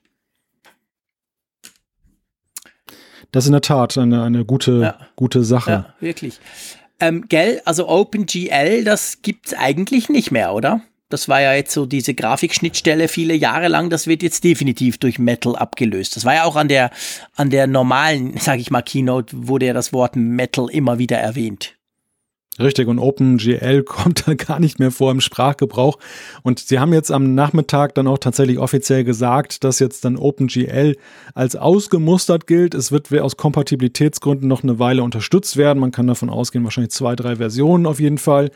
[3.31, 4.97] Das ist in der Tat eine, eine gute, ja.
[5.15, 5.71] gute Sache.
[5.71, 6.39] Ja, wirklich.
[6.99, 10.81] Ähm, gell, also OpenGL, das gibt es eigentlich nicht mehr, oder?
[11.09, 13.89] Das war ja jetzt so diese Grafikschnittstelle viele Jahre lang.
[13.89, 16.15] Das wird jetzt definitiv durch Metal abgelöst.
[16.15, 16.91] Das war ja auch an der,
[17.35, 21.78] an der normalen, sage ich mal, Keynote, wurde ja das Wort Metal immer wieder erwähnt.
[22.59, 25.97] Richtig, und OpenGL kommt da gar nicht mehr vor im Sprachgebrauch.
[26.43, 30.95] Und sie haben jetzt am Nachmittag dann auch tatsächlich offiziell gesagt, dass jetzt dann OpenGL
[31.33, 32.73] als ausgemustert gilt.
[32.73, 35.79] Es wird aus Kompatibilitätsgründen noch eine Weile unterstützt werden.
[35.79, 38.51] Man kann davon ausgehen, wahrscheinlich zwei, drei Versionen auf jeden Fall.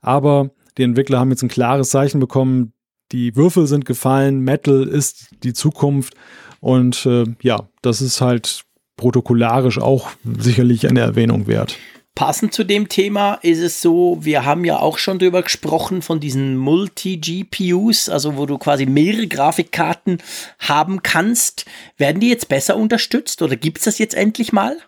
[0.00, 2.72] Aber die Entwickler haben jetzt ein klares Zeichen bekommen.
[3.10, 4.40] Die Würfel sind gefallen.
[4.40, 6.14] Metal ist die Zukunft.
[6.60, 8.62] Und äh, ja, das ist halt
[8.96, 11.76] protokollarisch auch sicherlich eine Erwähnung wert.
[12.18, 16.18] Passend zu dem Thema ist es so, wir haben ja auch schon drüber gesprochen von
[16.18, 20.18] diesen Multi-GPUs, also wo du quasi mehrere Grafikkarten
[20.58, 21.64] haben kannst.
[21.96, 24.78] Werden die jetzt besser unterstützt oder gibt es das jetzt endlich mal?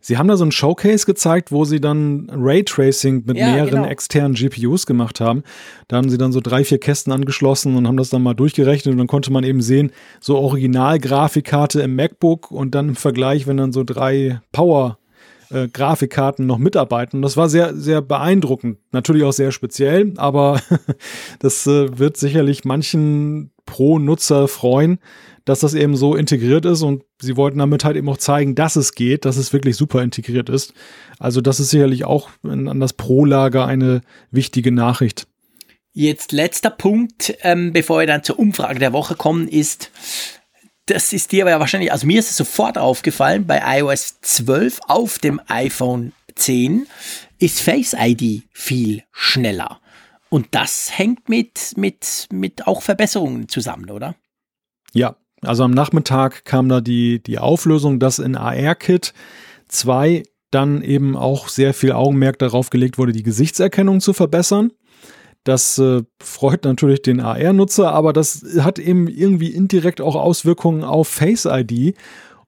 [0.00, 3.88] Sie haben da so ein Showcase gezeigt, wo sie dann Raytracing mit ja, mehreren genau.
[3.88, 5.42] externen GPUs gemacht haben.
[5.88, 8.92] Da haben sie dann so drei, vier Kästen angeschlossen und haben das dann mal durchgerechnet
[8.92, 9.90] und dann konnte man eben sehen,
[10.20, 14.98] so Original-Grafikkarte im MacBook und dann im Vergleich, wenn dann so drei Power
[15.52, 17.22] äh, Grafikkarten noch mitarbeiten.
[17.22, 18.78] Das war sehr, sehr beeindruckend.
[18.92, 20.60] Natürlich auch sehr speziell, aber
[21.38, 24.98] das äh, wird sicherlich manchen Pro-Nutzer freuen,
[25.44, 28.76] dass das eben so integriert ist und sie wollten damit halt eben auch zeigen, dass
[28.76, 30.74] es geht, dass es wirklich super integriert ist.
[31.18, 35.26] Also das ist sicherlich auch an das Pro-Lager eine wichtige Nachricht.
[35.94, 39.90] Jetzt letzter Punkt, ähm, bevor wir dann zur Umfrage der Woche kommen, ist,
[40.92, 44.80] das ist dir aber ja wahrscheinlich, also mir ist es sofort aufgefallen, bei iOS 12
[44.86, 46.86] auf dem iPhone 10
[47.38, 49.80] ist Face ID viel schneller.
[50.28, 54.14] Und das hängt mit, mit, mit auch Verbesserungen zusammen, oder?
[54.92, 59.12] Ja, also am Nachmittag kam da die, die Auflösung, dass in AR-Kit
[59.68, 64.72] 2 dann eben auch sehr viel Augenmerk darauf gelegt wurde, die Gesichtserkennung zu verbessern.
[65.44, 71.08] Das äh, freut natürlich den AR-Nutzer, aber das hat eben irgendwie indirekt auch Auswirkungen auf
[71.08, 71.96] Face ID.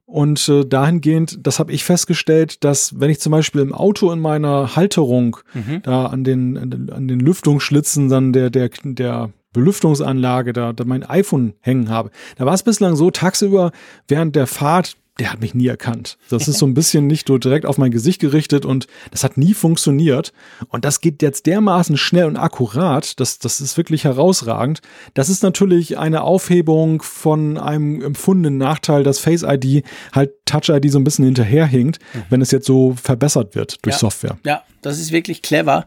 [0.05, 4.19] Und äh, dahingehend, das habe ich festgestellt, dass wenn ich zum Beispiel im Auto in
[4.19, 5.81] meiner Halterung mhm.
[5.81, 11.53] da an den, an den Lüftungsschlitzen dann der, der, der Belüftungsanlage da, da mein iPhone
[11.61, 12.11] hängen habe.
[12.37, 13.71] Da war es bislang so, tagsüber
[14.07, 16.17] während der Fahrt der hat mich nie erkannt.
[16.29, 19.37] Das ist so ein bisschen nicht so direkt auf mein Gesicht gerichtet und das hat
[19.37, 20.33] nie funktioniert.
[20.67, 24.81] Und das geht jetzt dermaßen schnell und akkurat, das, das ist wirklich herausragend.
[25.13, 30.91] Das ist natürlich eine Aufhebung von einem empfundenen Nachteil, dass Face ID halt Touch ID
[30.91, 32.23] so ein bisschen hinterherhinkt, mhm.
[32.29, 33.99] wenn es jetzt so verbessert wird durch ja.
[33.99, 34.37] Software.
[34.43, 35.85] Ja, das ist wirklich clever.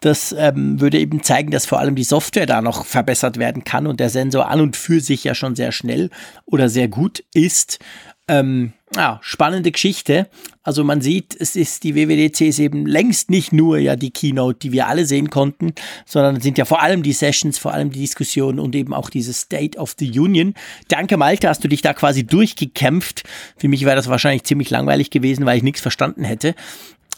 [0.00, 3.88] Das ähm, würde eben zeigen, dass vor allem die Software da noch verbessert werden kann
[3.88, 6.10] und der Sensor an und für sich ja schon sehr schnell
[6.46, 7.80] oder sehr gut ist.
[8.28, 10.28] Ähm, ja, spannende Geschichte.
[10.62, 14.58] Also man sieht, es ist die WWDC ist eben längst nicht nur ja die Keynote,
[14.58, 15.72] die wir alle sehen konnten,
[16.06, 19.10] sondern es sind ja vor allem die Sessions, vor allem die Diskussionen und eben auch
[19.10, 20.54] dieses State of the Union.
[20.88, 23.24] Danke Malte, hast du dich da quasi durchgekämpft.
[23.56, 26.54] Für mich wäre das wahrscheinlich ziemlich langweilig gewesen, weil ich nichts verstanden hätte.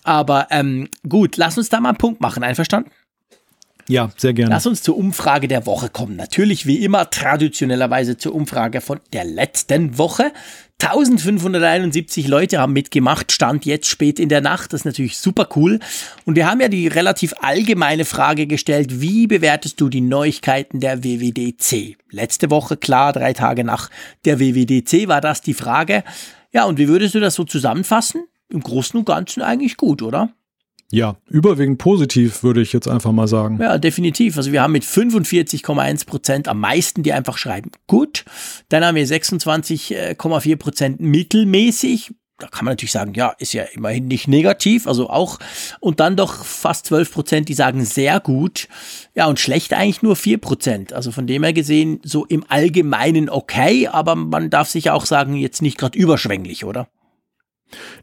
[0.02, 2.42] Aber ähm, gut, lass uns da mal einen Punkt machen.
[2.42, 2.90] Einverstanden?
[3.88, 4.52] Ja, sehr gerne.
[4.52, 6.14] Lass uns zur Umfrage der Woche kommen.
[6.14, 10.32] Natürlich wie immer traditionellerweise zur Umfrage von der letzten Woche.
[10.82, 14.72] 1571 Leute haben mitgemacht, stand jetzt spät in der Nacht.
[14.72, 15.78] Das ist natürlich super cool.
[16.24, 21.04] Und wir haben ja die relativ allgemeine Frage gestellt, wie bewertest du die Neuigkeiten der
[21.04, 21.96] WWDC?
[22.10, 23.90] Letzte Woche, klar, drei Tage nach
[24.24, 26.02] der WWDC war das die Frage.
[26.50, 28.24] Ja, und wie würdest du das so zusammenfassen?
[28.48, 30.30] Im Großen und Ganzen eigentlich gut, oder?
[30.92, 33.58] Ja, überwiegend positiv, würde ich jetzt einfach mal sagen.
[33.60, 34.36] Ja, definitiv.
[34.36, 38.24] Also wir haben mit 45,1 Prozent am meisten, die einfach schreiben, gut.
[38.70, 42.12] Dann haben wir 26,4 Prozent mittelmäßig.
[42.38, 45.38] Da kann man natürlich sagen, ja, ist ja immerhin nicht negativ, also auch.
[45.78, 48.66] Und dann doch fast 12 Prozent, die sagen sehr gut.
[49.14, 50.92] Ja, und schlecht eigentlich nur 4 Prozent.
[50.92, 55.36] Also von dem her gesehen, so im Allgemeinen okay, aber man darf sich auch sagen,
[55.36, 56.88] jetzt nicht gerade überschwänglich, oder?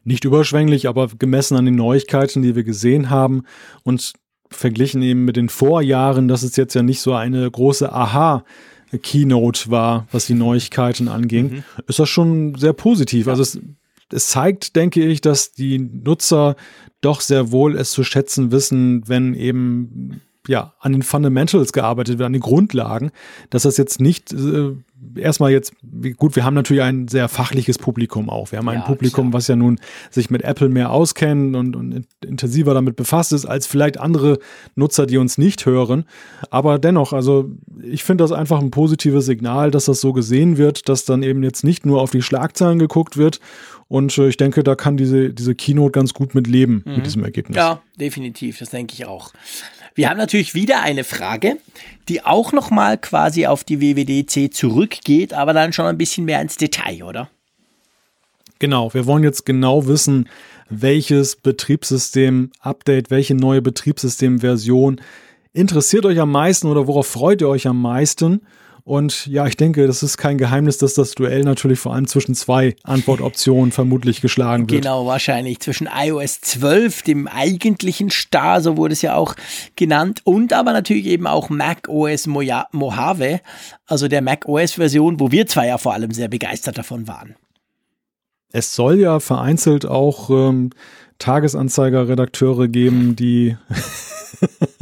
[0.03, 3.43] Nicht überschwänglich, aber gemessen an den Neuigkeiten, die wir gesehen haben
[3.83, 4.13] und
[4.49, 8.43] verglichen eben mit den Vorjahren, dass es jetzt ja nicht so eine große Aha-
[9.01, 11.63] Keynote war, was die Neuigkeiten anging, mhm.
[11.87, 13.25] ist das schon sehr positiv.
[13.25, 13.33] Ja.
[13.33, 13.59] Also es,
[14.11, 16.55] es zeigt, denke ich, dass die Nutzer
[17.01, 22.25] doch sehr wohl es zu schätzen wissen, wenn eben ja, an den Fundamentals gearbeitet wird,
[22.25, 23.11] an den Grundlagen,
[23.49, 24.75] dass das jetzt nicht äh,
[25.15, 25.73] erstmal jetzt,
[26.17, 28.51] gut, wir haben natürlich ein sehr fachliches Publikum auch.
[28.51, 29.79] Wir haben ein ja, Publikum, was ja nun
[30.09, 34.39] sich mit Apple mehr auskennt und, und intensiver damit befasst ist, als vielleicht andere
[34.75, 36.05] Nutzer, die uns nicht hören.
[36.49, 37.51] Aber dennoch, also
[37.81, 41.43] ich finde das einfach ein positives Signal, dass das so gesehen wird, dass dann eben
[41.43, 43.39] jetzt nicht nur auf die Schlagzeilen geguckt wird
[43.87, 46.95] und äh, ich denke, da kann diese, diese Keynote ganz gut mit leben, mhm.
[46.95, 47.55] mit diesem Ergebnis.
[47.55, 49.31] Ja, definitiv, das denke ich auch.
[49.97, 51.57] Wir haben natürlich wieder eine Frage,
[52.07, 56.55] die auch nochmal quasi auf die WWDC zurückgeht, aber dann schon ein bisschen mehr ins
[56.55, 57.31] Detail, oder?
[58.59, 60.29] Genau, wir wollen jetzt genau wissen,
[60.69, 65.01] welches Betriebssystem-Update, welche neue Betriebssystemversion
[65.53, 68.41] interessiert euch am meisten oder worauf freut ihr euch am meisten?
[68.87, 72.35] Und ja, ich denke, das ist kein Geheimnis, dass das Duell natürlich vor allem zwischen
[72.35, 74.83] zwei Antwortoptionen vermutlich geschlagen wird.
[74.83, 79.35] Genau, wahrscheinlich zwischen iOS 12, dem eigentlichen Star, so wurde es ja auch
[79.75, 83.41] genannt, und aber natürlich eben auch Mac OS Mojave,
[83.87, 87.35] also der Mac OS Version, wo wir zwei ja vor allem sehr begeistert davon waren.
[88.53, 90.69] Es soll ja vereinzelt auch ähm,
[91.19, 93.57] Tagesanzeiger-Redakteure geben, die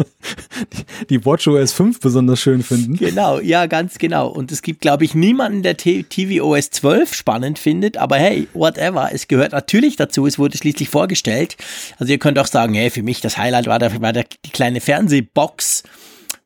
[1.10, 2.96] die WatchOS 5 besonders schön finden.
[2.98, 4.28] Genau, ja, ganz genau.
[4.28, 9.10] Und es gibt, glaube ich, niemanden, der tvOS 12 spannend findet, aber hey, whatever.
[9.12, 11.58] Es gehört natürlich dazu, es wurde schließlich vorgestellt.
[11.98, 14.52] Also ihr könnt auch sagen, hey, für mich das Highlight war, der, war der, die
[14.52, 15.84] kleine Fernsehbox.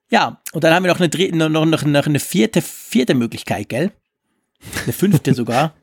[0.09, 3.91] Ja, und dann haben wir noch eine, noch, noch, noch eine vierte, vierte Möglichkeit, gell?
[4.83, 5.73] Eine fünfte sogar.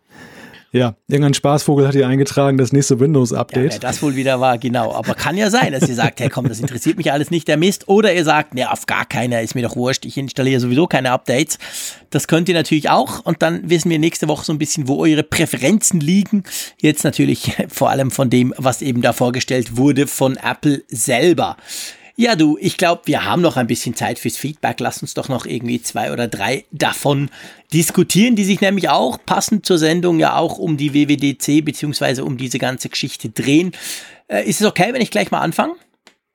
[0.77, 3.73] Ja, irgendein Spaßvogel hat hier eingetragen, das nächste Windows-Update.
[3.73, 4.93] Ja, das wohl wieder war, genau.
[4.93, 7.57] Aber kann ja sein, dass ihr sagt, hey komm, das interessiert mich alles nicht, der
[7.57, 7.89] Mist.
[7.89, 11.13] Oder ihr sagt, ne, auf gar keiner, ist mir doch wurscht, ich installiere sowieso keine
[11.13, 11.59] Updates.
[12.11, 13.25] Das könnt ihr natürlich auch.
[13.25, 16.45] Und dann wissen wir nächste Woche so ein bisschen, wo eure Präferenzen liegen.
[16.79, 21.57] Jetzt natürlich vor allem von dem, was eben da vorgestellt wurde von Apple selber.
[22.19, 24.81] Ja, du, ich glaube, wir haben noch ein bisschen Zeit fürs Feedback.
[24.81, 27.29] Lass uns doch noch irgendwie zwei oder drei davon
[27.75, 32.39] diskutieren, die sich nämlich auch passend zur Sendung ja auch um die WWDC beziehungsweise um
[32.39, 33.73] diese ganze Geschichte drehen.
[34.29, 35.75] Äh, ist es okay, wenn ich gleich mal anfange?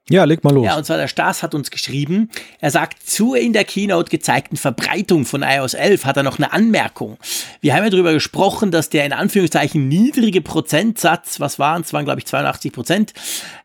[0.09, 0.65] Ja, leg mal los.
[0.65, 2.29] Ja, und zwar der Stas hat uns geschrieben,
[2.59, 6.51] er sagt, zur in der Keynote gezeigten Verbreitung von iOS 11 hat er noch eine
[6.51, 7.17] Anmerkung.
[7.61, 12.05] Wir haben ja darüber gesprochen, dass der in Anführungszeichen niedrige Prozentsatz, was waren es, waren
[12.05, 13.13] glaube ich 82 Prozent,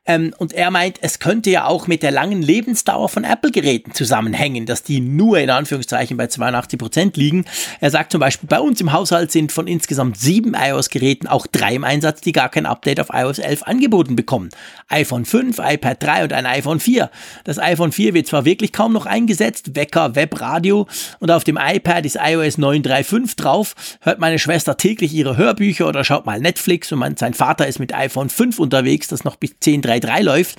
[0.07, 4.65] ähm, und er meint, es könnte ja auch mit der langen Lebensdauer von Apple-Geräten zusammenhängen,
[4.65, 7.45] dass die nur in Anführungszeichen bei 82 Prozent liegen.
[7.81, 11.75] Er sagt zum Beispiel, bei uns im Haushalt sind von insgesamt sieben iOS-Geräten auch drei
[11.75, 14.51] im Einsatz, die gar kein Update auf iOS 11 angeboten bekommen.
[14.89, 17.11] iPhone 5, iPad 3 und ein iPhone 4.
[17.45, 20.87] Das iPhone 4 wird zwar wirklich kaum noch eingesetzt, Wecker, Webradio
[21.19, 26.05] und auf dem iPad ist iOS 9.3.5 drauf, hört meine Schwester täglich ihre Hörbücher oder
[26.05, 29.51] schaut mal Netflix und mein, sein Vater ist mit iPhone 5 unterwegs, das noch bis
[29.63, 30.59] 10.3 3.3 läuft.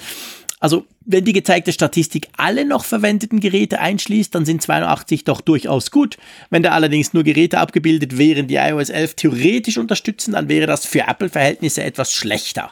[0.59, 5.91] Also, wenn die gezeigte Statistik alle noch verwendeten Geräte einschließt, dann sind 82 doch durchaus
[5.91, 6.17] gut.
[6.49, 10.85] Wenn da allerdings nur Geräte abgebildet wären, die iOS 11 theoretisch unterstützen, dann wäre das
[10.85, 12.71] für Apple-Verhältnisse etwas schlechter.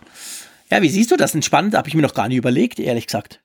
[0.72, 1.36] Ja, wie siehst du das?
[1.36, 3.42] Entspannend habe ich mir noch gar nicht überlegt, ehrlich gesagt.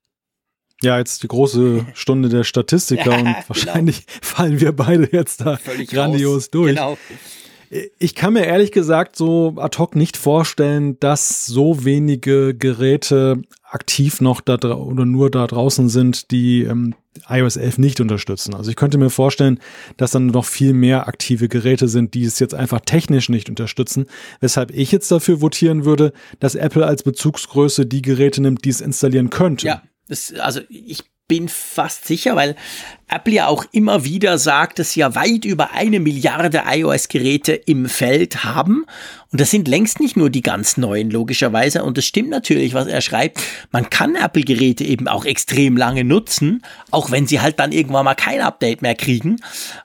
[0.82, 3.44] Ja, jetzt die große Stunde der Statistiker und genau.
[3.46, 4.18] wahrscheinlich genau.
[4.22, 6.50] fallen wir beide jetzt da Völlig grandios raus.
[6.50, 6.74] durch.
[6.74, 6.98] Genau.
[7.98, 14.20] Ich kann mir ehrlich gesagt so ad hoc nicht vorstellen, dass so wenige Geräte aktiv
[14.20, 16.96] noch da oder nur da draußen sind, die ähm,
[17.28, 18.54] iOS 11 nicht unterstützen.
[18.54, 19.60] Also ich könnte mir vorstellen,
[19.96, 24.06] dass dann noch viel mehr aktive Geräte sind, die es jetzt einfach technisch nicht unterstützen,
[24.40, 28.80] weshalb ich jetzt dafür votieren würde, dass Apple als Bezugsgröße die Geräte nimmt, die es
[28.80, 29.68] installieren könnte.
[29.68, 32.56] Ja, das, also ich bin fast sicher, weil
[33.08, 37.88] Apple ja auch immer wieder sagt, dass sie ja weit über eine Milliarde iOS-Geräte im
[37.88, 38.84] Feld haben.
[39.30, 41.84] Und das sind längst nicht nur die ganz neuen, logischerweise.
[41.84, 43.40] Und das stimmt natürlich, was er schreibt.
[43.70, 48.16] Man kann Apple-Geräte eben auch extrem lange nutzen, auch wenn sie halt dann irgendwann mal
[48.16, 49.36] kein Update mehr kriegen.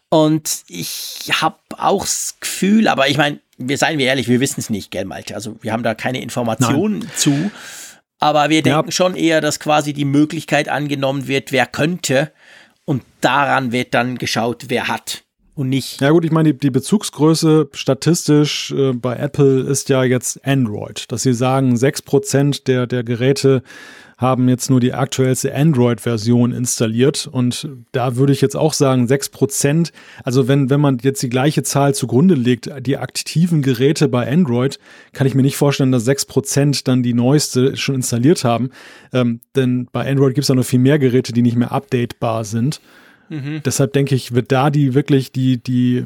[0.10, 4.62] Und ich habe auch das Gefühl, aber ich meine, wir seien wir ehrlich, wir wissen
[4.62, 5.36] es nicht, gell, Malte?
[5.36, 7.52] Also wir haben da keine Informationen zu.
[8.20, 8.92] Aber wir denken ja.
[8.92, 12.32] schon eher, dass quasi die Möglichkeit angenommen wird, wer könnte.
[12.86, 15.26] Und daran wird dann geschaut, wer hat
[15.56, 16.02] und nicht.
[16.02, 21.12] Ja gut, ich meine, die, die Bezugsgröße statistisch äh, bei Apple ist ja jetzt Android,
[21.12, 23.64] dass sie sagen, 6% der, der Geräte
[24.18, 27.28] haben jetzt nur die aktuellste Android-Version installiert.
[27.28, 29.92] Und da würde ich jetzt auch sagen, 6%,
[30.24, 34.80] also wenn, wenn man jetzt die gleiche Zahl zugrunde legt, die aktiven Geräte bei Android,
[35.12, 38.70] kann ich mir nicht vorstellen, dass 6% dann die neueste schon installiert haben.
[39.12, 42.46] Ähm, denn bei Android gibt es ja noch viel mehr Geräte, die nicht mehr updatebar
[42.46, 42.80] sind.
[43.30, 43.62] Mhm.
[43.66, 46.06] Deshalb denke ich, wird da die wirklich die, die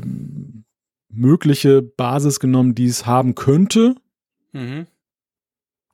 [1.11, 3.95] mögliche Basis genommen, die es haben könnte.
[4.53, 4.88] Mhm.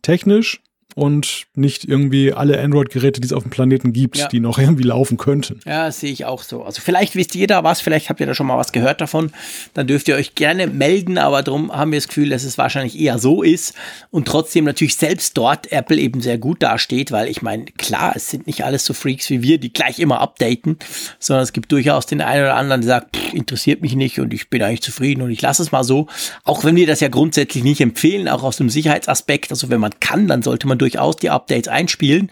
[0.02, 0.62] Technisch
[0.96, 4.28] und nicht irgendwie alle Android-Geräte, die es auf dem Planeten gibt, ja.
[4.28, 5.60] die noch irgendwie laufen könnten.
[5.66, 6.64] Ja, sehe ich auch so.
[6.64, 9.32] Also vielleicht wisst ihr da was, vielleicht habt ihr da schon mal was gehört davon.
[9.74, 12.98] Dann dürft ihr euch gerne melden, aber darum haben wir das Gefühl, dass es wahrscheinlich
[13.00, 13.74] eher so ist
[14.10, 18.30] und trotzdem natürlich selbst dort Apple eben sehr gut dasteht, weil ich meine, klar, es
[18.30, 20.80] sind nicht alles so Freaks wie wir, die gleich immer updaten,
[21.20, 24.34] sondern es gibt durchaus den einen oder anderen, der sagt, pff, interessiert mich nicht und
[24.34, 26.08] ich bin eigentlich zufrieden und ich lasse es mal so.
[26.46, 29.52] Auch wenn wir das ja grundsätzlich nicht empfehlen, auch aus dem Sicherheitsaspekt.
[29.52, 32.32] Also wenn man kann, dann sollte man durchaus die Updates einspielen.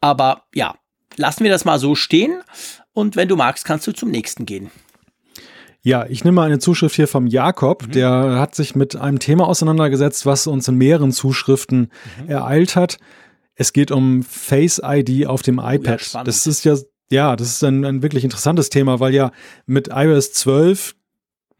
[0.00, 0.74] Aber ja,
[1.16, 2.40] lassen wir das mal so stehen.
[2.92, 4.70] Und wenn du magst, kannst du zum nächsten gehen.
[5.84, 7.90] Ja, ich nehme eine Zuschrift hier vom Jakob, mhm.
[7.90, 11.90] der hat sich mit einem Thema auseinandergesetzt, was uns in mehreren Zuschriften
[12.20, 12.28] mhm.
[12.28, 12.98] ereilt hat.
[13.56, 16.00] Es geht um Face ID auf dem iPad.
[16.12, 16.76] Ja, das ist ja,
[17.10, 19.32] ja, das ist ein, ein wirklich interessantes Thema, weil ja
[19.66, 20.94] mit iOS 12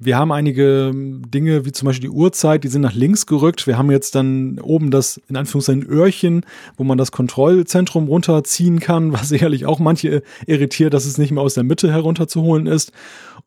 [0.05, 3.66] wir haben einige ähm, Dinge, wie zum Beispiel die Uhrzeit, die sind nach links gerückt.
[3.66, 6.45] Wir haben jetzt dann oben das, in Anführungszeichen, Öhrchen,
[6.77, 11.43] wo man das Kontrollzentrum runterziehen kann, was sicherlich auch manche irritiert, dass es nicht mehr
[11.43, 12.93] aus der Mitte herunterzuholen ist.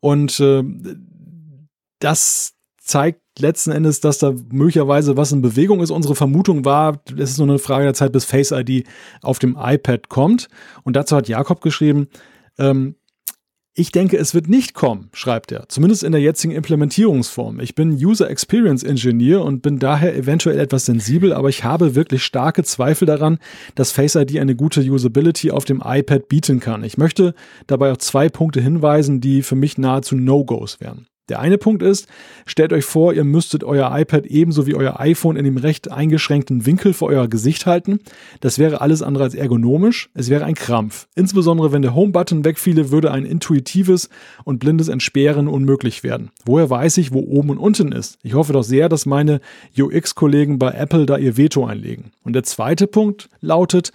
[0.00, 0.62] Und äh,
[1.98, 5.90] das zeigt letzten Endes, dass da möglicherweise was in Bewegung ist.
[5.90, 8.86] Unsere Vermutung war, es ist nur eine Frage der Zeit, bis Face ID
[9.22, 10.48] auf dem iPad kommt.
[10.84, 12.08] Und dazu hat Jakob geschrieben,
[12.58, 12.94] ähm,
[13.78, 17.60] ich denke, es wird nicht kommen, schreibt er, zumindest in der jetzigen Implementierungsform.
[17.60, 22.24] Ich bin User Experience Engineer und bin daher eventuell etwas sensibel, aber ich habe wirklich
[22.24, 23.38] starke Zweifel daran,
[23.74, 26.84] dass Face ID eine gute Usability auf dem iPad bieten kann.
[26.84, 27.34] Ich möchte
[27.66, 31.06] dabei auf zwei Punkte hinweisen, die für mich nahezu No-Gos wären.
[31.28, 32.06] Der eine Punkt ist,
[32.46, 36.66] stellt euch vor, ihr müsstet euer iPad ebenso wie euer iPhone in dem recht eingeschränkten
[36.66, 37.98] Winkel vor euer Gesicht halten.
[38.40, 40.08] Das wäre alles andere als ergonomisch.
[40.14, 41.08] Es wäre ein Krampf.
[41.16, 44.08] Insbesondere wenn der Home-Button wegfiele, würde ein intuitives
[44.44, 46.30] und blindes Entsperren unmöglich werden.
[46.44, 48.18] Woher weiß ich, wo oben und unten ist?
[48.22, 49.40] Ich hoffe doch sehr, dass meine
[49.76, 52.12] UX-Kollegen bei Apple da ihr Veto einlegen.
[52.22, 53.90] Und der zweite Punkt lautet,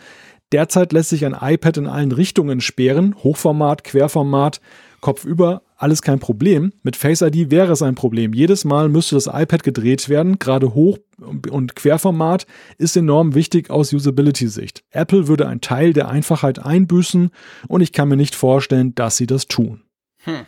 [0.51, 4.59] derzeit lässt sich ein iPad in allen Richtungen sperren, Hochformat, Querformat,
[5.01, 6.71] kopfüber, alles kein Problem.
[6.83, 8.33] Mit Face ID wäre es ein Problem.
[8.33, 12.45] Jedes Mal müsste das iPad gedreht werden, gerade hoch und Querformat
[12.77, 14.83] ist enorm wichtig aus Usability-Sicht.
[14.91, 17.31] Apple würde einen Teil der Einfachheit einbüßen
[17.67, 19.81] und ich kann mir nicht vorstellen, dass sie das tun.
[20.23, 20.45] Hm.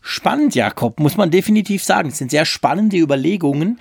[0.00, 2.08] Spannend, Jakob, muss man definitiv sagen.
[2.08, 3.80] Es sind sehr spannende Überlegungen.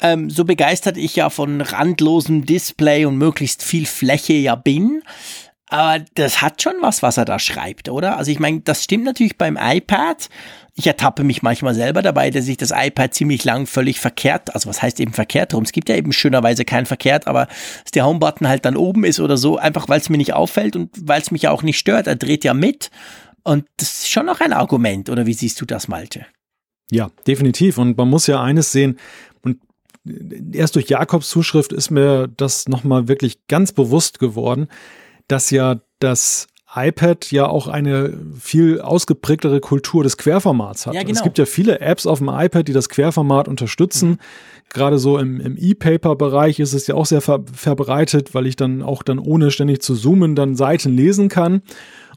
[0.00, 5.02] Ähm, so begeistert ich ja von randlosem Display und möglichst viel Fläche ja bin.
[5.68, 8.16] Aber das hat schon was, was er da schreibt, oder?
[8.18, 10.28] Also ich meine, das stimmt natürlich beim iPad.
[10.74, 14.68] Ich ertappe mich manchmal selber dabei, dass ich das iPad ziemlich lang völlig verkehrt, also
[14.68, 15.64] was heißt eben verkehrt rum?
[15.64, 17.48] Es gibt ja eben schönerweise kein verkehrt, aber
[17.82, 20.76] dass der Homebutton halt dann oben ist oder so, einfach weil es mir nicht auffällt
[20.76, 22.06] und weil es mich ja auch nicht stört.
[22.06, 22.90] Er dreht ja mit.
[23.42, 26.26] Und das ist schon noch ein Argument, oder wie siehst du das, Malte?
[26.90, 27.78] Ja, definitiv.
[27.78, 28.98] Und man muss ja eines sehen,
[29.42, 29.58] und
[30.52, 34.68] erst durch Jakobs Zuschrift ist mir das nochmal wirklich ganz bewusst geworden
[35.28, 40.94] dass ja das iPad ja auch eine viel ausgeprägtere Kultur des Querformats hat.
[40.94, 41.12] Ja, genau.
[41.12, 44.10] Es gibt ja viele Apps auf dem iPad, die das Querformat unterstützen.
[44.10, 44.18] Mhm.
[44.68, 48.82] Gerade so im, im E-Paper-Bereich ist es ja auch sehr ver verbreitet, weil ich dann
[48.82, 51.62] auch dann ohne ständig zu zoomen dann Seiten lesen kann.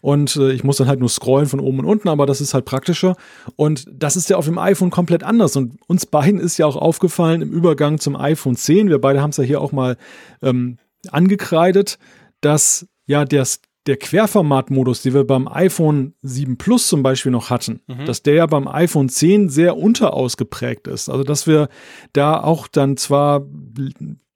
[0.02, 2.54] Und äh, ich muss dann halt nur scrollen von oben und unten, aber das ist
[2.54, 3.16] halt praktischer.
[3.56, 5.56] Und das ist ja auf dem iPhone komplett anders.
[5.56, 9.30] Und uns beiden ist ja auch aufgefallen im Übergang zum iPhone 10, wir beide haben
[9.30, 9.98] es ja hier auch mal
[10.42, 10.78] ähm,
[11.12, 11.98] angekreidet,
[12.42, 17.82] dass ja, das, der Querformatmodus, den wir beim iPhone 7 Plus zum Beispiel noch hatten,
[17.88, 18.06] mhm.
[18.06, 21.10] dass der ja beim iPhone 10 sehr unterausgeprägt ist.
[21.10, 21.70] Also, dass wir
[22.14, 23.48] da auch dann zwar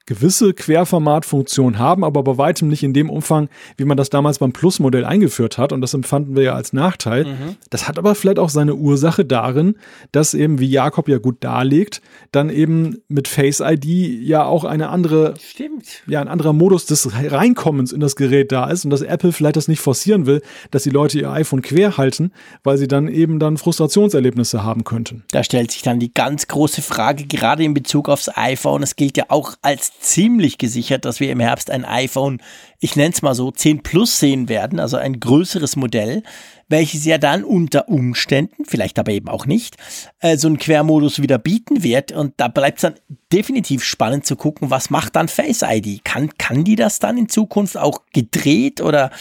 [0.06, 3.48] gewisse Querformatfunktionen haben, aber bei weitem nicht in dem Umfang,
[3.78, 5.72] wie man das damals beim Plus-Modell eingeführt hat.
[5.72, 7.26] Und das empfanden wir ja als Nachteil.
[7.26, 7.56] Mhm.
[7.70, 9.76] Das hat aber vielleicht auch seine Ursache darin,
[10.12, 12.02] dass eben, wie Jakob ja gut darlegt,
[12.32, 16.04] dann eben mit Face ID ja auch eine andere, Stimmt.
[16.06, 19.56] ja, ein anderer Modus des Reinkommens in das Gerät da ist und dass Apple vielleicht
[19.56, 22.32] das nicht forcieren will, dass die Leute ihr iPhone quer halten,
[22.64, 25.24] weil sie dann eben dann Frustrationserlebnisse haben könnten.
[25.32, 28.84] Da stellt sich dann die ganz große Frage, gerade in Bezug aufs iPhone.
[28.84, 32.42] Es gilt ja auch als ziemlich gesichert, dass wir im Herbst ein iPhone,
[32.80, 36.24] ich nenne es mal so, 10 Plus sehen werden, also ein größeres Modell,
[36.68, 39.78] welches ja dann unter Umständen, vielleicht aber eben auch nicht,
[40.20, 42.12] äh, so einen Quermodus wieder bieten wird.
[42.12, 42.96] Und da bleibt es dann
[43.32, 46.04] definitiv spannend zu gucken, was macht dann Face ID?
[46.04, 49.12] Kann, kann die das dann in Zukunft auch gedreht oder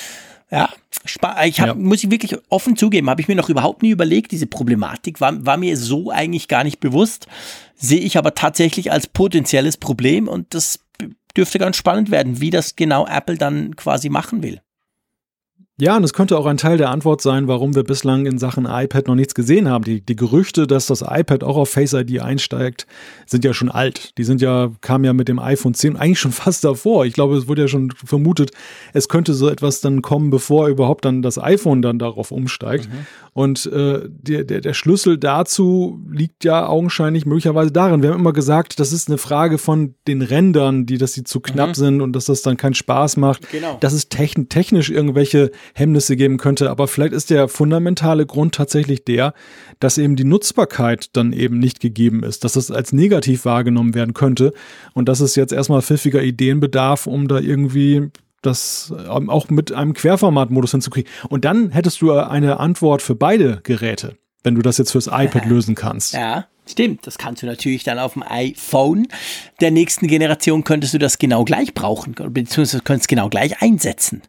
[0.52, 0.68] ja,
[1.46, 1.74] ich hab, ja.
[1.74, 5.46] muss ich wirklich offen zugeben, habe ich mir noch überhaupt nie überlegt, diese Problematik war,
[5.46, 7.26] war mir so eigentlich gar nicht bewusst,
[7.82, 10.78] sehe ich aber tatsächlich als potenzielles Problem und das
[11.36, 14.60] dürfte ganz spannend werden, wie das genau Apple dann quasi machen will.
[15.82, 18.66] Ja, und es könnte auch ein Teil der Antwort sein, warum wir bislang in Sachen
[18.66, 19.82] iPad noch nichts gesehen haben.
[19.82, 22.86] Die, die Gerüchte, dass das iPad auch auf Face ID einsteigt,
[23.26, 24.16] sind ja schon alt.
[24.16, 27.04] Die sind ja, kamen ja mit dem iPhone 10 eigentlich schon fast davor.
[27.04, 28.52] Ich glaube, es wurde ja schon vermutet,
[28.92, 32.88] es könnte so etwas dann kommen, bevor überhaupt dann das iPhone dann darauf umsteigt.
[32.88, 33.06] Mhm.
[33.34, 38.02] Und äh, der, der, der Schlüssel dazu liegt ja augenscheinlich möglicherweise darin.
[38.02, 41.40] Wir haben immer gesagt, das ist eine Frage von den Rändern, die, dass sie zu
[41.40, 41.74] knapp mhm.
[41.74, 43.50] sind und dass das dann keinen Spaß macht.
[43.50, 43.78] Genau.
[43.80, 46.70] Dass es technisch irgendwelche Hemmnisse geben könnte.
[46.70, 49.34] Aber vielleicht ist der fundamentale Grund tatsächlich der,
[49.80, 54.14] dass eben die Nutzbarkeit dann eben nicht gegeben ist, dass das als negativ wahrgenommen werden
[54.14, 54.52] könnte
[54.94, 58.10] und dass es jetzt erstmal pfiffiger Ideen bedarf, um da irgendwie
[58.42, 61.10] das ähm, auch mit einem Querformatmodus hinzukriegen.
[61.28, 65.46] Und dann hättest du eine Antwort für beide Geräte, wenn du das jetzt fürs iPad
[65.46, 66.14] lösen kannst.
[66.14, 66.46] Ja.
[66.64, 69.08] Stimmt, das kannst du natürlich dann auf dem iPhone
[69.60, 74.22] der nächsten Generation könntest du das genau gleich brauchen, beziehungsweise könntest genau gleich einsetzen.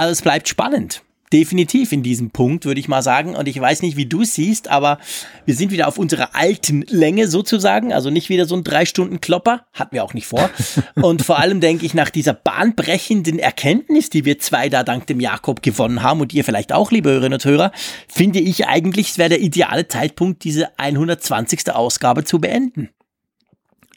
[0.00, 3.36] Also es bleibt spannend definitiv in diesem Punkt, würde ich mal sagen.
[3.36, 4.98] Und ich weiß nicht, wie du es siehst, aber
[5.44, 7.92] wir sind wieder auf unserer alten Länge sozusagen.
[7.92, 9.66] Also nicht wieder so ein drei Stunden Klopper.
[9.72, 10.50] Hatten wir auch nicht vor.
[10.96, 15.20] Und vor allem denke ich, nach dieser bahnbrechenden Erkenntnis, die wir zwei da dank dem
[15.20, 17.70] Jakob gewonnen haben und ihr vielleicht auch, liebe Hörerinnen und Hörer,
[18.08, 21.70] finde ich eigentlich, es wäre der ideale Zeitpunkt, diese 120.
[21.70, 22.88] Ausgabe zu beenden.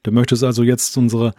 [0.03, 1.33] Du möchtest also jetzt unsere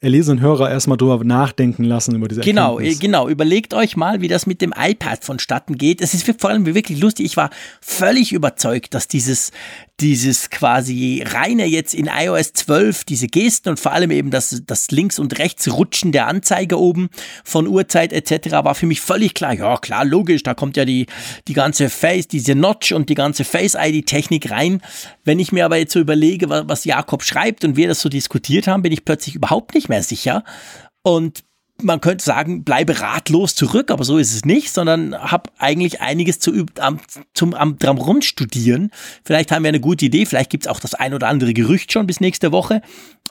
[0.00, 3.00] erlesenen Hörer erstmal drüber nachdenken lassen über diese Genau, Erkenntnis.
[3.00, 3.28] genau.
[3.28, 6.00] Überlegt euch mal, wie das mit dem iPad vonstatten geht.
[6.00, 7.26] Es ist vor allem wirklich lustig.
[7.26, 7.50] Ich war
[7.80, 9.50] völlig überzeugt, dass dieses,
[10.00, 14.90] dieses quasi reine jetzt in iOS 12, diese Gesten und vor allem eben das, das
[14.92, 17.08] links und rechts rutschen der Anzeige oben
[17.44, 18.52] von Uhrzeit etc.
[18.52, 19.54] war für mich völlig klar.
[19.54, 21.06] Ja, klar, logisch, da kommt ja die,
[21.48, 24.80] die ganze Face, diese Notch und die ganze Face-ID-Technik rein.
[25.24, 28.68] Wenn ich mir aber jetzt so überlege, was Jakob schreibt und wir das so diskutiert
[28.68, 30.44] haben, bin ich plötzlich überhaupt nicht mehr sicher.
[31.02, 31.44] Und
[31.82, 36.40] man könnte sagen, bleibe ratlos zurück, aber so ist es nicht, sondern habe eigentlich einiges
[36.40, 36.98] zu am,
[37.34, 38.90] zum am dran rumstudieren.
[39.24, 41.92] Vielleicht haben wir eine gute Idee, vielleicht gibt es auch das ein oder andere Gerücht
[41.92, 42.82] schon bis nächste Woche.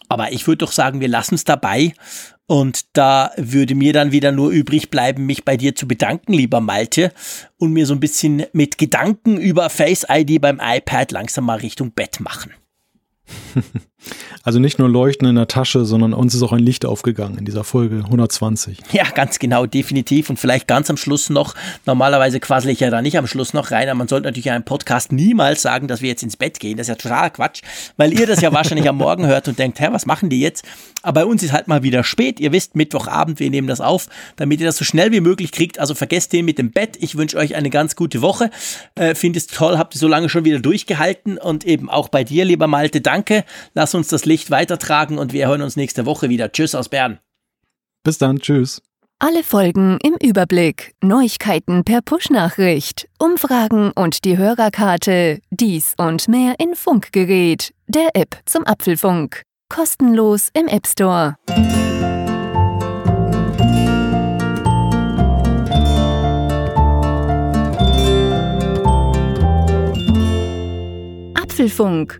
[0.10, 1.94] Aber ich würde doch sagen, wir lassen es dabei.
[2.46, 6.62] Und da würde mir dann wieder nur übrig bleiben, mich bei dir zu bedanken, lieber
[6.62, 7.12] Malte,
[7.58, 11.92] und mir so ein bisschen mit Gedanken über Face ID beim iPad langsam mal Richtung
[11.92, 12.54] Bett machen.
[14.44, 17.46] Also nicht nur Leuchten in der Tasche, sondern uns ist auch ein Licht aufgegangen in
[17.46, 18.80] dieser Folge 120.
[18.92, 20.30] Ja, ganz genau, definitiv.
[20.30, 21.56] Und vielleicht ganz am Schluss noch,
[21.86, 24.64] normalerweise quassel ich ja da nicht am Schluss noch rein, aber man sollte natürlich einem
[24.64, 26.78] Podcast niemals sagen, dass wir jetzt ins Bett gehen.
[26.78, 27.62] Das ist ja totaler Quatsch,
[27.98, 30.64] weil ihr das ja wahrscheinlich am Morgen hört und denkt, hä, was machen die jetzt?
[31.02, 32.40] Aber bei uns ist halt mal wieder spät.
[32.40, 35.80] Ihr wisst, Mittwochabend, wir nehmen das auf, damit ihr das so schnell wie möglich kriegt.
[35.80, 36.98] Also vergesst den mit dem Bett.
[37.00, 38.50] Ich wünsche euch eine ganz gute Woche.
[38.96, 42.24] Äh, Finde es toll, habt ihr so lange schon wieder durchgehalten und eben auch bei
[42.24, 43.44] dir, lieber Malte, danke.
[43.88, 46.52] Lass uns das Licht weitertragen und wir hören uns nächste Woche wieder.
[46.52, 47.20] Tschüss aus Bern.
[48.04, 48.82] Bis dann, tschüss.
[49.18, 56.76] Alle Folgen im Überblick, Neuigkeiten per Push-Nachricht, Umfragen und die Hörerkarte, dies und mehr in
[56.76, 59.44] Funkgerät, der App zum Apfelfunk.
[59.70, 61.38] Kostenlos im App Store.
[71.42, 72.20] Apfelfunk,